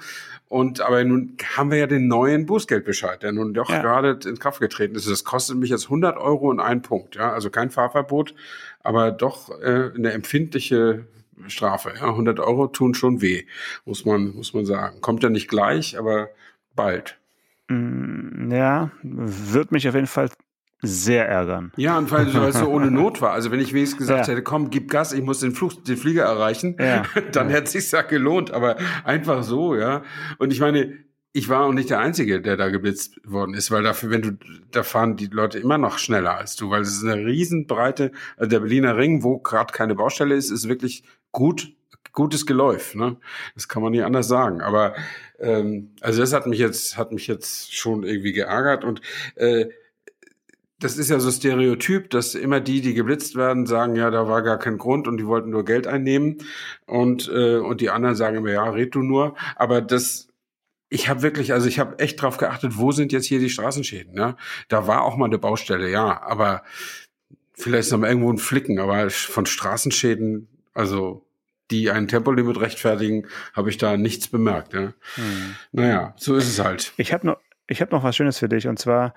Und 0.48 0.80
aber 0.80 1.04
nun 1.04 1.36
haben 1.54 1.70
wir 1.70 1.76
ja 1.76 1.86
den 1.86 2.08
neuen 2.08 2.46
Bußgeldbescheid, 2.46 3.22
der 3.22 3.32
nun 3.32 3.52
doch 3.52 3.68
ja. 3.68 3.82
gerade 3.82 4.18
in 4.26 4.38
Kraft 4.38 4.60
getreten 4.60 4.94
ist. 4.94 5.06
Das 5.06 5.24
kostet 5.24 5.58
mich 5.58 5.68
jetzt 5.68 5.84
100 5.84 6.16
Euro 6.16 6.48
und 6.48 6.60
ein 6.60 6.80
Punkt, 6.80 7.14
ja. 7.14 7.30
Also 7.30 7.50
kein 7.50 7.68
Fahrverbot, 7.68 8.34
aber 8.82 9.10
doch 9.10 9.50
äh, 9.60 9.90
eine 9.94 10.12
empfindliche 10.12 11.04
Strafe. 11.46 11.94
Ja, 11.98 12.08
100 12.08 12.40
Euro 12.40 12.68
tun 12.68 12.94
schon 12.94 13.20
weh, 13.20 13.44
muss 13.84 14.04
man, 14.04 14.34
muss 14.34 14.54
man 14.54 14.66
sagen. 14.66 15.00
Kommt 15.00 15.22
ja 15.22 15.28
nicht 15.28 15.48
gleich, 15.48 15.98
aber 15.98 16.28
bald. 16.74 17.18
Mm, 17.68 18.50
ja, 18.50 18.90
wird 19.02 19.72
mich 19.72 19.88
auf 19.88 19.94
jeden 19.94 20.06
Fall 20.06 20.28
sehr 20.82 21.28
ärgern. 21.28 21.72
Ja, 21.76 21.96
und 21.96 22.10
weil, 22.10 22.26
es 22.26 22.58
so 22.58 22.66
ohne 22.66 22.90
Not 22.90 23.20
war. 23.20 23.32
Also 23.32 23.50
wenn 23.52 23.60
ich 23.60 23.72
wenigstens 23.72 24.00
gesagt 24.00 24.26
ja. 24.26 24.32
hätte, 24.32 24.42
komm, 24.42 24.70
gib 24.70 24.90
Gas, 24.90 25.12
ich 25.12 25.22
muss 25.22 25.40
den, 25.40 25.52
Flug, 25.52 25.84
den 25.84 25.96
Flieger 25.96 26.24
erreichen, 26.24 26.76
ja. 26.78 27.04
dann 27.32 27.48
ja. 27.48 27.56
hätte 27.56 27.64
es 27.64 27.72
sich 27.72 27.92
ja 27.92 28.02
gelohnt. 28.02 28.50
Aber 28.50 28.76
einfach 29.04 29.44
so, 29.44 29.76
ja. 29.76 30.02
Und 30.38 30.52
ich 30.52 30.60
meine, 30.60 30.98
ich 31.32 31.48
war 31.48 31.64
auch 31.64 31.72
nicht 31.72 31.88
der 31.88 32.00
Einzige, 32.00 32.42
der 32.42 32.56
da 32.56 32.68
geblitzt 32.68 33.20
worden 33.24 33.54
ist, 33.54 33.70
weil 33.70 33.82
dafür, 33.82 34.10
wenn 34.10 34.22
du, 34.22 34.32
da 34.70 34.82
fahren 34.82 35.16
die 35.16 35.26
Leute 35.26 35.58
immer 35.58 35.78
noch 35.78 35.98
schneller 35.98 36.36
als 36.36 36.56
du, 36.56 36.68
weil 36.68 36.82
es 36.82 36.96
ist 36.96 37.04
eine 37.04 37.24
Riesenbreite, 37.24 38.12
also 38.36 38.50
der 38.50 38.60
Berliner 38.60 38.96
Ring, 38.98 39.22
wo 39.22 39.38
gerade 39.38 39.72
keine 39.72 39.94
Baustelle 39.94 40.34
ist, 40.34 40.50
ist 40.50 40.68
wirklich 40.68 41.04
gut, 41.32 41.74
gutes 42.12 42.46
Geläuf, 42.46 42.94
ne? 42.94 43.16
Das 43.54 43.68
kann 43.68 43.82
man 43.82 43.92
nicht 43.92 44.04
anders 44.04 44.28
sagen. 44.28 44.60
Aber 44.60 44.94
ähm, 45.38 45.90
also 46.00 46.20
das 46.20 46.32
hat 46.32 46.46
mich 46.46 46.58
jetzt, 46.58 46.96
hat 46.96 47.12
mich 47.12 47.26
jetzt 47.26 47.74
schon 47.74 48.04
irgendwie 48.04 48.32
geärgert 48.32 48.84
und 48.84 49.00
äh, 49.36 49.66
das 50.78 50.96
ist 50.96 51.10
ja 51.10 51.20
so 51.20 51.30
Stereotyp, 51.30 52.10
dass 52.10 52.34
immer 52.34 52.60
die, 52.60 52.80
die 52.80 52.94
geblitzt 52.94 53.36
werden, 53.36 53.66
sagen, 53.66 53.94
ja, 53.94 54.10
da 54.10 54.26
war 54.26 54.42
gar 54.42 54.58
kein 54.58 54.78
Grund 54.78 55.06
und 55.06 55.16
die 55.18 55.26
wollten 55.26 55.50
nur 55.50 55.64
Geld 55.64 55.86
einnehmen 55.86 56.38
und 56.86 57.28
äh, 57.32 57.58
und 57.58 57.80
die 57.80 57.90
anderen 57.90 58.16
sagen 58.16 58.38
immer, 58.38 58.50
ja, 58.50 58.68
red 58.68 58.94
du 58.94 59.02
nur. 59.02 59.36
Aber 59.56 59.80
das 59.80 60.28
ich 60.92 61.08
habe 61.08 61.22
wirklich, 61.22 61.54
also 61.54 61.68
ich 61.68 61.78
habe 61.78 61.98
echt 62.00 62.20
drauf 62.20 62.36
geachtet, 62.36 62.76
wo 62.76 62.92
sind 62.92 63.12
jetzt 63.12 63.24
hier 63.24 63.38
die 63.38 63.48
Straßenschäden. 63.48 64.14
Ja? 64.14 64.36
Da 64.68 64.86
war 64.86 65.04
auch 65.04 65.16
mal 65.16 65.24
eine 65.24 65.38
Baustelle, 65.38 65.90
ja, 65.90 66.22
aber 66.22 66.64
vielleicht 67.54 67.86
ist 67.86 67.92
noch 67.92 68.00
mal 68.00 68.08
irgendwo 68.08 68.30
ein 68.30 68.36
Flicken, 68.38 68.78
aber 68.78 69.08
von 69.08 69.46
Straßenschäden, 69.46 70.48
also 70.74 71.24
die 71.72 71.90
ein 71.90 72.06
Tempolimit 72.06 72.60
rechtfertigen, 72.60 73.26
habe 73.54 73.70
ich 73.70 73.78
da 73.78 73.96
nichts 73.96 74.28
bemerkt. 74.28 74.74
Ja? 74.74 74.92
Hm. 75.14 75.56
Naja, 75.72 76.14
so 76.16 76.36
ist 76.36 76.48
es 76.48 76.62
halt. 76.62 76.92
Ich 76.96 77.12
habe 77.12 77.26
noch, 77.26 77.38
ich 77.66 77.80
habe 77.80 77.90
noch 77.90 78.04
was 78.04 78.14
Schönes 78.14 78.38
für 78.38 78.48
dich 78.48 78.68
und 78.68 78.78
zwar, 78.78 79.14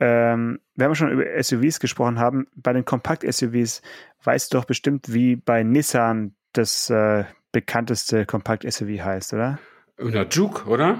ähm, 0.00 0.60
wir 0.74 0.86
haben 0.86 0.94
schon 0.94 1.12
über 1.12 1.24
SUVs 1.42 1.80
gesprochen 1.80 2.18
haben. 2.18 2.46
Bei 2.56 2.72
den 2.72 2.84
Kompakt-SUVs 2.84 3.82
weißt 4.24 4.52
du 4.52 4.58
doch 4.58 4.64
bestimmt, 4.64 5.12
wie 5.12 5.36
bei 5.36 5.62
Nissan 5.62 6.34
das 6.52 6.90
äh, 6.90 7.24
bekannteste 7.52 8.26
Kompakt-SUV 8.26 9.00
heißt, 9.00 9.34
oder? 9.34 9.58
Oder 9.98 10.26
Juke, 10.28 10.68
oder? 10.68 10.98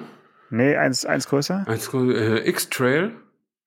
Nee, 0.50 0.76
eins, 0.76 1.04
eins 1.04 1.28
größer. 1.28 1.64
Eins, 1.66 1.92
äh, 1.92 2.48
X-Trail. 2.48 3.12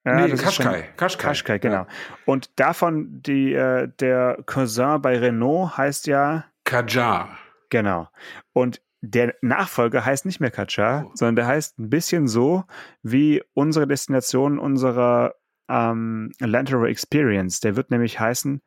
Ja, 0.03 0.27
nee, 0.27 0.33
Qashqai. 0.33 0.89
Qashqai. 0.97 1.27
Qashqai, 1.27 1.59
genau. 1.59 1.83
Ja. 1.83 1.87
Und 2.25 2.49
davon, 2.59 3.21
die, 3.21 3.53
äh, 3.53 3.87
der 3.99 4.39
Cousin 4.47 4.99
bei 5.01 5.17
Renault 5.19 5.77
heißt 5.77 6.07
ja 6.07 6.45
Kajar. 6.72 7.38
Genau. 7.69 8.07
Und 8.53 8.82
der 9.01 9.36
Nachfolger 9.41 10.05
heißt 10.05 10.26
nicht 10.26 10.39
mehr 10.39 10.51
Kacha, 10.51 11.03
oh. 11.05 11.11
sondern 11.15 11.36
der 11.36 11.47
heißt 11.47 11.80
ein 11.80 11.89
bisschen 11.89 12.30
so 12.30 12.63
wie 13.03 13.43
unsere 13.53 13.88
Destination 13.88 14.57
unserer 14.57 15.36
ähm, 15.67 16.32
Land 16.39 16.72
Rover 16.74 16.88
Experience. 16.88 17.59
Der 17.59 17.76
wird 17.76 17.91
nämlich 17.91 18.22
heißen 18.22 18.61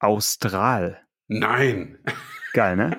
Austral. 0.00 1.00
Nein. 1.28 1.98
Geil, 2.54 2.74
ne? 2.74 2.98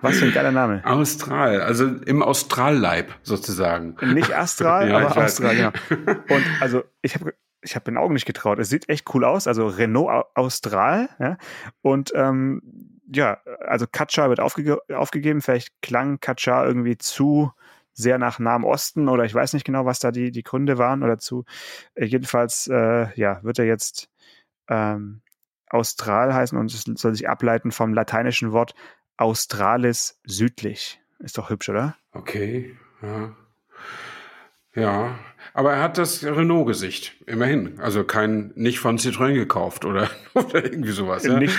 Was 0.00 0.18
für 0.18 0.26
ein 0.26 0.32
geiler 0.32 0.50
Name. 0.50 0.82
Austral, 0.84 1.60
also 1.60 1.86
im 1.86 2.22
Australleib 2.22 3.14
sozusagen. 3.22 3.96
Nicht 4.12 4.34
Astral, 4.34 4.88
ja, 4.90 4.98
aber 4.98 5.24
Austral, 5.24 5.56
ja. 5.56 5.72
Und 5.88 6.44
also 6.60 6.82
ich 7.00 7.14
habe 7.14 7.34
ich 7.60 7.76
habe 7.76 7.84
den 7.84 7.96
Augen 7.96 8.14
nicht 8.14 8.26
getraut. 8.26 8.58
Es 8.58 8.68
sieht 8.68 8.88
echt 8.88 9.14
cool 9.14 9.24
aus. 9.24 9.46
Also 9.46 9.66
Renault 9.66 10.26
Austral. 10.34 11.08
Ja? 11.18 11.38
Und 11.80 12.12
ähm, 12.14 12.93
ja, 13.12 13.38
also 13.60 13.86
Katscha 13.90 14.28
wird 14.28 14.40
aufge 14.40 14.78
aufgegeben. 14.94 15.42
Vielleicht 15.42 15.70
klang 15.82 16.20
Katscha 16.20 16.64
irgendwie 16.64 16.96
zu 16.98 17.52
sehr 17.92 18.18
nach 18.18 18.38
Nahem 18.38 18.64
Osten 18.64 19.08
oder 19.08 19.24
ich 19.24 19.34
weiß 19.34 19.52
nicht 19.52 19.64
genau, 19.64 19.86
was 19.86 20.00
da 20.00 20.10
die, 20.10 20.30
die 20.32 20.42
Gründe 20.42 20.78
waren 20.78 21.02
oder 21.02 21.18
zu. 21.18 21.44
Äh, 21.94 22.06
jedenfalls, 22.06 22.66
äh, 22.66 23.08
ja, 23.14 23.42
wird 23.42 23.58
er 23.58 23.66
jetzt 23.66 24.10
ähm, 24.68 25.22
Austral 25.68 26.34
heißen 26.34 26.58
und 26.58 26.72
es 26.72 26.84
soll 27.00 27.14
sich 27.14 27.28
ableiten 27.28 27.72
vom 27.72 27.94
lateinischen 27.94 28.52
Wort 28.52 28.74
Australis 29.16 30.20
südlich. 30.24 31.00
Ist 31.20 31.38
doch 31.38 31.50
hübsch, 31.50 31.68
oder? 31.68 31.96
Okay, 32.12 32.76
ja. 33.02 33.34
Ja, 34.74 35.18
aber 35.52 35.74
er 35.74 35.82
hat 35.82 35.98
das 35.98 36.24
Renault-Gesicht, 36.24 37.14
immerhin. 37.26 37.78
Also 37.78 38.02
kein, 38.02 38.50
nicht 38.56 38.80
von 38.80 38.98
Citroën 38.98 39.34
gekauft 39.34 39.84
oder, 39.84 40.10
oder 40.34 40.64
irgendwie 40.64 40.90
sowas. 40.90 41.24
Ja? 41.24 41.38
Nicht, 41.38 41.56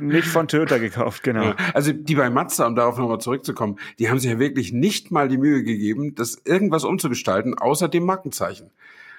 nicht 0.00 0.28
von 0.28 0.46
Toyota 0.46 0.76
gekauft, 0.76 1.22
genau. 1.22 1.44
Ja, 1.44 1.56
also 1.72 1.92
die 1.92 2.14
bei 2.14 2.28
Mazda, 2.28 2.66
um 2.66 2.74
darauf 2.76 2.98
nochmal 2.98 3.20
zurückzukommen, 3.20 3.78
die 3.98 4.10
haben 4.10 4.18
sich 4.18 4.30
ja 4.30 4.38
wirklich 4.38 4.72
nicht 4.72 5.10
mal 5.10 5.28
die 5.28 5.38
Mühe 5.38 5.62
gegeben, 5.62 6.14
das 6.14 6.42
irgendwas 6.44 6.84
umzugestalten, 6.84 7.56
außer 7.56 7.88
dem 7.88 8.04
Markenzeichen. 8.04 8.70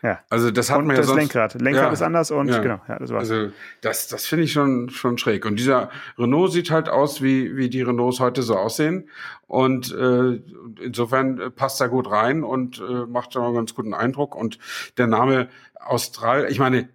Ja. 0.02 0.20
Also 0.30 0.50
das 0.50 0.72
hat 0.72 0.80
und 0.80 0.88
man 0.88 0.96
ja 0.96 1.02
das 1.02 1.08
sonst, 1.08 1.20
Lenkrad. 1.20 1.62
Lenkrad 1.62 1.86
ja, 1.86 1.92
ist 1.92 2.02
anders 2.02 2.32
und 2.32 2.48
ja. 2.48 2.60
genau, 2.60 2.82
ja, 2.88 2.98
das 2.98 3.12
war's. 3.12 3.30
Also 3.30 3.52
das, 3.82 4.08
das 4.08 4.26
finde 4.26 4.46
ich 4.46 4.52
schon, 4.52 4.90
schon 4.90 5.18
schräg. 5.18 5.46
Und 5.46 5.58
dieser 5.58 5.92
Renault 6.18 6.52
sieht 6.52 6.72
halt 6.72 6.90
aus, 6.90 7.22
wie, 7.22 7.56
wie 7.56 7.70
die 7.70 7.82
Renaults 7.82 8.20
heute 8.20 8.42
so 8.42 8.58
aussehen. 8.58 9.10
Und 9.48 9.94
äh, 9.94 10.42
insofern 10.82 11.54
passt 11.56 11.82
er 11.82 11.90
gut 11.90 12.10
rein 12.10 12.44
und 12.44 12.80
äh, 12.80 13.06
macht 13.06 13.34
schon 13.34 13.44
einen 13.44 13.56
ganz 13.56 13.76
guten 13.76 13.94
Eindruck. 13.94 14.36
Und 14.36 14.58
der 14.98 15.08
Name 15.08 15.50
Austral, 15.76 16.50
ich 16.50 16.58
meine, 16.58 16.90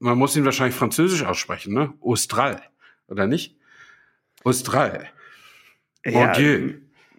man 0.00 0.18
muss 0.18 0.36
ihn 0.36 0.44
wahrscheinlich 0.44 0.76
französisch 0.76 1.24
aussprechen, 1.24 1.74
ne? 1.74 1.92
Austral, 2.00 2.60
oder 3.08 3.26
nicht? 3.26 3.56
Austral. 4.44 5.08
Ja, 6.04 6.32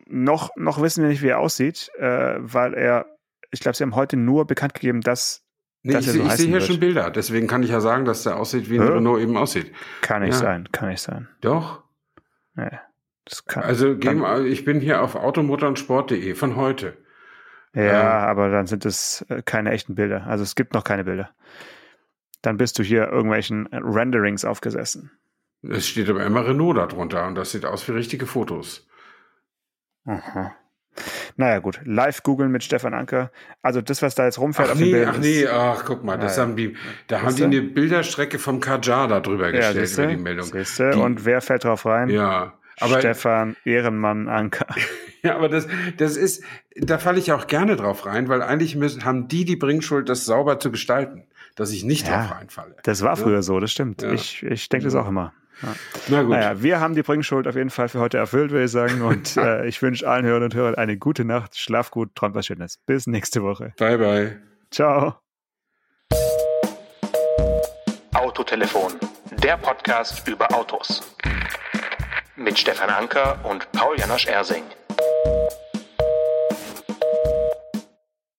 noch, 0.07 0.55
noch 0.55 0.81
wissen 0.81 1.03
wir 1.03 1.09
nicht, 1.09 1.21
wie 1.21 1.27
er 1.27 1.39
aussieht, 1.39 1.91
äh, 1.97 2.35
weil 2.39 2.73
er 2.73 3.05
ich 3.51 3.59
glaube, 3.59 3.75
sie 3.75 3.83
haben 3.83 3.95
heute 3.95 4.17
nur 4.17 4.45
bekannt 4.45 4.73
gegeben, 4.73 5.01
dass 5.01 5.45
Nee, 5.81 5.97
ich, 5.97 6.11
so 6.11 6.21
ich 6.21 6.31
sehe 6.33 6.47
hier 6.47 6.55
wird. 6.55 6.63
schon 6.63 6.79
Bilder, 6.79 7.09
deswegen 7.09 7.47
kann 7.47 7.63
ich 7.63 7.69
ja 7.69 7.79
sagen, 7.79 8.03
dass 8.03 8.23
der 8.23 8.35
aussieht, 8.35 8.69
wie 8.69 8.79
ein 8.79 8.85
ja. 8.85 8.93
Renault 8.95 9.21
eben 9.21 9.37
aussieht. 9.37 9.71
Kann 10.01 10.23
nicht 10.23 10.33
ja. 10.33 10.39
sein, 10.39 10.69
kann 10.73 10.89
nicht 10.89 11.01
sein. 11.01 11.29
Doch. 11.39 11.83
Nee, 12.55 12.79
das 13.23 13.45
kann, 13.45 13.63
also 13.63 13.97
kann, 13.97 14.45
ich 14.45 14.65
bin 14.65 14.81
hier 14.81 15.01
auf 15.01 15.15
automotorundsport.de 15.15 16.35
von 16.35 16.57
heute. 16.57 16.97
Ja, 17.73 18.23
ähm, 18.23 18.29
aber 18.29 18.49
dann 18.49 18.67
sind 18.67 18.85
es 18.85 19.25
äh, 19.29 19.41
keine 19.43 19.71
echten 19.71 19.95
Bilder. 19.95 20.27
Also 20.27 20.43
es 20.43 20.55
gibt 20.55 20.73
noch 20.73 20.83
keine 20.83 21.05
Bilder. 21.05 21.29
Dann 22.41 22.57
bist 22.57 22.77
du 22.79 22.83
hier 22.83 23.07
irgendwelchen 23.07 23.67
Renderings 23.67 24.43
aufgesessen. 24.43 25.11
Es 25.61 25.87
steht 25.87 26.09
aber 26.09 26.25
immer 26.25 26.45
Renault 26.45 26.77
darunter 26.77 27.25
und 27.27 27.35
das 27.35 27.51
sieht 27.51 27.65
aus 27.65 27.87
wie 27.87 27.91
richtige 27.91 28.25
Fotos. 28.25 28.87
Aha. 30.05 30.55
Naja, 31.39 31.59
gut. 31.59 31.79
Live 31.85 32.23
googeln 32.23 32.51
mit 32.51 32.65
Stefan 32.65 32.93
Anker. 32.93 33.31
Also 33.61 33.79
das, 33.79 34.01
was 34.01 34.13
da 34.13 34.25
jetzt 34.25 34.39
rumfährt 34.39 34.67
ach 34.67 34.73
auf 34.73 34.79
nee, 34.79 34.87
dem 34.87 34.91
Bild. 34.91 35.07
Ach 35.07 35.17
nee, 35.19 35.47
ach 35.47 35.85
guck 35.85 36.03
mal, 36.03 36.17
das 36.17 36.35
naja. 36.35 36.49
haben 36.49 36.57
die, 36.57 36.75
da 37.07 37.21
haben 37.21 37.33
die 37.33 37.45
eine 37.45 37.61
Bilderstrecke 37.61 38.39
vom 38.39 38.59
Kajar 38.59 39.07
da 39.07 39.21
drüber 39.21 39.49
gestellt 39.49 39.75
ja, 39.77 39.81
siehste, 39.85 40.03
über 40.03 40.11
die 40.11 40.21
Meldung. 40.21 40.45
Siehste, 40.47 40.91
die, 40.91 40.99
und 40.99 41.23
wer 41.23 41.39
fällt 41.39 41.63
drauf 41.63 41.85
rein? 41.85 42.09
Ja. 42.09 42.55
Aber, 42.81 42.99
Stefan 42.99 43.55
Ehrenmann 43.63 44.27
Anker. 44.27 44.67
Ja, 45.21 45.35
aber 45.35 45.49
das, 45.49 45.67
das 45.97 46.15
ist, 46.15 46.45
da 46.77 46.97
falle 46.97 47.19
ich 47.19 47.33
auch 47.33 47.47
gerne 47.47 47.75
drauf 47.75 48.05
rein, 48.05 48.29
weil 48.29 48.41
eigentlich 48.41 48.77
müssen, 48.77 49.03
haben 49.03 49.27
die 49.27 49.43
die 49.43 49.57
Bringschuld, 49.57 50.07
das 50.07 50.23
sauber 50.23 50.61
zu 50.61 50.71
gestalten, 50.71 51.25
dass 51.57 51.71
ich 51.71 51.83
nicht 51.83 52.07
ja, 52.07 52.21
drauf 52.21 52.37
reinfalle. 52.37 52.77
Das 52.83 53.01
war 53.01 53.17
früher 53.17 53.35
ja? 53.35 53.41
so, 53.41 53.59
das 53.59 53.69
stimmt. 53.69 54.01
Ja. 54.01 54.13
Ich, 54.13 54.43
ich 54.43 54.69
denke 54.69 54.85
das 54.85 54.95
auch 54.95 55.09
immer. 55.09 55.33
Ja. 55.61 55.75
Na 56.07 56.21
gut. 56.21 56.31
Naja, 56.31 56.61
wir 56.61 56.79
haben 56.79 56.95
die 56.95 57.03
Bringschuld 57.03 57.47
auf 57.47 57.55
jeden 57.55 57.69
Fall 57.69 57.89
für 57.89 57.99
heute 57.99 58.17
erfüllt, 58.17 58.51
würde 58.51 58.65
ich 58.65 58.71
sagen. 58.71 59.01
Und 59.01 59.37
äh, 59.37 59.65
ich 59.65 59.81
wünsche 59.81 60.09
allen 60.09 60.25
Hörern 60.25 60.43
und 60.43 60.55
Hörern 60.55 60.75
eine 60.75 60.97
gute 60.97 61.25
Nacht. 61.25 61.57
Schlaf 61.57 61.91
gut, 61.91 62.15
träumt 62.15 62.35
was 62.35 62.45
Schönes. 62.45 62.77
Bis 62.85 63.07
nächste 63.07 63.43
Woche. 63.43 63.73
Bye, 63.77 63.97
bye. 63.97 64.41
Ciao. 64.71 65.15
Autotelefon, 68.13 68.93
der 69.43 69.57
Podcast 69.57 70.27
über 70.27 70.53
Autos. 70.53 71.15
Mit 72.35 72.57
Stefan 72.57 72.89
Anker 72.89 73.39
und 73.43 73.69
Paul 73.73 73.97
Janosch 73.97 74.27
Ersing. 74.27 74.63